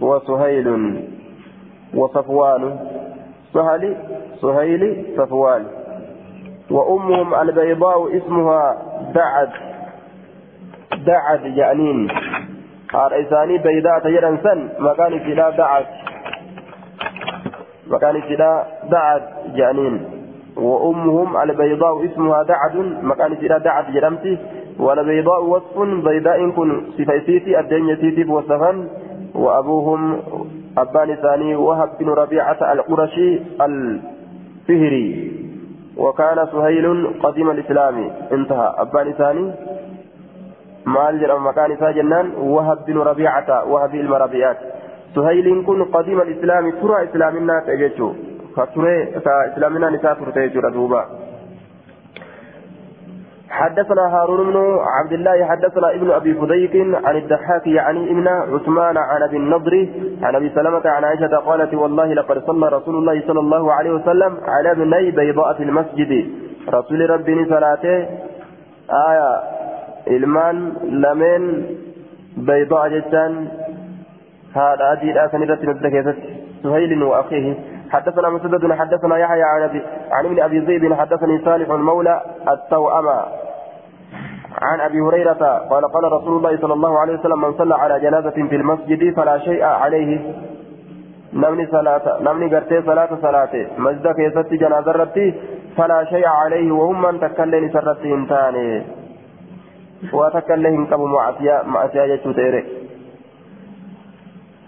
وسهيل 0.00 0.68
وصفوان 1.94 2.62
سهل 3.54 3.96
سهيل 4.42 5.06
صفوان 5.16 5.64
وأمهم 6.70 7.34
البيضاء 7.34 8.16
اسمها 8.16 8.76
دعد. 9.14 9.50
دعد 11.06 11.42
جانين 11.56 12.08
قال 12.92 13.12
إساني 13.12 13.58
بيضاء 13.58 13.98
تجران 13.98 14.38
سن. 14.44 14.68
مكان 14.78 15.18
فيها 15.18 15.50
دعد. 15.50 15.86
مكان 17.88 18.20
فيها 18.20 18.66
دعد 18.90 19.22
جانين 19.54 20.04
وأمهم 20.56 21.36
البيضاء 21.36 22.04
اسمها 22.04 22.42
دعد. 22.42 22.76
مكان 23.02 23.34
فيها 23.34 23.58
دعد 23.58 23.92
جرمتي. 23.92 24.38
والبيضاء 24.78 25.44
وصف 25.44 25.78
بيضاء 25.78 26.50
كن. 26.50 26.82
سفيسيتي 26.98 27.60
الدنيا 27.60 27.94
سيتي 27.96 28.24
وصفا 28.24 28.88
وأبوهم 29.34 30.20
أبان 30.78 31.14
ثاني 31.14 31.56
وهب 31.56 31.90
بن 32.00 32.08
ربيعة 32.08 32.72
القرشي 32.72 33.40
الفهري. 33.60 35.37
وكان 35.98 36.46
سهيل 36.52 36.86
قديم 37.22 37.50
الإسلام 37.50 38.10
انتهى 38.32 38.74
أبان 38.78 39.12
ثاني 39.12 39.52
isaa 41.74 41.92
jennaan 41.92 42.32
wahab 42.54 42.84
binu 42.86 43.04
rabiicata 43.04 43.56
wahabi 43.72 43.98
ilma 44.00 44.18
rabiicaati 44.18 44.64
suhayliin 45.14 45.64
kun 45.64 45.84
qadiima 45.92 46.24
islaami 46.24 46.72
tura 46.80 47.02
islaaminaa 47.04 47.60
ta'e 47.66 47.76
jechuu 47.82 48.12
ka 48.54 48.66
ture 48.74 48.94
ka 49.24 49.34
islaaminaan 49.50 49.94
isaa 49.94 50.14
turte 50.14 50.40
jechuudha 50.46 50.70
duuba 50.70 51.02
حدثنا 53.50 54.04
هارون 54.14 54.40
بن 54.50 54.56
عبد 54.96 55.12
الله 55.12 55.44
حدثنا 55.44 55.94
ابن 55.94 56.10
أبي 56.10 56.34
فديك 56.34 56.74
عن 57.04 57.16
الضحاك 57.16 57.66
يعني 57.66 58.10
ابن 58.10 58.28
عثمان 58.28 58.96
عن 58.96 59.22
أبي 59.22 59.36
النضر 59.36 59.88
عن 60.22 60.34
أبي 60.34 60.48
سلمة 60.54 60.82
عن 60.84 61.04
عائشة 61.04 61.36
قالت 61.36 61.74
والله 61.74 62.14
لقد 62.14 62.42
صلى 62.46 62.68
رسول 62.68 62.94
الله 62.94 63.22
صلى 63.26 63.40
الله 63.40 63.72
عليه 63.72 63.90
وسلم 63.90 64.36
على 64.44 64.70
ابني 64.70 65.10
بيضاء 65.10 65.54
في 65.54 65.62
المسجد. 65.62 66.12
رسول 66.68 67.10
ربي 67.10 67.44
صلاته 67.44 68.06
آية 69.08 69.58
jechaan 72.94 73.34
haadha 74.54 74.90
adiidhaa 74.94 75.28
san 75.32 75.42
irratti 75.46 75.68
nudda 75.70 75.90
keessatti 75.94 76.28
suhaylin 76.62 77.02
wa 77.10 77.18
akhiihi 77.22 77.52
حدثنا 77.90 78.28
مسدد 78.28 78.72
حدثنا 78.72 79.18
يحيى 79.18 79.42
عن 79.42 79.62
ابي 79.62 79.82
عن 80.10 80.24
ابن 80.26 80.40
أبي 80.40 80.58
ذئب 80.58 80.94
حدثني 80.94 81.44
صالح 81.44 81.70
المولى 81.70 82.22
التوأمة 82.48 83.24
عن 84.62 84.80
أبي 84.80 85.00
هريرة 85.00 85.58
قال 85.70 85.84
قال 85.84 86.12
رسول 86.12 86.36
الله 86.36 86.56
صلى 86.56 86.74
الله 86.74 86.98
عليه 86.98 87.18
وسلم 87.18 87.40
من 87.40 87.52
صلى 87.52 87.74
على 87.74 88.00
جنازة 88.00 88.30
في 88.30 88.56
المسجد 88.56 89.14
فلا 89.16 89.38
شيء 89.38 89.62
عليه. 89.62 90.34
نمني 91.32 91.66
صلاة 91.66 92.22
نمني 92.22 92.54
قرتي 92.54 92.82
صلاة 92.82 93.08
صلاة. 93.22 93.66
مسجد 93.78 94.06
كيست 94.08 94.52
جنازة 94.52 94.92
رتي 94.92 95.34
فلا 95.76 96.04
شيء 96.04 96.26
عليه 96.28 96.72
وهم 96.72 97.02
من 97.02 97.20
تكلم 97.20 97.70
سرتي 97.72 98.14
انتاني. 98.14 98.82
وتكلهم 100.12 100.86
كم 100.86 101.00
معصية 101.00 101.62
معصية 101.66 102.02
يجوتيري 102.02 102.64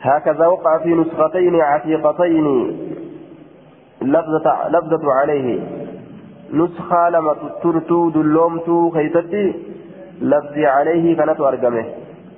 هكذا 0.02 0.46
وقع 0.46 0.78
في 0.78 0.94
نسختين 0.94 1.60
عتيقتين. 1.60 2.46
لفظة 4.02 4.68
لفظة 4.68 5.12
عليه. 5.20 5.60
نسخة 6.52 7.08
لما 7.08 7.34
ترتو 7.62 8.10
دلومتو 8.10 8.90
خيتتي 8.90 9.54
لفظي 10.22 10.66
عليه 10.66 11.16
كانت 11.16 11.40
أرقمه 11.40 11.84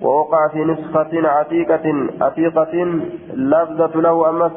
ووقع 0.03 0.49
في 0.53 0.65
نسخة 0.65 1.29
عتيقة 1.29 1.87
عتيقة 2.21 2.75
لفظة 3.35 4.01
له 4.01 4.29
أمس 4.31 4.53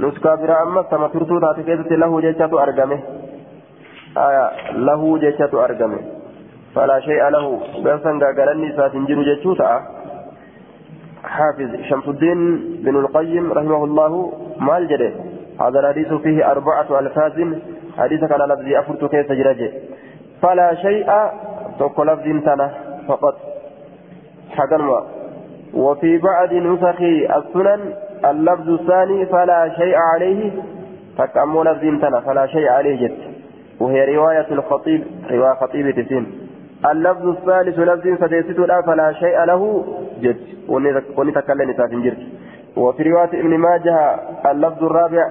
نسخة 0.00 0.34
برا 0.34 0.62
أمس 0.62 0.86
كما 0.90 1.08
ترتو 1.08 1.38
تاتي 1.38 1.96
له 1.96 2.20
جيشة 2.20 2.62
أرقمه 2.62 2.98
آية 4.16 4.46
له 4.72 5.18
جيشة 5.18 5.52
أرقمه 5.64 6.00
فلا 6.74 7.00
شيء 7.00 7.28
له. 7.28 7.60
بأسن 7.84 8.20
قالني 8.20 8.72
ساتنجر 8.76 9.22
جتوتا 9.22 9.70
حافظ 11.24 11.70
شمس 11.88 12.08
الدين 12.08 12.40
بن 12.84 12.96
القيم 12.96 13.52
رحمه 13.52 13.84
الله 13.84 14.32
ما 14.60 14.78
الجده 14.78 15.10
هذا 15.60 15.80
الحديث 15.80 16.12
فيه 16.12 16.50
أربعة 16.50 16.98
ألفاظ. 16.98 17.32
حديث 17.98 18.24
كان 18.24 18.40
لفظي 18.40 18.78
أفرت 18.78 19.04
كيف 19.04 19.32
جرجه 19.32 19.72
فلا 20.42 20.74
شيء 20.74 21.06
تقو 21.78 22.02
لفظ 22.04 22.44
تنا 22.44 22.70
فقط. 23.08 23.36
حقا 24.50 25.06
وفي 25.74 26.18
بعض 26.18 26.52
نسخ 26.52 27.00
السنن 27.36 27.80
اللفظ 28.24 28.68
الثاني 28.68 29.26
فلا 29.26 29.68
شيء 29.68 29.96
عليه. 29.96 30.50
فكأمو 31.18 31.62
لفظ 31.62 32.00
تنا 32.02 32.20
فلا 32.20 32.46
شيء 32.46 32.68
عليه 32.68 33.06
جد. 33.08 33.18
وهي 33.80 34.16
رواية 34.16 34.46
الخطيب 34.50 35.04
رواية 35.30 35.54
خطيب 35.54 35.90
تسين. 35.90 36.26
اللفظ 36.90 37.26
الثالث 37.26 37.78
لفظ 37.78 38.20
سديست 38.20 38.58
لا 38.58 38.82
فلا 38.82 39.12
شيء 39.12 39.44
له 39.44 39.84
جد. 40.20 40.36
ونتكلم 41.16 41.70
نساء 41.70 41.86
جرد 41.86 42.18
وفي 42.76 43.02
رواية 43.02 43.40
ابن 43.40 43.58
ماجه 43.58 43.96
اللفظ 44.50 44.84
الرابع 44.84 45.30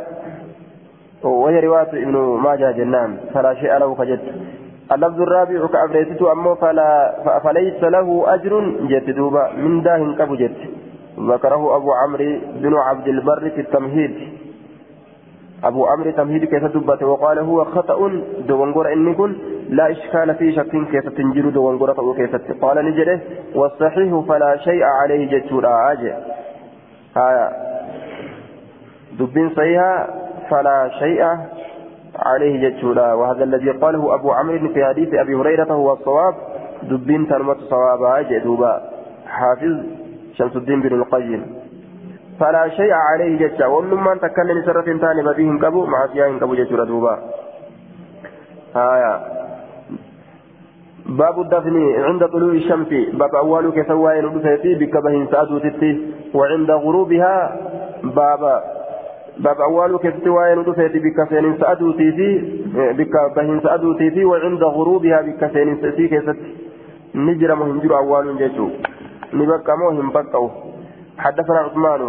وهي 1.29 1.59
رواية 1.59 1.89
ابن 2.03 2.17
ماجه 2.43 2.71
جنان. 2.71 3.17
فلا 3.33 3.53
شيء 3.53 3.77
له 3.77 3.95
فجد. 3.95 4.19
اللفظ 4.91 5.21
الرابع 5.21 5.67
كأبريتت 5.67 6.21
أمه 6.21 6.55
فلا 6.55 7.15
فليس 7.43 7.83
له 7.83 8.33
أجر 8.33 8.53
جد 8.91 9.15
دوبا. 9.15 9.51
من 9.57 9.81
داه 9.81 10.15
كبو 10.19 10.35
جد 10.35 10.55
ذكره 11.19 11.75
أبو 11.75 11.89
عمرو 11.93 12.39
بن 12.61 12.73
عبد 12.75 13.07
البر 13.07 13.49
في 13.49 13.61
التمهيد. 13.61 14.15
أبو 15.63 15.85
عمرو 15.85 16.11
تمهيد 16.11 16.45
كيف 16.45 16.63
دبت 16.63 17.03
وقال 17.03 17.39
هو 17.39 17.65
خطأ. 17.65 17.99
دوانغور 18.47 18.93
إني 18.93 19.13
كن 19.13 19.35
لا 19.69 19.91
إشكال 19.91 20.35
في 20.35 20.51
شك 20.51 20.71
كيف 20.91 21.09
تنجر 21.09 21.49
دوانغور 21.49 21.97
أو 21.99 22.13
كيف 22.13 22.35
قال 22.61 22.85
نجده 22.85 23.19
والصحيح 23.55 24.19
فلا 24.27 24.57
شيء 24.57 24.83
عليه 24.83 25.21
جتشورا 25.31 25.69
عاجي 25.69 26.13
هايا 27.17 27.51
دبين 29.19 29.49
صحيحة. 29.49 30.24
فلا 30.49 30.89
شيء 30.99 31.21
عليه 32.15 32.69
جتشورا 32.69 33.13
وهذا 33.13 33.43
الذي 33.43 33.71
قاله 33.71 34.15
أبو 34.15 34.31
عمرو 34.31 34.69
في 34.73 34.85
حديث 34.85 35.13
أبي 35.13 35.35
هريرة 35.35 35.71
هو 35.73 35.93
الصواب. 35.93 36.35
دبين 36.83 37.27
ترمت 37.27 37.57
صوابا 37.57 38.21
جدوبا. 38.21 38.81
حافظ 39.27 39.75
شمس 40.37 40.55
الدين 40.55 40.81
بن 40.81 40.93
القيم. 41.01 41.41
فلا 42.39 42.69
شيء 42.69 42.93
عليه 42.93 43.47
جتشا 43.47 43.65
ولما 43.65 44.15
تكلم 44.15 44.57
سرة 44.65 44.97
تاني 45.01 45.23
بهم 45.37 45.59
كبو 45.59 45.85
مع 45.85 46.07
سياهم 46.13 46.39
كبو 46.39 46.55
جتشورا 46.55 46.85
دوبا. 46.85 47.19
آية. 48.75 49.13
باب 51.05 51.39
الدفن 51.39 51.75
عند 52.03 52.27
طلوع 52.27 52.53
الشمس. 52.53 52.91
باب 53.13 53.35
أول 53.35 53.71
كسوى 53.71 54.21
ندفتي 54.21 54.75
بك 54.75 54.95
بهن 55.03 55.27
سأدو 55.31 55.57
تتي 55.57 55.91
وعند 56.33 56.71
غروبها 56.71 57.59
باب 58.03 58.63
باب 59.39 59.61
أول 59.61 59.97
كسوى 59.97 60.55
ندفتي 60.55 60.99
بك 60.99 61.29
سين 61.29 61.57
سأدو 61.59 61.91
تيتي 61.91 62.31
بك 62.97 63.15
بهن 63.35 63.59
سأدو 63.63 63.93
تيتي 63.93 64.25
وعند 64.25 64.63
غروبها 64.63 65.21
بك 65.21 65.51
سين 65.53 65.81
سأتي 65.81 66.07
كست 66.07 66.39
نجر 67.15 67.55
مهنجر 67.55 67.97
أول 67.97 68.37
جتشو 68.37 68.67
نبقى 69.33 69.77
موهم 69.77 70.09
بقوا 70.09 70.49
حدثنا 71.17 71.59
عثمان. 71.59 72.01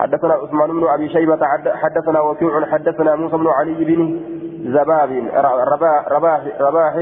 حدثنا 0.00 0.34
عثمان 0.34 0.70
بن 0.70 0.88
أبي 0.88 1.08
شيبة. 1.08 1.38
حدثنا 1.74 2.20
وكيع. 2.20 2.66
حدثنا 2.66 3.14
موسى 3.14 3.36
بن 3.36 3.46
علي 3.46 3.84
بن 3.84 4.20
زباب. 4.64 5.10
رباح 5.72 6.08
رباح, 6.08 6.40
رباح. 6.60 6.94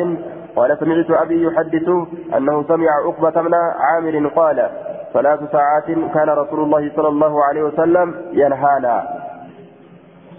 قال 0.57 0.79
سمعت 0.81 1.11
أبي 1.11 1.43
يحدث 1.43 1.89
أنه 2.37 2.63
سمع 2.63 2.91
عقبة 3.07 3.43
بن 3.43 3.55
عامر 3.55 4.29
قال 4.29 4.71
ثلاث 5.13 5.41
ساعات 5.53 5.85
كان 6.15 6.29
رسول 6.29 6.61
الله 6.61 6.91
صلى 6.97 7.09
الله 7.09 7.45
عليه 7.45 7.63
وسلم 7.63 8.15
ينهانا. 8.33 9.16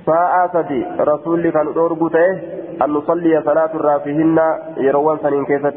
ساعة 0.08 0.55
رسول 0.99 1.49
كان 1.49 1.68
أربطه 1.68 2.30
أن 2.84 2.89
نصلي 2.89 3.41
صلاة 3.45 3.72
الرافهن 3.80 4.38
يروان 4.78 5.18
سنين 5.24 5.45
كيفت 5.45 5.76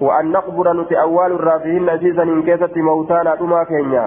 وأن 0.00 0.32
نقبر 0.32 0.72
نتي 0.72 1.00
أول 1.00 1.32
الرافهن 1.32 1.88
أسيسا 1.88 2.22
إن 2.22 2.42
كيست 2.42 2.76
موتانا 2.76 3.40
أما 3.40 3.64
كينيا 3.64 4.06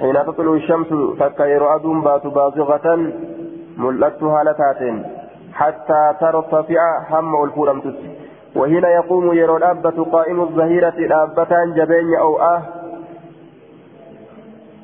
حين 0.00 0.14
تطلع 0.26 0.52
الشمس 0.54 0.90
فكير 1.20 1.74
أدوم 1.76 2.02
بات 2.02 2.26
بازغة 2.26 2.86
ملأتها 3.78 4.44
لتاتين 4.44 4.96
حتى 5.52 6.02
ترتفع 6.20 6.82
هم 7.10 7.44
الفورمتس 7.44 7.96
وهنا 8.56 8.88
يقوم 8.88 9.32
يرو 9.32 9.56
الأبة 9.56 10.04
قائم 10.12 10.40
الظهيرة 10.40 10.94
الأبة 10.98 11.52
جبين 11.76 12.14
أو 12.20 12.40
آه 12.40 12.62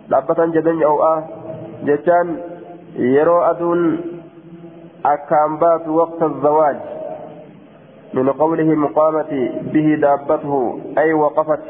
الأبة 0.08 0.46
جبين 0.46 0.82
أو 0.82 1.02
آه 1.02 1.24
جتان 1.84 2.36
يرو 2.96 3.40
أدون 3.42 4.00
أكام 5.06 5.58
وقت 5.88 6.22
الزواج 6.22 6.76
من 8.14 8.28
قوله 8.28 8.64
مقامة 8.74 9.50
به 9.72 9.94
دابته 10.00 10.80
أي 10.98 11.12
وقفت 11.12 11.60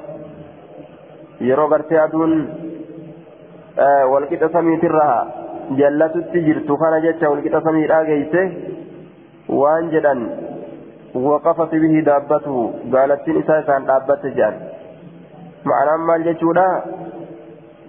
يرو 1.40 1.66
غرتي 1.66 2.04
أدون 2.04 2.32
آه 3.78 4.06
والكتا 4.06 4.48
سمي 4.48 4.76
ترها 4.76 5.18
جلت 5.70 6.16
التجرت 6.16 6.68
خانا 6.80 6.98
جتشا 6.98 7.28
والكتا 7.28 7.60
سمي 7.60 7.86
راجيته 7.86 8.52
وان 9.48 9.90
جدا 9.90 10.14
وقفت 11.14 11.74
به 11.74 12.00
دابته 12.06 12.72
قالت 12.92 13.28
نساء 13.28 13.60
كان 13.66 13.84
دابت 13.86 14.26
جان 14.26 14.54
معنى 15.64 15.92
ما 16.06 16.16
الجتشونا 16.16 16.82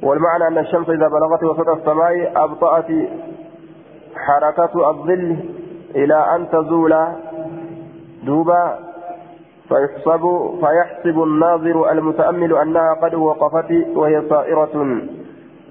والمعنى 0.04 0.48
أن 0.48 0.58
الشمس 0.58 0.90
إذا 0.90 1.08
بلغت 1.08 1.44
وسط 1.44 1.70
السماء 1.70 2.32
أبطأت 2.36 2.86
حركة 4.16 4.90
الظل 4.90 5.38
إلى 5.96 6.36
أن 6.36 6.50
تزول 6.50 6.96
دوبا 8.24 8.80
فيحسب 9.70 10.24
فيحسب 10.62 11.24
الناظر 11.24 11.92
المتأمل 11.92 12.58
أنها 12.58 12.94
قد 12.94 13.14
وقفت 13.16 13.72
وهي 13.96 14.22
صائرة 14.30 15.02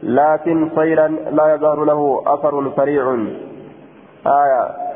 لكن 0.03 0.71
صيرا 0.75 1.09
لا 1.09 1.55
يظهر 1.55 1.85
له 1.85 2.23
أثر 2.27 2.73
سريع. 2.77 3.17
آية. 4.27 4.89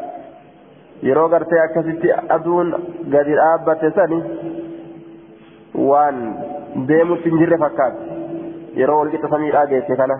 yeroo 1.02 1.28
gartee 1.28 1.60
akkasitti 1.60 2.12
aduun 2.34 2.68
gadi 3.14 3.34
dhaabbate 3.38 3.88
sani 3.94 4.18
waan 5.90 6.20
deemutti 6.90 7.30
hin 7.30 7.40
jirre 7.40 7.58
yeroo 8.80 8.98
walqixa 9.02 9.28
samiidhaa 9.34 9.66
geesse 9.72 9.96
kana 10.00 10.16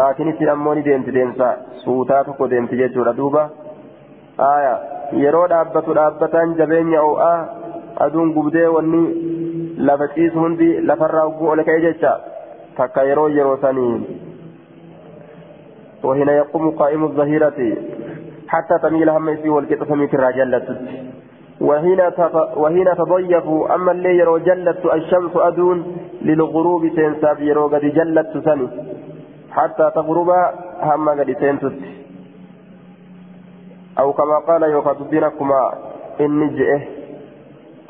laakiin 0.00 0.28
ittiin 0.32 0.50
ammoo 0.54 0.74
ni 0.78 0.84
deemti 0.88 1.14
deemsa 1.18 1.48
suutaa 1.84 2.22
tokko 2.28 2.50
deemti 2.52 2.80
jechuudha 2.82 3.16
duuba 3.20 3.42
aya 4.50 4.74
yeroo 5.24 5.46
dhaabbatu 5.54 5.94
dhaabbataan 6.00 6.54
jabeenya 6.62 7.02
o'aa 7.10 7.36
aduun 8.06 8.32
gubdee 8.38 8.66
wanni 8.76 9.02
lafa 9.90 10.08
ciisu 10.14 10.38
hundi 10.44 10.68
lafarraa 10.90 11.24
hogguu 11.28 11.48
ol 11.54 11.64
ka'e 11.68 11.80
jecha 11.86 12.12
takka 12.80 13.08
yeroo 13.10 13.28
yeroo 13.40 13.58
sanii 13.66 13.94
وهنا 16.02 16.32
يقوم 16.32 16.70
قائم 16.80 17.04
الظهيرة 17.04 17.58
حتى 18.48 18.74
تميل 18.82 19.08
هم 19.10 19.28
يسي 19.28 19.48
والقطة 19.48 19.86
سميت 19.86 20.14
الرجلة 20.14 20.68
وهنا 20.68 21.27
وهنا 21.60 22.94
تضيف 22.94 23.46
أما 23.74 23.92
اللي 23.92 24.16
يرو 24.18 24.38
جلت 24.38 24.86
الشمس 24.94 25.30
أدون 25.36 25.96
للغروب 26.22 26.88
تنساب 26.96 27.40
يرو 27.40 27.66
قد 27.68 27.80
جلت 27.80 28.44
سني. 28.44 28.68
حتى 29.50 29.90
تغرب 29.94 30.30
هم 30.82 31.08
قد 31.08 31.34
تنسد 31.34 31.82
أو 33.98 34.12
كما 34.12 34.38
قال 34.48 34.62
يوقف 34.62 35.10
دينكما 35.10 35.72
إني 36.20 36.48
جئه 36.48 36.80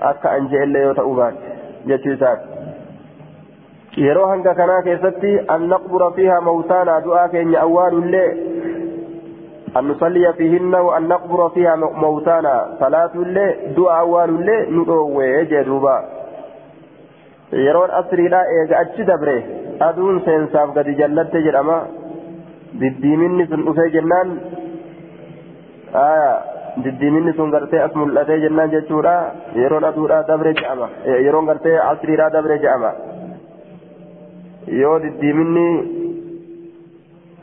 أكا 0.00 0.36
أن 0.36 0.46
جئ 0.48 0.62
اللي 0.62 0.78
يوتأوبات 0.78 1.34
جتيسات 1.86 2.40
yeroo 3.98 4.26
hanga 4.30 4.54
kanaa 4.54 4.82
keessatti 4.82 5.30
an 5.54 5.62
naqbura 5.68 6.10
fiiha 6.16 6.40
mawtaana 6.48 7.00
du'aa 7.06 7.28
keenya 7.32 7.62
awwaalullee 7.62 8.28
an 8.30 8.47
nusalliya 9.76 10.32
fiihinna 10.32 10.82
wa 10.82 10.96
an 10.96 11.08
naqbura 11.08 11.50
fiiha 11.54 11.76
mawtaana 11.76 12.54
salaatullee 12.80 13.74
du'a 13.76 13.98
awwaalullee 14.02 14.66
nu 14.70 14.84
dhoowwee 14.84 15.46
jee 15.50 15.64
duuba 15.64 15.94
yeroon 17.52 17.90
asriidha 18.00 18.40
eega 18.58 18.78
achi 18.78 19.04
dabre 19.04 19.36
aduun 19.88 20.20
seensaaf 20.24 20.74
gadi 20.74 20.94
jallatte 21.00 21.42
jedhama 21.46 21.78
diddiiminni 22.80 23.46
sun 23.50 23.64
dhufee 23.66 23.90
jennaan 23.96 24.32
aya 26.04 26.30
diddiiminni 26.84 27.32
sun 27.36 27.50
gartee 27.50 27.82
as 27.86 27.94
mul'atee 27.94 28.40
jennaan 28.40 28.70
jechuudha 28.70 29.14
yeroon 29.60 29.84
aduudha 29.90 30.22
dabre 30.28 30.54
je'ama 30.60 30.88
yeroon 31.26 31.46
gartee 31.46 31.78
asriidha 31.92 32.30
dabre 32.30 32.58
je'ama 32.64 32.90
yoo 34.80 34.98
diddiiminni 35.04 35.68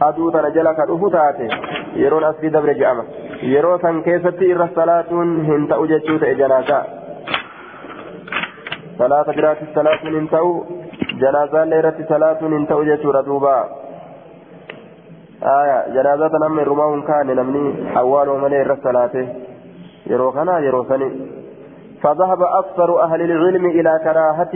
aduu 0.08 0.32
tana 0.32 0.52
jala 0.52 0.76
ka 0.78 0.86
dhufu 0.86 1.10
taate 1.18 1.48
salaatuun 4.76 5.46
hin 5.52 5.68
ta'u 5.68 5.88
jechuu 5.94 6.18
ta'e 6.20 6.36
janaasaa 6.42 6.84
salaata 8.98 9.34
biraatti 9.38 9.68
salaatuun 9.76 10.16
hin 10.20 10.28
ta'u 10.34 10.52
janaazaallee 11.24 11.80
irratti 11.84 12.08
salaatuun 12.10 12.58
hin 12.58 12.68
ta'u 12.68 12.86
jechuudha 12.90 13.24
duuba 13.30 13.56
aya 15.54 15.78
janaazaa 15.96 16.30
tan 16.36 16.48
amma 16.50 16.66
irrumaa 16.68 16.92
hin 16.92 17.04
kaane 17.12 17.40
namni 17.42 17.64
awwaaloo 18.04 18.38
malee 18.44 18.62
irra 18.66 18.78
salaate 18.84 19.26
yeroo 20.14 20.32
kana 20.40 20.60
yeroo 20.68 20.86
sani 20.92 21.10
فذهب 22.04 22.42
أكثر 22.44 22.90
أهل 23.04 23.22
العلم 23.22 23.66
إلى 23.66 24.00
كراهة 24.04 24.54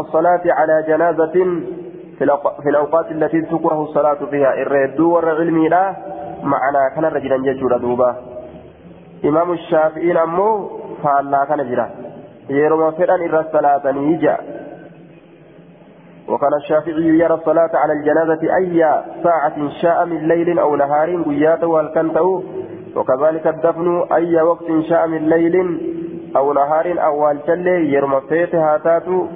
الصلاة 0.00 0.40
على 0.46 0.84
جنازة 0.88 1.36
في 2.62 2.68
الأوقات 2.70 3.10
التي 3.10 3.40
تكره 3.40 3.82
الصلاة 3.82 4.20
فيها 4.30 4.54
الردو 4.62 5.14
والعلم 5.14 5.66
لا 5.66 5.96
معنا 6.42 6.88
كان 6.94 7.04
رجلا 7.04 7.36
ججورا 7.36 7.78
دوبا 7.78 8.16
إمام 9.24 9.52
الشافعي 9.52 10.22
أمو 10.22 10.70
فعلا 11.02 11.44
كان 11.44 11.70
جرا 11.70 11.90
يروى 12.50 12.92
فرأن 12.92 13.20
إرى 13.28 13.40
الصلاة 13.40 13.92
نيجا 13.92 14.36
وكان 16.28 16.54
الشافعي 16.62 17.18
يرى 17.22 17.34
الصلاة 17.34 17.70
على 17.74 17.92
الجنازة 17.92 18.42
أي 18.56 19.02
ساعة 19.22 19.68
شاء 19.82 20.04
من 20.06 20.28
ليل 20.28 20.58
أو 20.58 20.76
نهار 20.76 21.22
قياته 21.22 21.66
والكنته 21.66 22.42
وكذلك 22.96 23.46
الدفن 23.46 24.04
أي 24.12 24.42
وقت 24.42 24.68
شاء 24.88 25.06
من 25.06 25.28
ليل 25.28 25.56
أو 26.36 26.52
نهار 26.52 27.04
أو 27.04 27.24
والجل 27.24 27.66
يرمى 27.66 28.20
فيتها 28.28 28.78
تاتو 28.78 29.26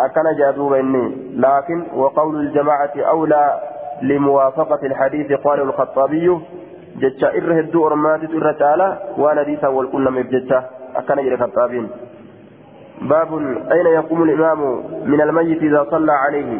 أكن 0.00 0.36
جادوب 0.38 0.72
إني 0.72 1.06
لكن 1.36 1.86
وقول 1.94 2.40
الجماعة 2.40 2.92
أولى 2.96 3.60
لموافقة 4.02 4.86
الحديث 4.86 5.32
قال 5.32 5.60
الخطابي 5.60 6.38
جتشا 6.96 7.28
إره 7.38 7.60
الدو 7.60 7.86
أرمات 7.86 8.20
إره 8.24 8.52
تعالى 8.52 8.98
وأنا 9.18 9.42
ديسا 9.42 9.68
والكل 9.68 10.10
مبجتشا 10.10 10.64
أكن 10.96 11.16
جري 11.16 11.36
خطابين. 11.36 11.88
باب 13.02 13.38
أين 13.72 13.86
يقوم 13.86 14.22
الإمام 14.22 14.60
من 15.04 15.20
الميت 15.20 15.62
إذا 15.62 15.86
صلى 15.90 16.12
عليه؟ 16.12 16.50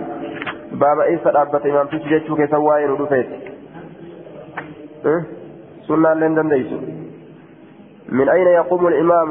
باب 0.72 1.00
إيسا 1.00 1.42
أبت 1.42 1.66
إمام 1.66 1.86
تسجد 1.86 2.36
كيف 2.36 2.50
سواين 2.50 2.90
ودفت 2.90 3.26
أه؟ 5.06 5.22
سنة 5.88 6.14
لندن 6.14 6.48
ديسو. 6.48 6.78
من 8.08 8.28
أين 8.28 8.46
يقوم 8.46 8.86
الإمام؟ 8.86 9.30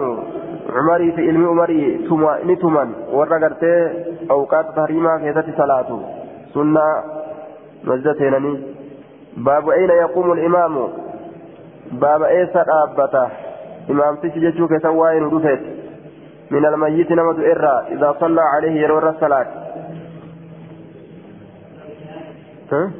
عمري 0.75 1.11
في 1.11 1.21
علم 1.27 1.49
عمري 1.49 2.07
تما 2.09 2.39
نتما 2.45 2.89
ورغرت 3.11 3.63
أوقات 4.31 4.65
تحريما 4.75 5.17
كيسة 5.17 5.47
صلاة. 5.57 5.99
سنة 6.53 6.85
مزتينني 7.83 8.59
باب 9.37 9.69
أين 9.69 9.89
يقوم 9.89 10.31
الإمام؟ 10.31 10.87
باب 11.91 12.23
إيسا 12.23 12.65
أبتا. 12.83 13.29
إمام 13.89 14.15
تسجد 14.15 14.67
كيف 14.67 14.81
سواين 14.81 15.23
ودفت 15.23 15.59
من 16.51 16.65
الميت 16.65 17.11
نمد 17.11 17.39
إرى. 17.39 17.87
إذا 17.91 18.15
صلى 18.19 18.41
عليه 18.41 18.81
يرور 18.81 19.09
الصلاة. 19.09 19.47
ها؟ 22.71 22.91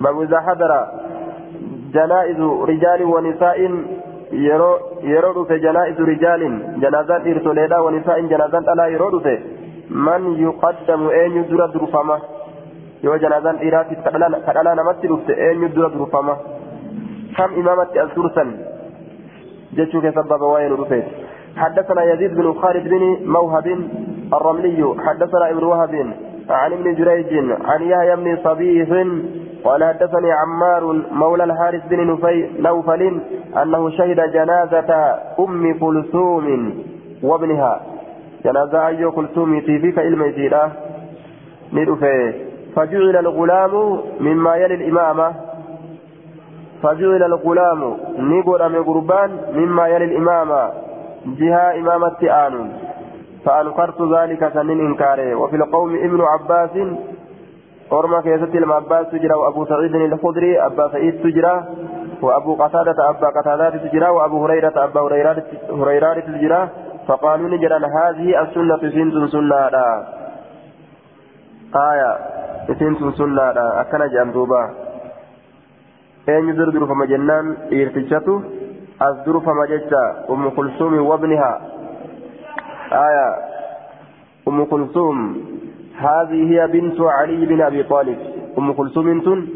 باب 0.00 0.20
إذا 0.22 0.40
حضر 0.40 0.86
جنائز 1.94 2.40
رجال 2.40 3.02
ونساء 3.02 3.58
يرو 4.32 4.78
يرو 5.02 5.44
في 5.44 5.58
جنائز 5.58 6.00
رجال. 6.00 6.42
جنازات 6.80 7.26
إرسوليدا 7.26 7.78
ونساء 7.78 8.20
جنازات 8.20 8.68
ألا 8.68 8.86
يرو 8.86 9.20
من 9.90 10.34
يقدم 10.42 11.08
أين 11.08 11.44
يدر 13.04 13.04
درفما 13.04 13.04
يو 13.04 13.16
جنازات 13.16 13.58
إيرات 13.60 13.86
كدلا 14.46 14.74
نمت 14.74 15.06
رفت 15.06 15.30
أين 15.30 15.62
يدر 15.62 15.88
درفما 15.88 16.36
كم 17.36 17.50
إمامة 17.60 17.88
السرسا 18.04 18.44
جتشو 19.76 20.00
كسبب 20.00 20.42
وين 20.42 20.72
رفت 20.72 21.04
حدثنا 21.56 22.02
يزيد 22.12 22.34
بن 22.34 22.52
خالد 22.52 22.88
بن 22.88 23.16
موهب 23.24 23.66
الرملي 24.32 24.94
حدثنا 25.06 25.50
ابن 25.50 25.64
وهب 25.64 25.94
عن 26.50 26.72
ابن 26.72 26.94
جريج 26.94 27.32
عن 27.64 27.82
يحيى 27.82 28.16
بن 28.16 28.36
صبيح 28.44 28.88
قال 29.64 29.84
حدثني 29.84 30.32
عمار 30.32 30.84
مولى 31.12 31.44
الحارث 31.44 31.82
بن 31.90 32.06
نوفل 32.58 33.20
انه 33.62 33.90
شهد 33.90 34.20
جنازة 34.32 35.18
ام 35.38 35.78
كلثوم 35.78 36.74
وابنها 37.22 37.80
جنازة 38.44 38.88
اي 38.88 39.10
كلثوم 39.10 39.60
تيفيك 39.60 39.98
الميتيرة 39.98 40.72
ندفه 41.72 42.47
فجعل 42.78 43.16
الغلام 43.16 43.74
مما 44.20 44.56
يلي 44.56 44.74
الإمامة. 44.74 45.28
فجعل 46.82 47.22
الغلام 47.22 47.80
نقول 48.18 48.60
من 48.72 48.82
قربان 48.84 49.30
مما 49.58 49.84
يلي 49.88 50.04
الإمامة. 50.04 50.62
جهة 51.26 51.78
إمامة 51.80 52.46
آنون 52.46 52.68
فأنكرت 53.44 54.02
ذلك 54.02 54.52
سنين 54.54 54.80
إنكاره 54.80 55.34
وفي 55.34 55.56
القوم 55.56 55.94
ابن 55.94 56.20
عباس 56.20 56.70
أرمى 57.92 58.22
كيست 58.22 58.56
عباس 58.70 59.10
تجرى 59.10 59.34
وأبو 59.34 59.64
سعيد 59.64 59.94
الخدري 59.94 60.66
أبا 60.66 60.88
سعيد 60.92 61.22
تجرى 61.22 61.64
وأبو 62.22 62.54
قتادة 62.54 62.98
أبا 63.10 63.28
قتادة 63.36 63.70
تجرى 63.70 64.08
وأبو 64.08 64.44
هريرة 64.44 64.72
أبا 64.76 65.00
هريرة 65.70 66.20
تجرى. 66.20 66.68
فقالوا 67.08 67.48
نجرى 67.48 67.76
هذه 67.76 68.42
السنة 68.42 68.82
سنة 69.26 69.40
لا 69.40 70.04
آية. 71.74 72.12
سنت 72.74 72.98
سنة 73.18 73.26
لا 73.26 73.80
أكن 73.80 74.08
جندوبا 74.14 74.62
أين 76.28 76.48
يدر 76.48 76.86
فما 76.86 77.04
جنان 77.06 77.56
إرتجته 77.72 78.42
أصدر 79.02 79.40
فما 79.40 79.64
جتا 79.72 80.04
أم 80.30 80.48
كلثوم 80.50 80.94
وابنها 81.08 81.52
آية 82.92 83.28
أم 84.48 84.64
كلثوم 84.64 85.16
هذه 85.98 86.40
هي 86.52 86.66
بنت 86.66 87.00
علي 87.00 87.46
بن 87.46 87.60
أبي 87.62 87.82
طالب 87.82 88.18
أم 88.58 88.72
كلثوم 88.72 89.20
تن 89.20 89.46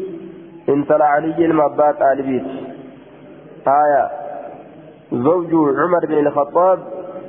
انت 0.69 0.91
علي 0.91 1.45
المبات 1.45 2.01
آل 2.01 2.21
بيت 2.23 2.45
آية 3.67 4.03
زوج 5.11 5.51
عمر 5.53 6.05
بن 6.09 6.17
الخطاب 6.27 6.79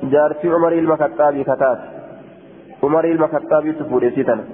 جار 0.02 0.34
في 0.34 0.48
عمر 0.54 0.72
المكتاب 0.72 1.42
كتاب 1.42 1.78
عمر 2.82 3.04
المكتاب 3.04 3.74
تفوري 3.78 4.10
ستنا 4.10 4.44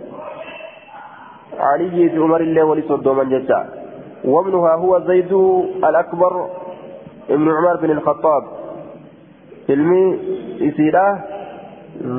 علي 1.61 2.09
في 2.09 2.19
عمر 2.19 2.41
الله 2.41 2.75
من 3.19 3.29
جتا 3.29 3.61
وابنها 4.25 4.75
هو 4.75 5.01
زيد 5.07 5.33
الأكبر 5.89 6.47
ابن 7.31 7.49
عمر 7.57 7.77
بن 7.83 7.91
الخطاب. 7.91 8.43
علمي 9.71 10.19
إسيرة 10.69 11.07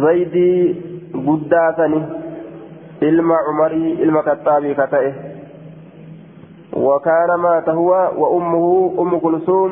زيدي 0.03 0.75
قداتني. 1.27 2.01
علم 3.03 3.29
عمري 3.31 3.85
علم 4.01 4.21
كتابي 4.21 4.73
كتئه. 4.73 5.13
وكان 6.73 7.29
مات 7.39 7.69
هو 7.69 7.91
وأمه 8.17 8.93
أم 8.99 9.19
كلثوم 9.19 9.71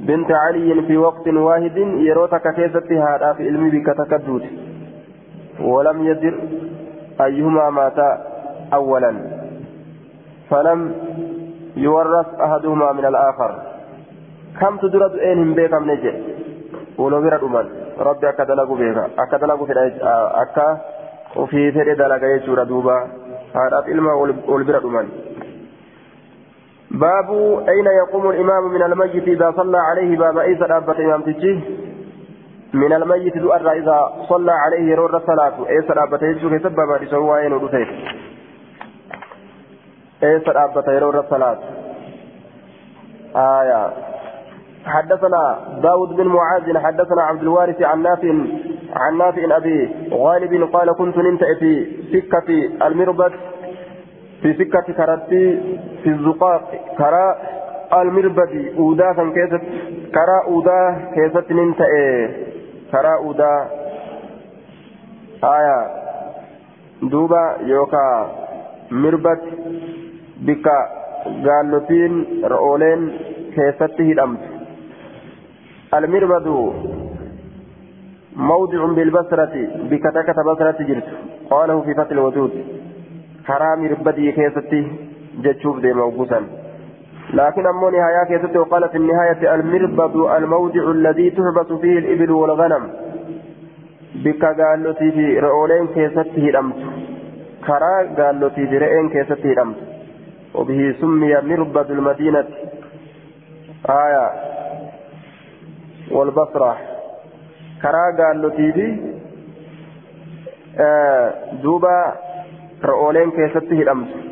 بنت 0.00 0.30
علي 0.32 0.82
في 0.82 0.96
وقت 0.96 1.28
واحد 1.28 1.76
يروتك 2.08 2.54
كيست 2.56 2.92
هذا 2.92 3.32
في 3.36 3.42
علمي 3.48 3.70
بك 3.70 3.86
تكدود 3.98 4.44
ولم 5.60 6.06
يدر 6.06 6.34
أيهما 7.20 7.70
مات 7.70 7.98
أولا. 8.72 9.12
فلم 10.50 10.94
يورث 11.76 12.28
أحدهما 12.40 12.92
من 12.92 13.04
الآخر. 13.04 13.50
كم 14.60 14.76
تدرد 14.76 15.14
أين 15.14 15.54
بيكم 15.54 15.90
نجي؟ 15.90 16.12
ولو 16.98 17.20
برد 17.22 17.44
أمان. 17.44 17.66
ربي 17.98 18.28
أكدلقوا 18.28 18.76
بيكا 18.76 19.08
أكدلقوا 19.18 19.66
في 19.66 19.72
أكا 20.42 20.80
ofii 21.36 21.72
fedhe 21.72 21.94
dalaga 21.96 22.28
jechuudha 22.28 22.64
duuba 22.64 22.94
haadhaaf 23.54 23.88
ilma 23.88 24.14
ol 24.14 24.64
bira 24.64 24.80
dhuman 24.80 25.08
باب 26.90 27.30
أين 27.68 27.86
يقوم 27.86 28.30
الإمام 28.30 28.64
من 28.72 28.82
الميت 28.82 29.28
إذا 29.28 29.50
صلى 29.56 29.78
عليه 29.78 30.16
باب 30.16 30.38
أيسى 30.38 30.64
أبت 30.64 31.00
إمام 31.00 31.22
تجي؟ 31.22 31.60
من 32.72 32.92
الميت 32.92 33.38
دؤر 33.38 33.70
إذا 33.72 34.12
صلى 34.28 34.52
عليه 34.52 34.90
يرور 34.90 35.16
الصلاة 35.16 35.68
أيسى 35.68 35.92
أبت 35.92 36.22
يجوك 36.22 36.62
سبب 36.62 36.90
أين 37.36 37.52
ودفيت 37.52 37.88
أيسى 40.26 40.50
أبت 40.50 40.88
يرور 40.88 41.20
الصلاة 41.20 41.58
آية 43.36 43.82
حدثنا 44.86 45.58
داود 45.82 46.16
بن 46.16 46.26
معاذ 46.26 46.78
حدثنا 46.78 47.22
عبد 47.22 47.42
الوارث 47.42 47.82
عن 47.82 48.02
نافع 48.02 48.34
عن 49.02 49.18
نافع 49.18 49.56
أبي 49.56 49.94
غالب 50.12 50.52
قال 50.74 50.88
كنت 50.98 51.16
نمت 51.18 51.44
في 51.60 51.72
سكة 52.12 52.48
المربد 52.86 53.32
في 54.42 54.54
سكة 54.54 54.92
كرتي 54.98 55.44
في 56.02 56.08
الزقاق 56.10 56.62
كرا 56.98 57.36
المربد 58.02 58.52
أودا 58.78 59.12
كيست 59.36 59.62
كرا 60.14 60.38
أودا 60.48 60.80
كيست 61.14 61.52
نمت 61.52 61.80
كرا 62.92 63.14
أودا 63.24 63.54
آية 65.44 65.78
دوبا 67.02 67.56
يوكا 67.60 68.06
مربد 68.90 69.38
بكا 70.46 70.78
قالوتين 71.46 72.12
رؤولين 72.44 73.00
كيست 73.54 74.00
هدمت 74.08 74.42
المربد 75.94 76.46
موضع 78.36 78.80
بالبصرة 78.96 79.54
بكتكة 79.90 80.38
بصرة 80.52 80.78
جرت 80.88 81.08
قاله 81.50 81.80
في 81.82 81.94
فتح 81.94 82.10
الوجود 82.10 82.50
حرام 83.48 83.80
ربدي 83.92 84.32
كيستي 84.32 84.82
جتشوف 85.44 85.80
دي 85.80 85.92
موقوسا 85.92 86.40
لكن 87.34 87.66
أمو 87.66 87.88
نهاية 87.90 88.24
كيستي 88.28 88.58
وقال 88.58 88.88
في 88.88 88.96
النهاية 88.98 89.54
المربد 89.54 90.16
الموضع 90.36 90.90
الذي 90.90 91.30
تحبس 91.30 91.72
فيه 91.80 91.98
الإبل 91.98 92.30
والغنم 92.30 92.84
بك 94.24 94.44
قال 94.44 94.94
في 94.94 95.38
رؤولين 95.38 95.86
كيستي 95.86 96.50
الأمس 96.50 96.74
كرا 97.66 97.96
قال 98.18 98.50
في 98.50 98.78
رئين 98.78 99.08
كيستي 99.08 99.52
الأمس 99.52 99.76
وبه 100.56 100.80
سمي 101.00 101.32
مربد 101.50 101.90
المدينة. 101.90 102.48
آية. 104.04 104.26
karaa 107.82 108.12
gaallotii 108.18 108.72
fi 108.76 108.86
duuba 111.62 111.94
ra'ooleen 112.90 113.32
keessatti 113.38 113.80
hidhamtu 113.80 114.22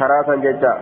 karaa 0.00 0.22
san 0.30 0.46
jecha 0.46 0.74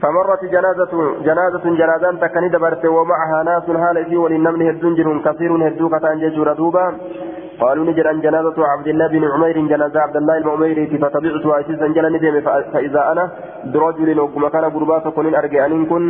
فمرت 0.00 0.42
جنازة 0.52 0.92
جنازة 1.26 1.64
جنازان 1.80 2.18
تكني 2.20 2.48
دبرت 2.48 2.84
ومعها 2.84 3.38
ناس 3.42 3.70
هال 3.70 4.04
في 4.04 4.16
وللنمل 4.16 4.62
هدون 4.68 5.22
كثير 5.26 5.50
هدوك 5.68 5.94
تنجج 6.02 6.36
ردوبا 6.48 6.86
قالوا 7.60 7.84
نجرا 7.84 8.12
جنازة 8.12 8.58
عبد 8.72 8.88
الله 8.88 9.06
بن 9.08 9.24
عمير 9.32 9.56
جنازة 9.72 10.00
عبد 10.00 10.16
الله 10.16 10.36
المؤميري 10.38 10.86
فتبعت 10.86 11.46
عيسى 11.46 11.88
جل 11.96 12.06
ندم 12.14 12.40
فإذا 12.72 13.12
أنا 13.12 13.24
برجل 13.72 14.20
وكما 14.20 14.48
كان 14.48 14.64
قربات 14.64 15.08
كن 15.08 15.34
أرجع 15.34 15.66
أن 15.66 15.86
كن. 15.86 16.04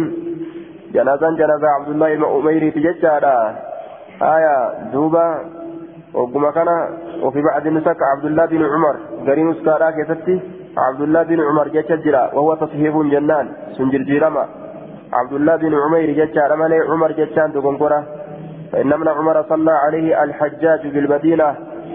جنازة 0.95 1.31
جنازة 1.41 1.69
عبد 1.77 1.89
الله 1.89 2.13
المؤميري 2.13 2.71
تججارا 2.71 3.37
آية 4.23 4.57
دوبا 4.93 5.27
وكما 6.15 6.51
كان 6.51 6.69
وفي 7.23 7.41
بعد 7.43 7.69
نسك 7.69 7.99
عبد 8.13 8.25
الله 8.25 8.47
بن 8.47 8.63
عمر. 8.73 8.97
قرين 9.27 9.55
سكارا 9.55 9.91
كيفتي 9.91 10.41
عبد 10.87 11.01
الله 11.01 11.23
بن 11.23 11.41
عمر 11.49 11.69
جتجرا 11.69 12.25
وهو 12.35 12.55
تصحيف 12.55 12.95
جنان 13.13 13.47
سنجر 13.77 14.03
جيرما. 14.11 14.45
عبد 15.13 15.33
الله 15.33 15.57
بن 15.57 15.75
عمير 15.83 16.09
جتجارا 16.19 16.57
مالي 16.57 16.79
عمر 16.91 17.11
جتان 17.13 17.53
تقنقرا 17.53 18.16
فإن 18.73 18.93
ابن 18.93 19.09
عمر 19.09 19.43
صلى 19.49 19.73
عليه 19.73 20.25
الحجاج 20.25 20.87
بالمدينة 20.87 21.55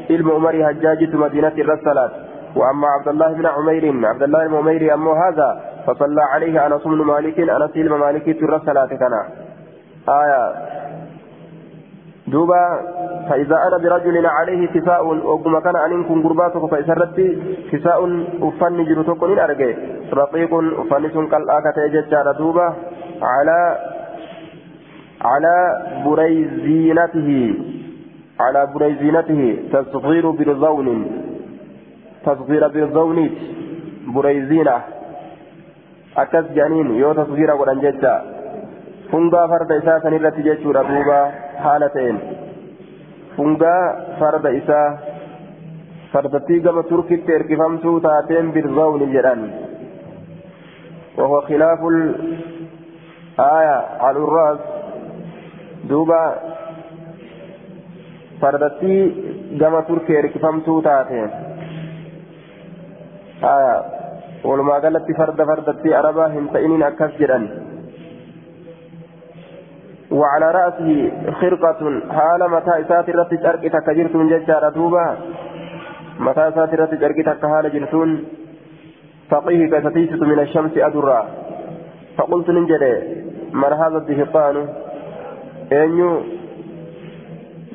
علم 0.10 0.32
عمر 0.32 0.66
حجاج 0.68 1.16
مدينة 1.16 1.54
الرسالات. 1.58 2.12
وأما 2.56 2.88
عبد 2.88 3.08
الله 3.08 3.34
بن 3.34 3.46
عمير 3.46 4.08
عبد 4.08 4.24
الله 4.24 4.48
بن 4.48 4.56
عمير 4.56 4.94
أمه 4.94 5.28
هذا 5.28 5.62
فصلى 5.88 6.22
عليه 6.22 6.66
أنس 6.66 6.84
بن 6.84 7.02
مالك 7.02 7.40
أنس 7.40 7.72
بن 7.76 7.94
مالك 7.94 8.28
الرسالات 8.28 8.90
كان. 8.90 9.14
آية. 10.10 10.54
دوبا 12.28 12.64
فإذا 13.30 13.56
أنا 13.68 13.78
برجل 13.78 14.26
عليه 14.26 14.68
كساء 14.68 15.08
وكما 15.08 15.60
كان 15.60 15.76
أن 15.76 16.04
كن 16.04 16.24
قرباتك 16.24 16.66
فإسرت 16.72 17.18
كساء 17.72 18.00
أفن 18.42 18.86
جرتك 18.86 19.24
من 19.24 19.40
أرجع. 19.40 19.70
رقيق 20.14 20.54
أفنس 20.54 21.14
كالآكة 21.32 21.88
ججار 21.88 22.32
دوبا 22.32 22.74
على 23.22 23.78
على 25.22 25.56
بريزينته 26.06 27.30
على 28.40 28.62
بريزينته 28.74 29.42
تصغير 29.74 30.26
برزون 30.32 30.88
تصغير 32.26 32.68
برزونيت 32.68 33.38
بريزينة 34.16 34.78
أكس 36.18 36.46
جانين 36.56 36.96
يو 36.96 37.14
تصغير 37.14 37.50
ودن 37.56 37.80
ججا 37.80 38.16
فنغا 39.12 39.48
فرد 39.48 39.72
إساء 39.72 40.00
سنرة 40.04 40.38
ججورة 40.48 40.82
دوبا 40.82 41.22
حالتين. 41.64 42.18
فنغا 43.38 43.76
فرد 44.20 44.46
إساء 44.46 44.90
فردتي 46.14 46.60
كما 46.60 46.82
تركت 46.82 47.30
إركفمتو 47.30 48.00
تاتين 48.00 48.52
برزون 48.52 49.02
جران 49.14 49.42
وهو 51.18 51.42
خلاف 51.42 51.80
الآية 51.94 53.78
على 54.04 54.18
الرأس. 54.18 54.81
Duuba 55.92 56.20
fardattii 58.42 59.00
gama 59.64 59.82
turkee 59.90 60.18
hirkifamtuu 60.22 60.82
taate. 60.88 61.22
Walumaa 64.50 64.80
galatti 64.86 65.14
farda 65.20 65.46
fardattii 65.52 65.94
arabaa 66.04 66.30
hin 66.38 66.48
ta'iniin 66.56 66.88
akkas 66.92 67.20
jedhan. 67.24 67.46
وعلى 70.20 70.48
رأسه 70.52 71.12
خرقة 71.40 71.82
حال 72.16 72.42
متى 72.52 72.74
إسات 72.82 73.10
الرت 73.10 73.34
جرك 73.44 73.64
تكجرتون 73.76 74.28
ججارة 74.32 74.70
دوبا 74.70 75.06
متى 76.20 76.48
إسات 76.48 76.74
الرت 76.74 76.94
جرك 77.04 77.18
تكهال 77.26 77.66
جرتون 77.74 78.10
فقيه 79.32 79.62
كستيست 79.72 80.22
من 80.32 80.40
الشمس 80.40 80.74
أدرا 80.78 81.22
فقلت 82.18 82.48
ننجري 82.50 82.96
من 83.62 83.72
هذا 83.82 83.98
الدهقان 84.02 84.56
eenyu 85.80 86.10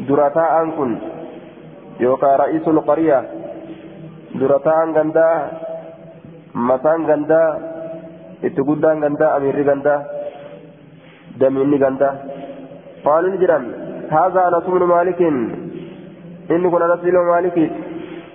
dura 0.08 0.28
taa'aan 0.38 0.68
kun 0.76 0.90
yookaan 2.04 2.38
ra'iisul 2.42 2.80
qariyaa 2.88 3.22
dura 4.40 4.58
taa'aan 4.66 4.90
gandaa 4.98 5.36
mataan 6.68 7.06
gandaa 7.10 7.48
itti 8.46 8.62
guddaan 8.68 9.00
gandaa 9.04 9.30
amiirri 9.36 9.64
gandaa 9.70 9.98
damiinni 11.40 11.78
gandaa 11.84 12.14
qaaluu 13.06 13.32
ni 13.34 13.42
jedhan 13.44 13.66
هذا 14.18 14.40
أنس 14.48 14.66
بن 14.74 14.82
مالك 14.94 15.20
إن 16.54 16.62
كنا 16.72 16.86
نسل 16.94 17.16
مالك 17.32 17.56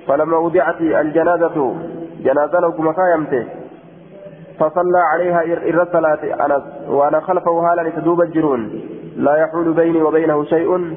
فلما 0.07 0.37
وضعت 0.45 0.79
الجنازة 1.03 1.57
جنازة 2.25 2.57
لكم 2.65 2.85
كايمته 2.99 3.43
فصلى 4.59 5.01
عليها 5.11 5.41
إر 5.69 5.77
الصلاة 5.87 6.23
أنس 6.45 6.63
وأنا 6.97 7.19
خلفه 7.27 7.55
هالا 7.65 7.81
لتدوب 7.87 8.19
الجرون 8.27 8.61
لا 9.15 9.35
يحول 9.35 9.73
بيني 9.73 10.01
وبينه 10.01 10.43
شيء 10.43 10.95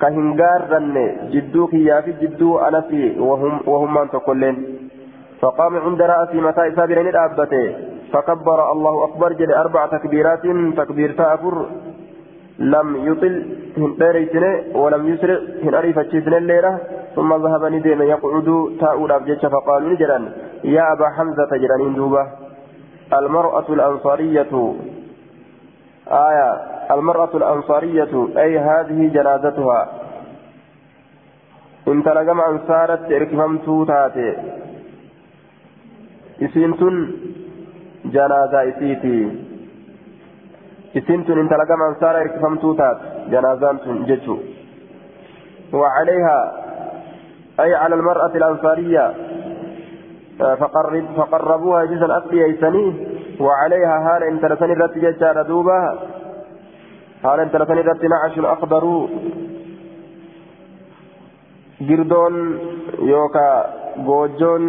كهنجار 0.00 0.60
رن 0.70 1.16
جدوك 1.30 1.74
يا 1.74 2.00
في 2.00 2.12
جدو 2.12 2.58
أنا 2.58 2.80
في 2.80 3.20
وهم 3.20 3.60
وهم 3.66 3.94
من 3.94 4.10
تقولين. 4.10 4.56
فقام 5.40 5.76
عند 5.76 6.02
رأسي 6.02 6.40
متى 6.40 6.74
سابرين 6.76 7.08
الأبته 7.08 7.74
فكبر 8.12 8.72
الله 8.72 9.04
أكبر 9.04 9.32
جل 9.32 9.52
أربع 9.52 9.86
تكبيرات 9.86 10.42
تكبير 10.76 11.12
تأفر 11.12 11.66
لم 12.58 12.88
يطل 13.08 13.34
هنريتن 13.76 14.44
ولم 14.74 15.02
يسرع 15.08 15.38
هنري 15.64 15.92
فتشيتن 15.92 16.34
الليلة. 16.34 16.78
ثم 17.16 17.34
ذهب 17.34 17.64
ندم 17.64 18.02
يقعد 18.02 18.48
تاؤل 18.80 19.12
أبجيش 19.12 19.46
فقالوا 19.46 19.90
نجرا 19.90 20.18
يا 20.64 20.92
أبا 20.92 21.08
حمزة 21.08 21.50
جرانين 21.62 21.94
دوبة. 21.94 22.26
المرأة 23.12 23.68
الأنصارية 23.68 24.52
آية 26.08 26.50
المرأة 26.90 27.30
الأنصارية 27.34 28.28
أي 28.36 28.58
هذه 28.58 29.08
جنازتها. 29.08 29.88
إنت 31.88 32.08
لقم 32.08 32.40
أنصارت 32.40 33.12
إركفمت 33.12 33.88
تاتي 33.88 34.36
إسنتن 36.42 37.10
جنازة 38.04 38.68
إسيتي. 38.68 39.18
إسنتن 40.96 41.38
إنت 41.38 41.52
لقم 41.52 41.82
أنصار 41.88 42.20
إركفمت 42.20 42.78
تات 42.78 42.98
جنازان 43.30 44.04
جتشو 44.06 44.36
وعليها 45.72 46.38
أي 47.60 47.74
على 47.74 47.94
المرأة 47.94 48.32
الأنصارية. 48.34 49.14
فقرب 50.38 51.04
فقربوها 51.16 51.84
جزءا 51.84 52.18
أصلي 52.18 52.44
أيسني 52.44 53.11
وعليها 53.40 53.96
هال 54.06 54.22
انت 54.22 54.44
لسني 54.44 54.74
رت 54.74 54.98
ججار 54.98 55.42
دوبا 55.42 55.78
هال 57.24 57.40
انت 57.40 57.56
لسني 57.56 57.80
رت 57.80 58.04
نعش 58.04 58.38
أخضر 58.38 58.84
جردون 61.80 62.34
يوكا 62.98 63.48
بوجون. 63.96 64.64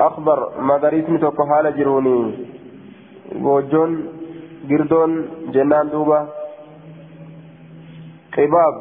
أخضر 0.00 0.38
مغاريسني 0.58 1.18
توكو 1.18 1.44
حال 1.46 1.76
جروني. 1.76 2.18
بوجون 3.44 3.90
جردون 4.68 5.10
جنان 5.54 5.88
دوبا 5.88 6.20
قباب 8.36 8.74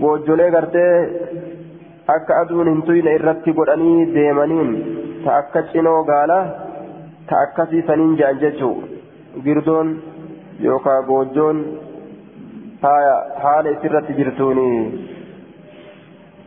بوجولي 0.00 0.48
غرتي. 0.48 0.88
hin 2.08 2.82
tuyne 2.86 3.10
irratti 3.18 3.52
godhanii 3.52 4.06
deemaniin 4.14 4.70
ta 5.24 5.30
akka 5.40 5.62
cinoo 5.72 6.04
gaala 6.04 6.38
ta 7.28 7.36
akkasii 7.46 7.82
saniin 7.86 8.16
je'an 8.20 8.40
jechuu 8.44 8.76
girdoon 9.44 9.88
yookaan 10.66 11.04
goojjoon 11.10 11.58
haala 12.82 13.70
isirratti 13.76 14.18
jirtuuni 14.20 14.72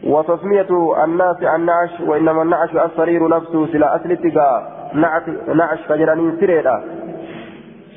وتسمية 0.04 0.72
الناس 1.06 1.38
النعش 1.56 1.94
وإنما 2.10 2.42
النعش 2.42 2.72
الصرير 2.76 3.28
نفسه 3.28 3.68
سلا 3.72 3.96
أصل 3.96 4.12
اتقاء 4.12 4.58
نعش 5.56 5.80
فجرانين 5.90 6.32
سريرا 6.40 6.84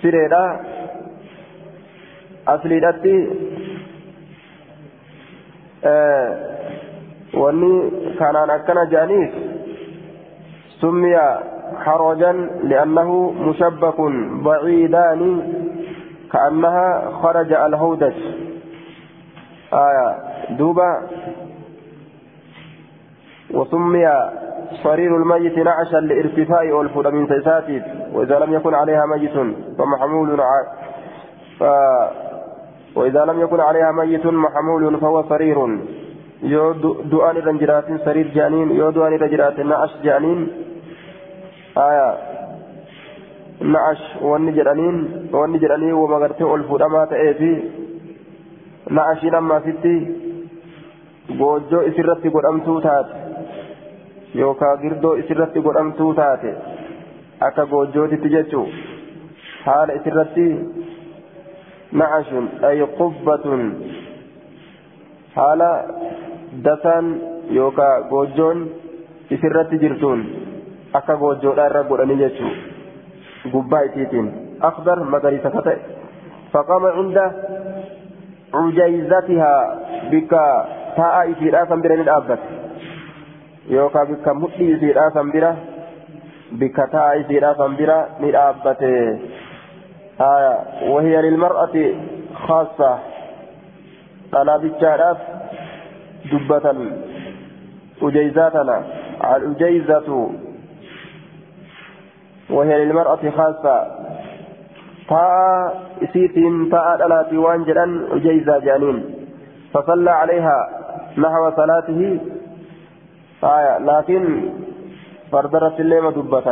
سريرا 0.02 0.44
أصلي 2.48 2.80
دتي 2.80 3.16
آه 5.84 6.28
wanni 7.34 7.74
kanaan 8.18 8.50
akkana 8.56 8.84
jedhaniif 8.92 9.32
summiya 10.80 11.26
حرجا 11.84 12.32
لأنه 12.62 13.32
مشبك 13.40 14.00
بعيدان 14.44 15.20
كأنها 16.32 17.10
خرج 17.22 17.52
الهودج. 17.52 18.14
آية 19.72 20.16
دوبا 20.58 21.02
وسمي 23.54 24.06
صرير 24.82 25.16
الميت 25.16 25.58
نعشا 25.58 25.96
لارتفاع 25.96 26.74
والفود 26.74 27.06
من 27.06 27.26
سيساتي 27.26 27.82
وإذا 28.12 28.38
لم 28.38 28.54
يكن 28.54 28.74
عليها 28.74 29.06
ميت 29.06 29.36
فمحمول. 29.78 30.40
ف... 31.58 31.64
وإذا 32.96 33.24
لم 33.24 33.40
يكن 33.40 33.60
عليها 33.60 33.92
ميت 33.92 34.26
محمول 34.26 35.00
فهو 35.00 35.22
صرير. 35.22 35.78
yoo 36.44 36.74
du'aan 37.10 37.36
irra 37.40 37.52
jiraatin 37.60 37.98
sariir 38.04 38.28
jedhaniin 38.34 38.70
yoo 38.76 38.90
du'aan 38.94 39.14
irra 39.16 39.28
jiraatin 39.32 39.68
na'ash 41.75 41.77
jedhaniin 41.77 41.87
aya 41.87 42.09
نعش 43.61 44.01
واني 44.21 44.51
جرانين 44.51 44.97
واني 45.33 45.57
جرانين 45.57 45.93
وما 45.93 46.17
قرتي 46.17 46.43
الفودما 46.43 47.05
تأتي 47.05 47.53
نعش 48.89 49.23
لما 49.23 49.59
ستي 49.59 49.97
goojjoo 51.39 51.81
isirratti 51.89 52.29
godhamtuu 52.33 52.79
taate 52.81 53.13
yookaan 54.39 54.79
girdoo 54.83 55.11
isirratti 55.21 55.61
godhamtuu 55.65 56.13
taate 56.19 56.53
akka 57.47 57.65
goojjootitti 57.73 58.31
jechuu 58.35 58.63
haala 59.65 59.97
isirratti 59.99 60.45
nacashun 62.01 62.47
ay 62.69 62.81
qubbatun 62.97 63.61
haala 65.37 65.69
dasaan 66.65 67.07
yookaan 67.59 68.09
goojjoon 68.13 68.65
isirratti 69.37 69.81
jirtuun 69.83 70.25
akka 71.00 71.16
goojjoodhaa 71.22 71.66
irra 71.70 71.82
godhanii 71.90 72.18
jechuu 72.22 72.52
gubbaa 73.54 73.82
isiitiin 73.88 74.28
akhdar 74.70 74.98
magariisa 75.14 75.50
ka 75.56 75.62
ta'e 75.68 75.78
faqama 76.52 76.90
cinda 76.98 77.24
cujayzatihaa 78.54 79.62
bikka 80.10 80.42
taa'a 80.98 81.22
isiidhaa 81.32 81.66
san 81.70 81.82
bira 81.86 81.96
ni 82.00 82.04
dhaabbate 82.10 82.48
yookaan 83.76 84.08
bikka 84.12 84.34
mudhii 84.42 84.70
isiidhaa 84.76 85.10
san 85.16 85.32
bira 85.36 85.50
bikka 86.62 86.86
taa'a 86.94 87.14
isiidhaa 87.22 87.54
san 87.62 87.76
bira 87.80 87.98
ni 88.20 88.32
dhaabbate 88.38 88.92
وهي 90.90 91.14
للمرأة 91.22 91.76
خاصة 92.46 92.98
طلبتشارات 94.32 95.16
دبة 96.32 96.66
أجيزاتنا 98.02 98.76
الأجيزة 99.36 100.08
وهي 102.50 102.84
للمرأة 102.84 103.30
خاصة. 103.30 103.76
تاء 105.08 105.82
إسيتين 106.02 106.70
تاء 106.70 107.06
ألاتي 107.06 107.36
وانجلا 107.36 107.86
أجيزة 108.16 108.58
جانين. 108.58 109.04
فصلى 109.74 110.10
عليها 110.10 110.58
نحو 111.18 111.50
صلاته. 111.56 112.00
آية 113.44 113.78
لكن 113.78 114.24
فردرت 115.32 115.80
الليمة 115.80 116.10
دبة 116.10 116.46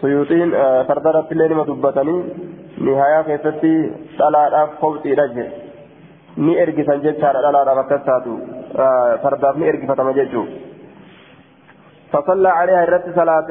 سيوطين 0.00 0.54
آه 0.54 0.82
فردرت 0.82 1.32
الليمة 1.32 1.64
دبة 1.64 1.98
نهاية 2.78 3.22
كيستي 3.22 3.92
صلاة 4.18 4.66
خوتي 4.80 5.14
رجل. 5.14 5.48
ni 6.36 6.56
ergisan 6.56 7.02
jechaadha 7.04 7.42
dhalaadhaaf 7.44 7.78
akkas 7.84 8.04
taatu 8.08 8.34
fardaaf 9.22 9.56
ni 9.60 9.68
ergifatama 9.68 10.12
jechuu 10.16 10.46
فصلى 12.12 12.48
عليها 12.48 12.84
الرت 12.84 13.04
صلاة 13.14 13.48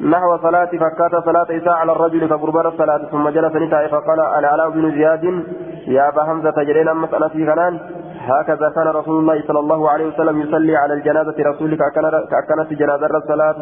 نحو 0.00 0.38
صلاة 0.42 0.70
فكات 0.82 1.24
صلاة 1.24 1.46
إساء 1.50 1.74
على 1.74 1.92
الرجل 1.92 2.28
فقربان 2.28 2.66
الصلاة 2.66 3.00
ثم 3.10 3.28
جلس 3.28 3.56
نتاع 3.56 3.86
فقال 3.86 4.20
أنا 4.20 4.48
علاء 4.48 4.70
بن 4.70 4.90
زياد 4.90 5.24
يا 5.86 6.08
أبا 6.08 6.24
حمزة 6.24 6.62
جرينا 6.62 6.92
مسألة 6.94 7.28
في 7.28 7.44
غنان؟ 7.44 7.78
هكذا 8.20 8.68
كان 8.74 8.86
رسول 8.88 9.18
الله 9.20 9.42
صلى 9.48 9.60
الله 9.60 9.90
عليه 9.90 10.06
وسلم 10.06 10.40
يصلي 10.40 10.76
على 10.76 10.94
الجنازة 10.94 11.34
رسولك 11.38 11.78
كأكنت 12.30 12.72
جنازة 12.72 13.06
الصلاة 13.06 13.54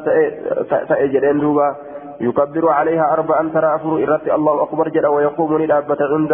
تأجرين 0.88 1.40
دوبا. 1.40 1.74
يكبر 2.20 2.68
عليها 2.68 3.12
أربعا 3.12 3.50
ترى 3.54 3.74
أفر 3.74 3.92
إرت 4.02 4.28
الله 4.28 4.62
أكبر 4.62 4.88
جل 4.88 5.06
ويقوم 5.06 5.62
ندابة 5.62 5.96
عند 6.00 6.32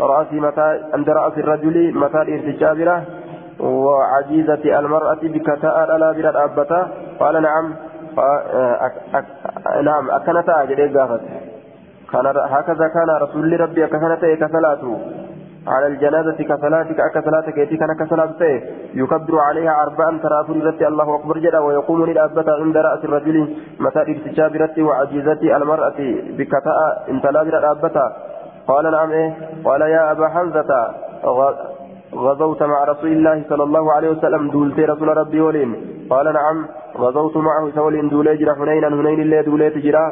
رأس 0.00 0.32
متى 0.32 0.80
عند 0.94 1.10
رأس 1.10 1.38
الرجل 1.38 1.94
متى 1.94 2.22
الارتجابرة 2.22 3.02
وعجيزة 3.60 4.78
المرأة 4.78 5.18
بكتاء 5.22 5.86
بلا 6.16 6.44
أبتا 6.44 6.88
قال 7.20 7.42
نعم. 7.42 7.74
نعم. 9.82 10.10
أكنتا 10.10 10.64
جل 10.64 10.98
قافت. 10.98 11.20
كان 12.12 12.26
هكذا 12.26 12.88
كان 12.88 13.10
رسول 13.22 13.60
ربي 13.60 13.86
كسنة 13.86 14.34
كصلاته 14.40 14.98
على 15.68 15.86
الجنازة 15.86 16.38
كصلاتك 16.50 17.00
أكصلاتك 17.00 17.58
يتي 17.58 17.76
كان 17.76 17.88
كصلاته 18.00 18.62
يكبر 18.94 19.38
عليها 19.38 19.82
أربعا 19.82 20.18
ترافر 20.22 20.56
رتي. 20.66 20.88
الله 20.88 21.16
أكبر 21.16 21.38
جدا 21.38 21.58
ويقوم 21.58 22.04
للأبة 22.04 22.44
عند 22.62 22.76
رأس 22.76 23.04
الرجل 23.04 23.36
متى 23.80 24.00
ارتجاب 24.00 24.56
رتي 24.56 24.82
وعجيزة 24.82 25.56
المرأة 25.56 25.98
بكتاء 26.38 26.78
انتلا 27.10 27.42
بلا 27.42 27.70
أبتا 27.70 28.06
قال 28.68 28.84
نعم. 28.92 29.10
إيه؟ 29.10 29.30
قال 29.64 29.80
يا 29.80 30.12
أبا 30.12 30.28
حمزة 30.28 30.70
غزوت 32.14 32.62
مع 32.62 32.84
رسول 32.84 33.12
الله 33.12 33.42
صلى 33.48 33.62
الله 33.62 33.92
عليه 33.92 34.10
وسلم. 34.10 34.50
دولت 34.50 34.78
رسول 34.80 35.16
ربي 35.16 35.40
ولين. 35.40 35.70
قال 36.10 36.26
نعم. 36.32 36.66
غزوت 37.02 37.36
معه 37.36 37.64
سولين 37.76 38.08
دولي 38.08 38.36
جرا 38.40 38.54
حنينا 38.58 38.88
حنين 38.98 39.20
اللي 39.20 39.42
دوليت 39.42 39.76
جرا. 39.86 40.06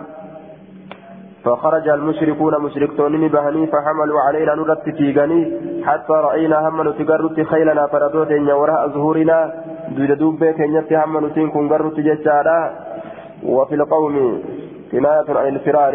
فخرج 1.44 1.86
المشركون 1.88 2.54
مشركتون 2.66 3.28
بهني 3.34 3.62
فحملوا 3.72 4.20
علينا 4.26 4.54
نرت 4.54 4.88
تيغني. 4.98 5.40
حتى 5.86 6.16
رأينا 6.26 6.56
هم 6.64 6.78
نتقرت 6.88 7.36
خيلنا 7.50 7.84
فردوتين 7.92 8.50
وراء 8.60 8.82
ظهورنا. 8.94 9.38
دويد 9.96 10.12
دوبة 10.20 10.50
كنيت 10.58 10.90
هم 10.92 11.14
نتين 11.26 11.48
كن 11.54 11.64
قرت 11.70 11.96
ججارا 12.06 12.60
وفي 13.54 13.74
القوم 13.74 14.14
كناية 14.90 15.28
عن 15.40 15.54
الفرار. 15.56 15.94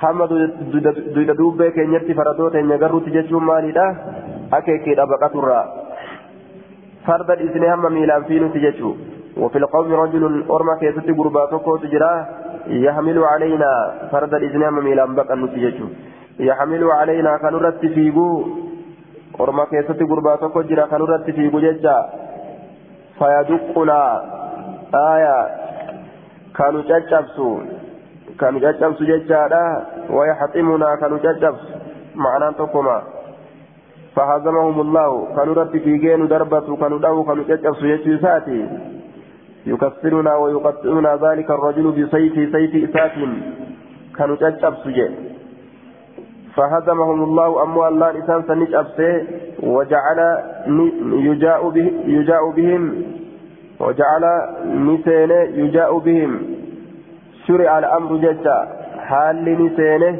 hamma 0.00 0.26
duyda 0.26 1.34
duubbee 1.38 1.72
keenyatti 1.76 2.14
faradoo 2.18 2.50
teenya 2.52 2.76
garruutti 2.82 3.10
jechuun 3.16 3.44
maalidha 3.48 3.82
akeekiidha 4.58 5.04
baqaturraa 5.10 5.64
farda 7.06 7.36
dhiisnee 7.40 7.72
hamma 7.72 7.90
miilaan 7.96 8.24
fiinutti 8.30 8.62
jechuu 8.64 8.92
وفي 9.36 9.58
القوم 9.58 9.92
رجل 9.92 10.44
أرمى 10.50 10.74
كيست 10.80 11.08
قربا 11.18 11.46
تقوت 11.46 11.86
جرا 11.86 12.26
يحمل 12.66 13.18
علينا 13.24 13.70
فرد 14.12 14.34
الإذن 14.34 14.70
ميلان 14.70 15.14
بقى 15.14 15.36
نتيجته 15.36 15.88
يحمل 16.40 16.84
علينا 16.84 17.36
كنرت 17.42 17.80
فيقو 17.94 18.44
أرمى 19.40 19.64
كيست 19.70 20.00
قربا 20.10 20.36
تقوت 20.36 20.66
جرا 20.66 20.86
كنرت 20.86 21.30
فيقو 21.30 21.58
ججا 21.60 21.98
فيدقنا. 23.18 24.02
آية. 24.94 25.38
كانوا 26.56 26.82
تجبسوا 26.82 27.58
كانوا 28.40 28.60
ججبسوا 28.60 29.06
ججادا 29.06 29.64
ويحطمنا 30.10 30.94
كانوا 31.00 31.18
ججبسوا 31.18 31.76
معنى 32.14 32.54
تقوما 32.54 33.02
فهزمهم 34.16 34.80
الله. 34.80 35.10
كانوا 35.36 35.54
رب 35.54 35.70
في 35.78 35.96
جين 35.98 36.28
دربة 36.28 36.76
كانوا 36.76 36.98
دعوا 36.98 37.24
كانوا 37.24 37.44
ججبسوا 37.44 37.88
يجساتي 37.88 38.60
يكفرنا 39.66 40.36
ويقطعنا 40.36 41.18
ذلك 41.24 41.50
الرجل 41.50 41.90
بسيف 41.90 42.34
سيف 42.52 42.90
إسات 42.90 43.12
كانوا 44.16 44.36
جين 44.86 45.12
فهزمهم 46.56 47.24
الله 47.24 47.62
أمو 47.62 47.88
الله 47.88 48.10
إنسان 48.10 48.42
سنج 48.48 48.74
وجعل 49.62 50.20
يجاء, 51.12 51.68
به 51.68 51.92
يجاء 52.06 52.50
بهم. 52.50 53.02
وجعل 53.80 54.24
نسين 54.64 55.30
يجاء 55.64 55.98
بهم. 55.98 56.40
شرع 57.46 57.78
الأمر 57.78 58.16
جدا 58.16 58.68
حال 58.98 59.44
نسينه. 59.66 60.16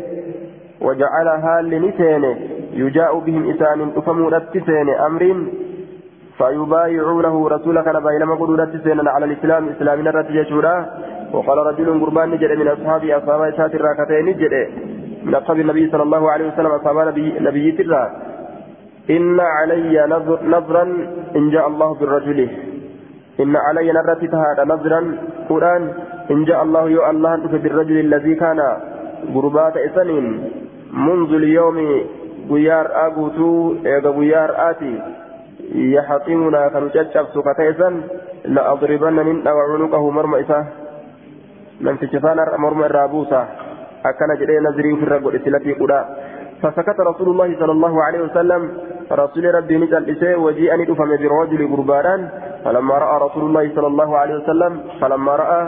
وجعل 0.80 1.28
حال 1.42 1.88
نسينه 1.88 2.36
يجاء 2.72 3.18
بهم 3.18 3.50
إسان 3.50 3.90
أفموا 3.96 4.30
نتسين 4.38 4.88
أمر 4.90 5.22
فيبايعونه 6.40 7.48
رسولك 7.54 7.86
نبا 7.96 8.10
إلى 8.16 8.24
مقدور 8.26 8.56
نتسين 8.64 9.08
على 9.14 9.24
الإسلام 9.24 9.62
إسلامنا 9.68 10.10
رتجشورا 10.10 10.74
وقال 11.34 11.58
رجل 11.68 11.88
قربان 12.02 12.28
نجد 12.30 12.52
من 12.60 12.68
أصحاب 12.68 13.02
أصحاب 13.04 13.40
إسات 13.42 13.72
الراكتين 13.74 14.24
نجد 14.28 14.54
من 15.26 15.34
أصحاب 15.34 15.58
النبي 15.60 15.90
صلى 15.92 16.02
الله 16.02 16.30
عليه 16.32 16.46
وسلم 16.50 16.72
أصحاب 16.78 16.96
نبي, 17.08 17.26
نبي 17.48 17.66
إن 19.16 19.40
علي 19.40 19.94
نظر 20.14 20.38
نظرا 20.54 20.84
إن 21.36 21.50
جاء 21.50 21.68
الله 21.68 21.94
بالرجل. 21.94 22.48
إن 23.40 23.56
علي 23.56 23.92
نرت 23.92 24.22
هذا 24.34 24.64
نظرا. 24.64 25.00
قرآن 25.48 25.82
إن 26.30 26.44
جاء 26.44 26.62
الله 26.62 26.88
يو 26.88 27.10
الله 27.10 27.36
بالرجل 27.36 27.96
الذي 28.06 28.34
كان 28.34 28.60
قربات 29.34 29.76
إسنين. 29.76 30.26
منذ 31.06 31.30
اليوم 31.42 31.78
har'aa 32.50 33.10
guutuu 33.10 33.76
eega 33.84 34.10
guyyaa 34.10 34.64
ka 37.44 37.52
ta'esan 37.54 37.94
la 38.54 38.62
adribanna 38.72 39.22
nin 39.22 39.42
dhawa 39.42 39.62
cunuqahu 39.70 40.10
morma 40.12 40.42
isa 40.42 40.58
namticha 41.80 42.18
isaan 42.18 42.38
har'a 42.38 42.58
morma 42.58 42.86
irraa 42.90 43.08
buusa 43.08 43.40
akkana 44.04 44.34
jedhee 44.40 44.60
nazirii 44.60 44.92
ofirra 44.98 45.18
godhe 45.18 45.38
silatii 45.44 45.78
qudha 45.78 46.00
فسكت 46.60 47.00
رسول 47.00 47.28
الله 47.32 47.56
صلى 47.56 47.72
الله 47.72 47.94
عليه 48.04 48.20
وسلم. 48.20 48.62
رسول 49.08 49.44
ربي 49.54 49.74
نجل 49.80 50.02
إسيه 50.12 50.36
وجيء 50.36 50.70
ندفم 50.76 51.10
برجل 51.16 51.60
قربانا. 51.72 52.14
فلما 52.64 52.94
رأى 52.98 53.16
رسول 53.26 53.44
الله 53.48 53.64
صلى 53.76 53.88
الله 53.92 54.10
عليه 54.18 54.34
وسلم 54.44 54.72
فلما 55.00 55.32
رأى 55.36 55.60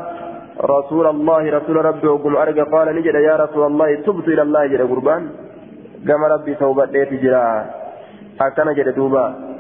رسول 0.61 1.07
الله 1.07 1.43
رسول 1.59 1.77
ربي 1.85 2.07
وقم 2.13 2.37
أرجع 2.37 2.65
قال 2.69 2.87
نجد 2.97 3.15
يا 3.15 3.35
رسول 3.41 3.63
الله 3.73 3.89
تبت 4.05 4.27
إلى 4.29 4.43
الله 4.43 4.63
جل 4.67 4.85
قربان. 4.93 5.23
قام 6.05 6.23
ربي 6.25 6.53
توبة 6.61 6.93
ليت 6.93 7.13
جرا. 7.25 7.47
أكن 8.41 8.69
جد 8.77 8.89
دوبا 8.93 9.52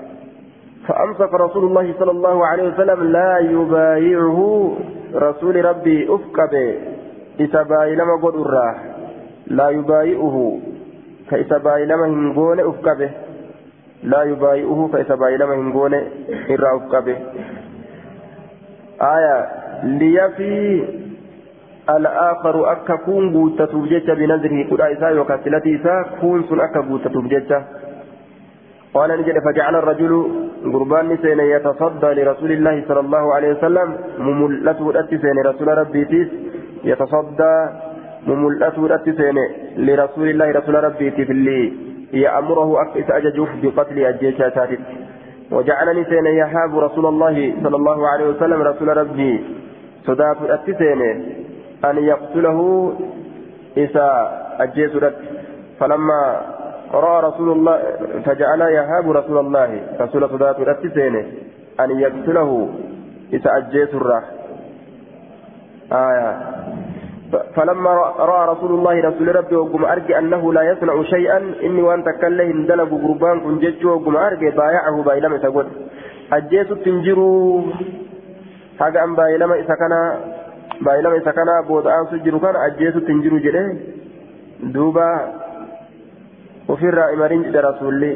فأمسك 0.88 1.34
رسول 1.34 1.64
الله 1.64 1.94
صلى 1.98 2.10
الله 2.10 2.46
عليه 2.46 2.68
وسلم 2.68 3.04
لا 3.12 3.38
يبايعه 3.38 4.72
رسول 5.14 5.64
ربي 5.64 6.08
أفكبه 6.14 6.74
إذا 7.40 7.62
بايلما 7.62 8.16
قد 8.22 8.34
الراه 8.34 8.74
لا 9.46 9.68
يبايئه 9.68 10.58
كإذا 11.30 11.58
بايلما 11.58 12.06
هنقون 12.06 12.60
أفكبه 12.60 13.10
لا 14.02 14.22
يبايئه 14.22 14.88
فإذا 14.92 15.14
بايلما 15.14 15.54
هنقون 15.54 15.94
إرى 16.50 16.68
أفكبه 16.76 17.16
آية. 19.02 19.46
ليفي 19.84 20.84
الآخر 21.90 22.72
أكا 22.72 22.96
كون 22.96 23.32
قوتة 23.34 23.72
بجيتة 23.82 24.14
بنذره 24.14 24.70
قد 24.70 24.80
إسا 24.80 25.08
يوكاسلتي 25.08 25.76
إسا 25.76 26.04
كون 26.20 26.44
سن 26.48 26.60
أكا 26.60 26.80
قوتة 26.80 27.20
بجيتة 27.22 27.62
قال 28.94 29.10
نجد 29.20 29.38
فجعل 29.44 29.74
الرجل 29.76 30.12
قربان 30.72 31.16
سين 31.22 31.40
يتصدى 31.40 32.06
لرسول 32.06 32.52
الله 32.52 32.84
صلى 32.88 33.00
الله 33.00 33.34
عليه 33.34 33.50
وسلم 33.54 33.88
مملته 34.18 34.90
الأتسين 34.90 35.36
رسول 35.46 35.68
ربي 35.68 36.04
تيس 36.04 36.28
يتصدى 36.84 37.54
مملته 38.26 38.86
الأتسين 38.86 39.36
لرسول 39.76 40.28
الله 40.28 40.50
رسول 40.50 40.84
ربي 40.84 41.10
تيس 41.10 41.30
اللي 41.30 41.72
يأمره 42.12 42.82
أكس 42.82 43.10
أججوف 43.10 43.48
بقتل 43.62 43.98
أجيشا 43.98 44.48
تاتت 44.48 44.80
وجعلني 45.52 46.04
سين 46.04 46.26
يهاب 46.26 46.78
رسول 46.78 47.06
الله 47.06 47.54
صلى 47.62 47.76
الله 47.76 48.08
عليه 48.08 48.26
وسلم 48.26 48.62
رسول 48.62 48.96
ربي. 48.96 49.44
صدات 50.06 50.36
الأتسين 50.42 51.00
أن 51.84 51.98
يقتله 51.98 52.92
إذا 53.76 54.08
أجيس 54.60 54.90
فلما 55.80 56.40
رأى 56.92 57.22
رسول 57.22 57.48
الله 57.52 57.76
فجعل 58.24 58.60
يهاب 58.60 59.10
رسول 59.10 59.38
الله 59.38 59.80
رسول 60.00 60.28
صدات 60.30 60.58
الأتسين 60.60 61.14
أن 61.80 61.90
يقتله. 62.00 62.68
إذا 63.32 63.50
أجيس 63.56 63.94
الراح 63.94 64.24
آية. 65.92 66.32
فلما 67.56 67.90
رأى 68.18 68.48
رسول 68.52 68.70
الله 68.70 69.00
رسول 69.08 69.36
ربي 69.36 69.56
وقم 69.56 69.84
أرجع 69.84 70.18
أنه 70.18 70.52
لا 70.52 70.62
يصنع 70.62 71.02
شيئا 71.02 71.38
إني 71.64 71.82
وأن 71.82 72.04
تكلهم 72.04 72.66
دلب 72.66 72.90
قربان 73.04 73.40
كن 73.40 73.58
جج 73.58 73.86
وقم 73.86 74.16
أرجع 74.16 74.48
بايعه 74.56 75.02
بايلم 75.02 75.36
تقول 75.36 75.66
أجيس 76.32 76.68
تنجروا 76.84 77.62
حاجة 78.80 79.04
أن 79.04 79.14
بايلم 79.14 79.52
إذا 79.52 79.74
بايلم 80.80 81.12
إذا 81.12 81.30
كان 81.30 81.48
بودعان 81.68 82.06
سجروا 82.10 82.40
كان 82.40 82.56
أجيس 82.56 82.94
تنجروا 82.94 83.38
جده. 83.38 83.76
دوبا 84.62 85.41
وفي 86.72 86.86
إمرين 87.14 87.42
جد 87.42 87.56
رسولي. 87.56 88.12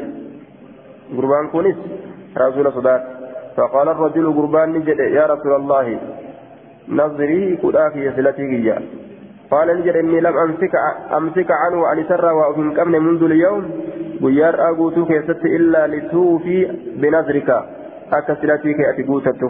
قربان 1.17 1.45
كنس 1.53 1.77
رسول 2.37 2.73
صدات 2.73 3.03
فقال 3.57 3.87
الرجل 3.89 4.25
قربان 4.37 4.69
نجد 4.73 4.99
يا 4.99 5.25
رسول 5.25 5.53
الله 5.55 5.99
نظري 6.89 7.57
كدافي 7.63 7.99
يسلتي 8.07 8.43
قال 9.51 9.67
نجد 9.79 9.95
إني 9.95 10.19
لم 10.19 10.35
أمسك 10.37 10.73
أمسك 11.17 11.49
عنه 11.51 11.87
عن 11.87 11.97
سر 12.09 12.25
وأفن 12.33 12.67
كمن 12.77 13.01
منذ 13.07 13.23
اليوم. 13.23 13.63
بيار 14.21 14.55
أقوتو 14.69 15.05
كيست 15.05 15.41
إلا 15.45 15.87
لتوفي 15.87 16.59
بنظرك. 17.01 17.49
أكسلتي 18.13 18.73
كأتي 18.73 19.03
قوتت 19.03 19.41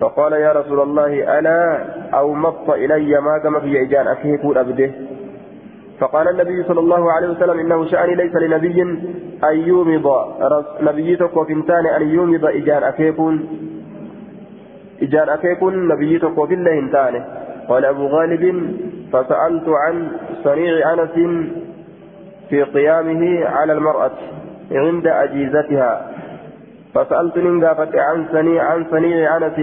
فقال 0.00 0.32
يا 0.32 0.52
رسول 0.52 0.80
الله 0.80 1.38
ألا 1.38 1.84
أو 2.18 2.34
مط 2.34 2.70
إلي 2.70 3.20
ما 3.20 3.34
قم 3.44 3.60
في 3.60 3.82
إجان 3.82 4.06
أكيد 4.06 4.56
أبده. 4.56 4.90
فقال 6.00 6.28
النبي 6.28 6.62
صلى 6.62 6.80
الله 6.80 7.12
عليه 7.12 7.28
وسلم 7.28 7.58
إنه 7.58 7.86
شأني 7.86 8.14
ليس 8.14 8.34
لنبي 8.34 8.82
أن 9.44 9.56
يومض 9.56 10.06
نبي 10.80 11.16
تكو 11.16 11.44
فنتان 11.44 11.86
أن 11.86 12.02
يومض 12.02 12.44
إجان 12.44 12.82
أكيكون. 12.82 13.48
إجان 15.02 15.28
أكيكون 15.28 15.88
نبي 15.88 16.18
تكو 16.18 16.46
في 16.46 16.54
الله 16.54 16.88
تاني 16.92 17.22
قال 17.68 17.84
أبو 17.84 18.06
غالب 18.06 18.44
فسألت 19.12 19.68
عن 19.68 20.08
صنيع 20.44 20.92
أنس 20.92 21.14
في 22.48 22.62
قيامه 22.62 23.44
على 23.46 23.72
المرأة 23.72 24.16
عند 24.72 25.06
أجيزتها. 25.06 26.10
فسألت 26.94 27.38
ننقافت 27.38 27.94
عن 27.96 28.26
صنيع 28.32 28.64
عن 28.64 28.84
صنيع 28.90 29.36
أنس 29.36 29.58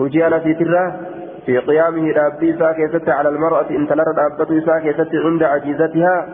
هجي 0.00 0.26
أنس 0.26 0.58
تره 0.58 1.00
في 1.46 1.58
قيامه 1.58 2.12
رابي 2.12 2.58
ساكيست 2.58 3.08
على 3.08 3.28
المرأة 3.28 3.70
إن 3.70 3.88
تلرد 3.88 4.18
أبته 4.18 4.60
ساكيست 4.66 5.14
عند 5.14 5.42
عجيزتها 5.42 6.28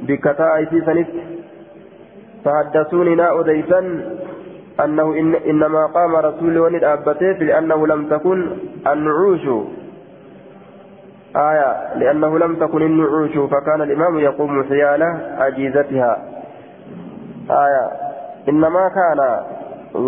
بكتاء 0.00 0.64
سنف. 0.64 1.08
فحدثوني 2.44 3.14
نا 3.14 3.40
أديسا 3.40 3.78
أنه 4.84 5.18
إن 5.18 5.34
إنما 5.34 5.86
قام 5.86 6.16
رسول 6.16 6.58
ولد 6.58 6.84
أبته 6.84 7.32
لأنه 7.32 7.86
لم 7.86 8.08
تكن 8.08 8.46
النعوش. 8.86 9.66
آية 11.36 11.94
لأنه 11.98 12.38
لم 12.38 12.56
تكن 12.56 12.82
النعوش 12.82 13.30
فكان 13.30 13.82
الإمام 13.82 14.18
يقوم 14.18 14.64
حيال 14.64 15.02
عجيزتها. 15.38 16.22
آية 17.50 17.90
إنما 18.48 18.88
كان 18.88 19.20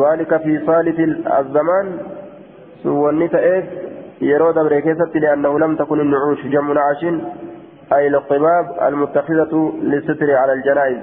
ذلك 0.02 0.36
في 0.36 0.66
صالح 0.66 0.98
الزمان 1.38 1.98
سوى 2.82 3.10
النتائج 3.10 3.64
يرو 4.20 4.50
دبر 4.50 4.80
كيست 4.80 5.16
لأنه 5.16 5.58
لم 5.58 5.76
تكن 5.76 6.00
النعوش 6.00 6.46
جمع 6.46 6.72
نعش 6.72 7.04
أي 7.92 8.06
القباب 8.08 8.66
المتخذة 8.88 9.72
للستر 9.82 10.30
على 10.34 10.52
الجنائز 10.52 11.02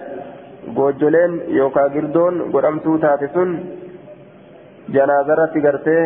sun 3.33 3.49
janaazarratti 4.91 5.61
gartee 5.61 6.01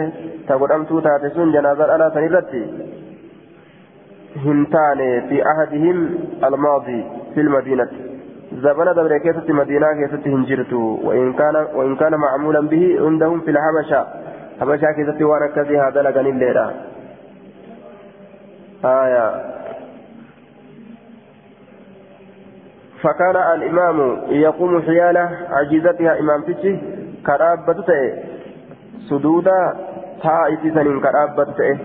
ta 0.48 0.58
godhamtuu 0.58 1.02
taate 1.02 1.30
sun 1.36 1.52
janaazar 1.54 1.90
alaa 1.96 2.10
san 2.16 2.26
irratti 2.28 2.62
hin 4.44 4.60
taane 4.76 5.08
fi 5.30 5.42
ahadihim 5.52 6.04
almaadi 6.50 6.98
fil 7.36 7.50
madiinati 7.56 8.60
zabana 8.66 8.94
dabre 9.00 9.20
keessatti 9.24 9.58
madiinaa 9.60 9.94
keessatti 10.02 10.36
hin 10.36 10.46
jirtu 10.52 10.82
وإن 11.08 11.34
كان 11.34 11.56
وإن 11.78 11.96
كان 11.96 12.16
معمولا 12.16 12.62
به 12.62 12.84
عندهم 13.06 13.40
في 13.42 13.52
الحبشة 13.52 14.02
حبشة 14.62 14.92
كيستي 14.92 15.24
وأنا 15.24 15.48
كذي 15.48 15.80
هذا 15.80 16.02
لغني 16.02 16.30
الليلة 16.30 16.66
آية 18.86 19.28
فكان 23.04 23.36
الإمام 23.36 24.18
يقوم 24.30 24.82
حيال 24.82 25.18
عجيزتها 25.50 26.20
إمام 26.20 26.42
تشي 26.42 26.78
كرابة 27.26 27.86
سدودا 29.10 29.74
تا 30.24 30.48
إتسان 30.54 31.00
كرابة 31.00 31.80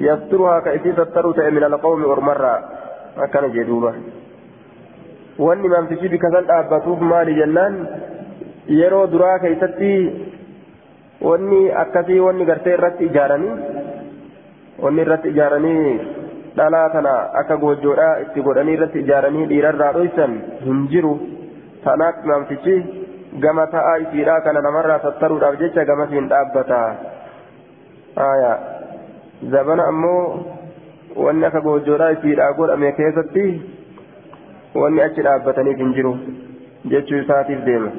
يسترها 0.00 0.60
كإتي 0.60 0.92
ستر 0.92 1.50
من 1.50 1.64
القوم 1.64 2.04
أرمرا 2.04 2.54
أكن 3.18 3.52
جدوبا 3.52 3.92
wanni 5.38 5.68
maamtichi 5.68 6.08
bika 6.08 6.30
san 6.32 6.46
dhaabbatuuf 6.48 7.00
maali 7.00 7.34
jennaan 7.38 7.74
yeroo 8.76 9.06
duraa 9.12 9.38
keessatti 9.42 9.90
wanni 11.28 11.58
akkasii 11.82 12.20
wanni 12.26 12.46
gartee 12.50 12.72
irratti 12.76 13.08
ijaaranii 13.08 13.56
wanni 14.82 15.02
irratti 15.04 15.28
ijaaranii 15.34 15.98
dhalaa 16.56 16.88
kana 16.94 17.12
akka 17.40 17.56
goojjoodhaa 17.64 18.12
itti 18.24 18.44
godhanii 18.48 18.76
irratti 18.78 19.02
ijaaranii 19.04 19.46
dhiirarraa 19.52 19.92
dhoysan 19.96 20.36
hin 20.64 20.80
jiru 20.94 21.12
tanaaf 21.84 22.24
maamtichi 22.30 22.76
gama 23.44 23.66
ta'aa 23.74 23.96
isiidhaa 24.04 24.40
kana 24.48 24.64
namarraa 24.66 24.98
sattaruudhaaf 25.04 25.58
jecha 25.62 25.84
gamasiin 25.90 26.28
dhaabbata 26.32 26.80
zabana 29.54 29.88
ammoo 29.92 30.22
wanni 31.26 31.46
akka 31.50 31.64
goojjoodhaa 31.68 32.10
isiidhaa 32.16 32.52
godhame 32.60 32.92
keessatti 33.00 33.46
wanni 34.82 35.02
achi 35.08 35.26
dhaabbataniif 35.28 35.78
hin 35.84 35.94
jiru 36.00 36.14
jechuu 36.94 37.22
isaatiif 37.24 37.64
deema 37.70 37.92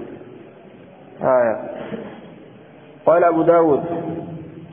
قال 3.07 3.23
أبو 3.23 3.41
داود 3.41 3.83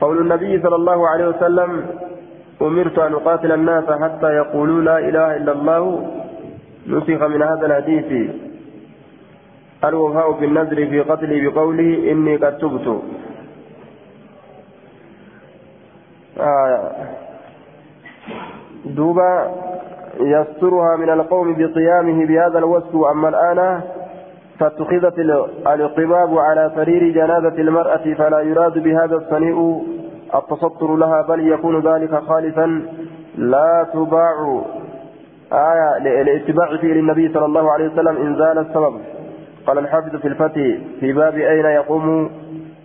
قول 0.01 0.17
النبي 0.21 0.61
صلى 0.61 0.75
الله 0.75 1.09
عليه 1.09 1.27
وسلم 1.27 1.85
أمرت 2.61 2.99
أن 2.99 3.13
أقاتل 3.13 3.51
الناس 3.51 3.83
حتى 3.83 4.27
يقولوا 4.27 4.81
لا 4.81 4.97
إله 4.99 5.35
إلا 5.35 5.51
الله. 5.51 5.83
نسخ 6.87 7.21
من 7.23 7.41
هذا 7.41 7.65
الحديث. 7.65 8.29
الوفاء 9.83 10.31
بالنذر 10.31 10.75
في 10.75 10.99
قتلي 11.01 11.47
بقوله 11.47 12.11
إني 12.11 12.35
قد 12.35 12.57
تبت. 12.57 13.01
آه 16.39 16.91
دوبا 18.85 19.51
يسترها 20.19 20.95
من 20.95 21.09
القوم 21.09 21.55
بقيامه 21.55 22.25
بهذا 22.25 22.57
الوصف 22.57 22.95
أما 23.11 23.29
الآن 23.29 23.81
فاتخذت 24.59 25.19
القباب 25.67 26.37
على 26.37 26.71
سرير 26.75 27.13
جنازة 27.13 27.61
المرأة 27.61 28.13
فلا 28.17 28.39
يراد 28.39 28.79
بهذا 28.79 29.15
الصنيع 29.15 29.81
التستر 30.35 30.95
لها 30.95 31.21
بل 31.21 31.47
يكون 31.47 31.79
ذلك 31.79 32.15
خالصا 32.15 32.81
لا 33.37 33.87
تباع 33.93 34.61
آية 35.53 36.23
لاتباع 36.23 36.77
فيه 36.77 36.93
للنبي 36.93 37.33
صلى 37.33 37.45
الله 37.45 37.71
عليه 37.71 37.85
وسلم 37.87 38.17
إن 38.17 38.35
زال 38.35 38.57
السبب. 38.57 38.99
قال 39.67 39.77
الحافظ 39.77 40.15
في 40.15 40.27
الفتح 40.27 40.77
في 40.99 41.13
باب 41.13 41.37
أين 41.37 41.65
يقوم 41.65 42.29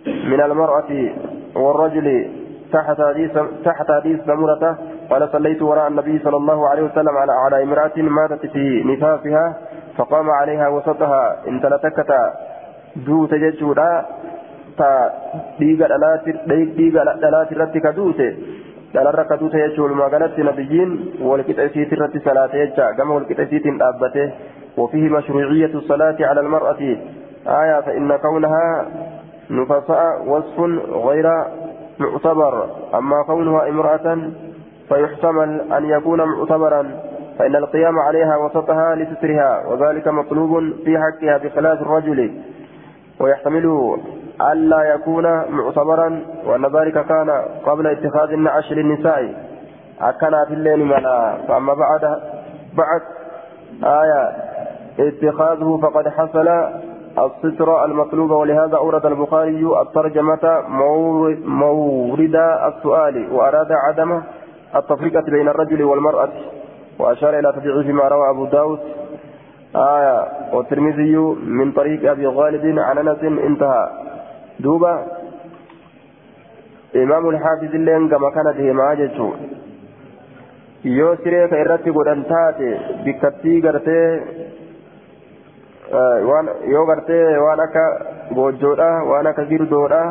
من 0.05 0.41
المرأة 0.41 1.09
والرجل 1.55 2.27
تحت 2.73 3.01
حديث 3.01 3.31
تحت 3.65 3.91
حديث 3.91 4.19
سمرة؟ 4.25 4.77
قال 5.09 5.29
صليت 5.31 5.61
وراء 5.61 5.87
النبي 5.87 6.19
صلى 6.19 6.37
الله 6.37 6.67
عليه 6.69 6.83
وسلم 6.83 7.17
على 7.17 7.31
على 7.31 7.63
امرأة 7.63 7.91
ماتت 7.97 8.45
في 8.45 8.83
نفاسها 8.85 9.57
فقام 9.97 10.29
عليها 10.29 10.67
وسطها 10.67 11.23
انت 11.47 11.65
لتكتا 11.65 12.33
دو 12.95 13.25
تججودا 13.25 14.05
تا 14.77 14.89
ديغا 15.59 15.87
دلات 17.21 17.53
رتك 17.53 17.87
دوته 17.87 18.31
dhalarra 18.93 19.23
ka 19.23 19.37
duute 19.39 19.55
jechuun 19.55 19.87
walumaa 19.87 20.09
galatti 20.11 20.43
nabiyyiin 20.43 20.89
walqixa 21.23 21.63
isiit 21.69 21.93
irratti 21.95 22.19
salaate 22.25 22.57
jecha 22.59 22.91
gama 22.97 23.15
walqixa 23.15 23.47
isiitiin 23.47 23.79
وفيه 24.77 25.09
مشروعية 25.09 25.73
الصلاة 25.75 26.15
على 26.19 26.39
المرأة. 26.39 26.81
آية 27.47 27.81
فإن 27.81 28.17
كونها 28.17 28.85
نفساء 29.49 30.27
وصف 30.27 30.59
غير 31.07 31.27
معتبر. 31.99 32.69
أما 32.95 33.23
كونها 33.27 33.69
امرأة 33.69 34.17
فيحتمل 34.89 35.61
أن 35.71 35.85
يكون 35.85 36.21
معتبرا. 36.23 37.10
فإن 37.41 37.55
القيام 37.55 37.99
عليها 37.99 38.37
وسطها 38.37 38.95
لسترها 38.95 39.67
وذلك 39.67 40.07
مطلوب 40.07 40.73
في 40.85 40.97
حقها 40.97 41.37
بخلاف 41.37 41.81
الرجل. 41.81 42.41
ويحتمل 43.19 43.97
ألا 44.51 44.83
يكون 44.83 45.23
معتبرا 45.49 46.21
وأن 46.45 46.65
ذلك 46.65 47.05
كان 47.05 47.29
قبل 47.65 47.87
اتخاذ 47.87 48.31
النعش 48.31 48.71
للنساء 48.71 49.33
أكنا 50.01 50.45
في 50.45 50.53
الليل 50.53 50.85
ملا. 50.85 51.37
فأما 51.47 51.73
بعد 51.73 52.21
بعد 52.77 53.01
آية 53.83 54.31
اتخاذه 54.99 55.79
فقد 55.83 56.07
حصل 56.07 56.47
الستر 57.19 57.85
المطلوب. 57.85 58.31
ولهذا 58.31 58.77
أورد 58.77 59.05
البخاري 59.05 59.81
الترجمة 59.81 60.63
مورد 61.41 62.35
السؤال 62.67 63.33
وأراد 63.33 63.71
عدم 63.71 64.21
التفرقة 64.75 65.23
بين 65.31 65.47
الرجل 65.47 65.83
والمرأة. 65.83 66.29
وأشار 67.01 67.33
إلى 67.39 67.49
تضعيف 67.55 67.87
ما 67.99 68.05
روى 68.13 68.25
أبو 68.29 68.45
داود 68.45 68.79
آية 69.75 70.17
والترمذي 70.53 71.15
من 71.59 71.67
طريق 71.71 72.11
أبي 72.11 72.25
غالب 72.27 72.65
عن 72.87 72.97
أنس 72.97 73.21
انتهى 73.23 73.83
دوبا 74.59 74.93
إمام 77.03 77.23
الحافظ 77.33 77.71
اللين 77.79 78.09
كما 78.11 78.29
كان 78.35 78.47
ديما 78.57 78.93
جيشو 78.99 79.29
yoo 80.83 81.13
siree 81.23 81.47
ka 81.49 81.57
irratti 81.61 81.91
godhan 81.93 82.21
taate 82.29 82.69
bikkattii 83.05 83.61
gartee 83.65 84.07
yoo 86.73 86.85
gartee 86.89 87.37
waan 87.45 87.59
akka 87.65 87.83
goojjoodha 88.37 88.89
waan 89.09 89.27
akka 89.31 89.43
girdoodha 89.51 90.01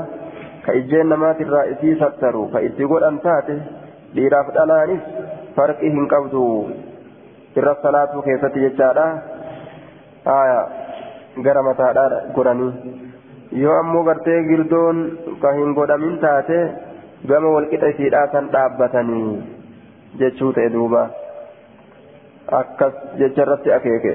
ka 0.64 0.72
ijjeen 0.80 1.08
namaatirraa 1.12 1.64
isii 1.72 1.96
sattaru 2.02 2.42
ka 2.52 2.62
itti 2.68 2.86
godhan 2.92 3.18
taate 3.26 3.54
dhiiraaf 4.14 4.48
dhalaanis 4.56 5.02
farqi 5.56 5.92
hin 5.96 6.06
qabdu 6.14 6.42
irra 7.60 7.74
salaatuu 7.84 8.22
keessatti 8.28 8.64
jechaadha 8.66 9.06
gara 11.46 11.62
mataadhaa 11.68 12.20
godhanii 12.36 12.72
yoo 13.62 13.76
ammoo 13.82 14.02
gartee 14.08 14.38
girdoon 14.50 14.98
ka 15.44 15.52
hin 15.58 15.72
godhamin 15.78 16.18
taate 16.24 16.58
gama 17.32 17.54
walqixa 17.56 17.92
isiidhaa 17.94 18.26
san 18.34 18.50
dhaabbatanii 18.56 19.30
jechuu 20.20 20.52
ta'e 20.58 20.68
duuba 20.76 21.02
akkas 22.60 22.94
jecha 23.22 23.42
irratti 23.46 23.72
akeeke 23.78 24.12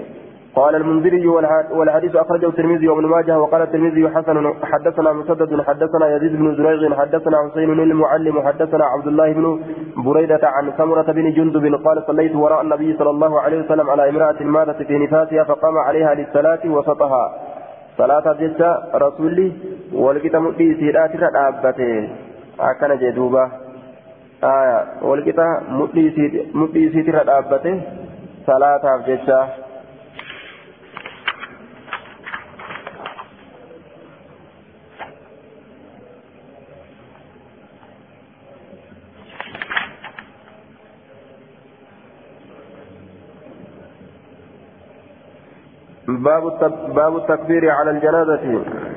قال 0.55 0.75
المنذري 0.75 1.27
والحديث 1.71 2.15
أخرجه 2.15 2.47
الترمذي 2.47 2.87
وابن 2.87 3.05
ماجه 3.05 3.39
وقال 3.39 3.61
الترمذي 3.61 4.09
حسن 4.09 4.53
حدثنا 4.63 5.13
مسدد 5.13 5.61
حدثنا 5.61 6.15
يزيد 6.15 6.35
بن 6.35 6.55
زريع 6.55 6.95
حدثنا 6.99 7.37
حسين 7.49 7.69
المعلم 7.79 8.41
حدثنا 8.41 8.85
عبد 8.85 9.07
الله 9.07 9.33
بن 9.33 9.59
بريدة 9.97 10.39
عن 10.43 10.73
سمرة 10.77 11.11
بن 11.11 11.31
جندب 11.31 11.75
قال 11.85 12.03
صليت 12.07 12.35
وراء 12.35 12.61
النبي 12.61 12.97
صلى 12.97 13.09
الله 13.09 13.41
عليه 13.41 13.59
وسلم 13.59 13.89
على 13.89 14.09
امرأة 14.09 14.43
ماتت 14.43 14.83
في 14.83 14.97
نفاسها 14.97 15.43
فقام 15.43 15.77
عليها 15.77 16.13
للصلاة 16.13 16.59
وسطها. 16.65 17.33
صلاة 17.97 18.33
جدة 18.39 18.83
رسولي 18.95 19.51
ولقيت 19.93 20.35
مدي 20.35 20.75
سيرات 20.75 21.15
رأبته 21.15 22.09
أكن 22.59 22.97
جدوبة 22.97 23.43
آية. 24.43 24.85
ولقيت 25.01 25.39
مدي 26.53 26.89
سيرات 27.03 27.29
رأبته 27.29 27.81
صلاة 28.47 29.03
جدة 29.07 29.64
baabu 46.07 47.19
takbiiri 47.27 47.67
cala 47.67 47.91
ljanaabai 47.99 48.94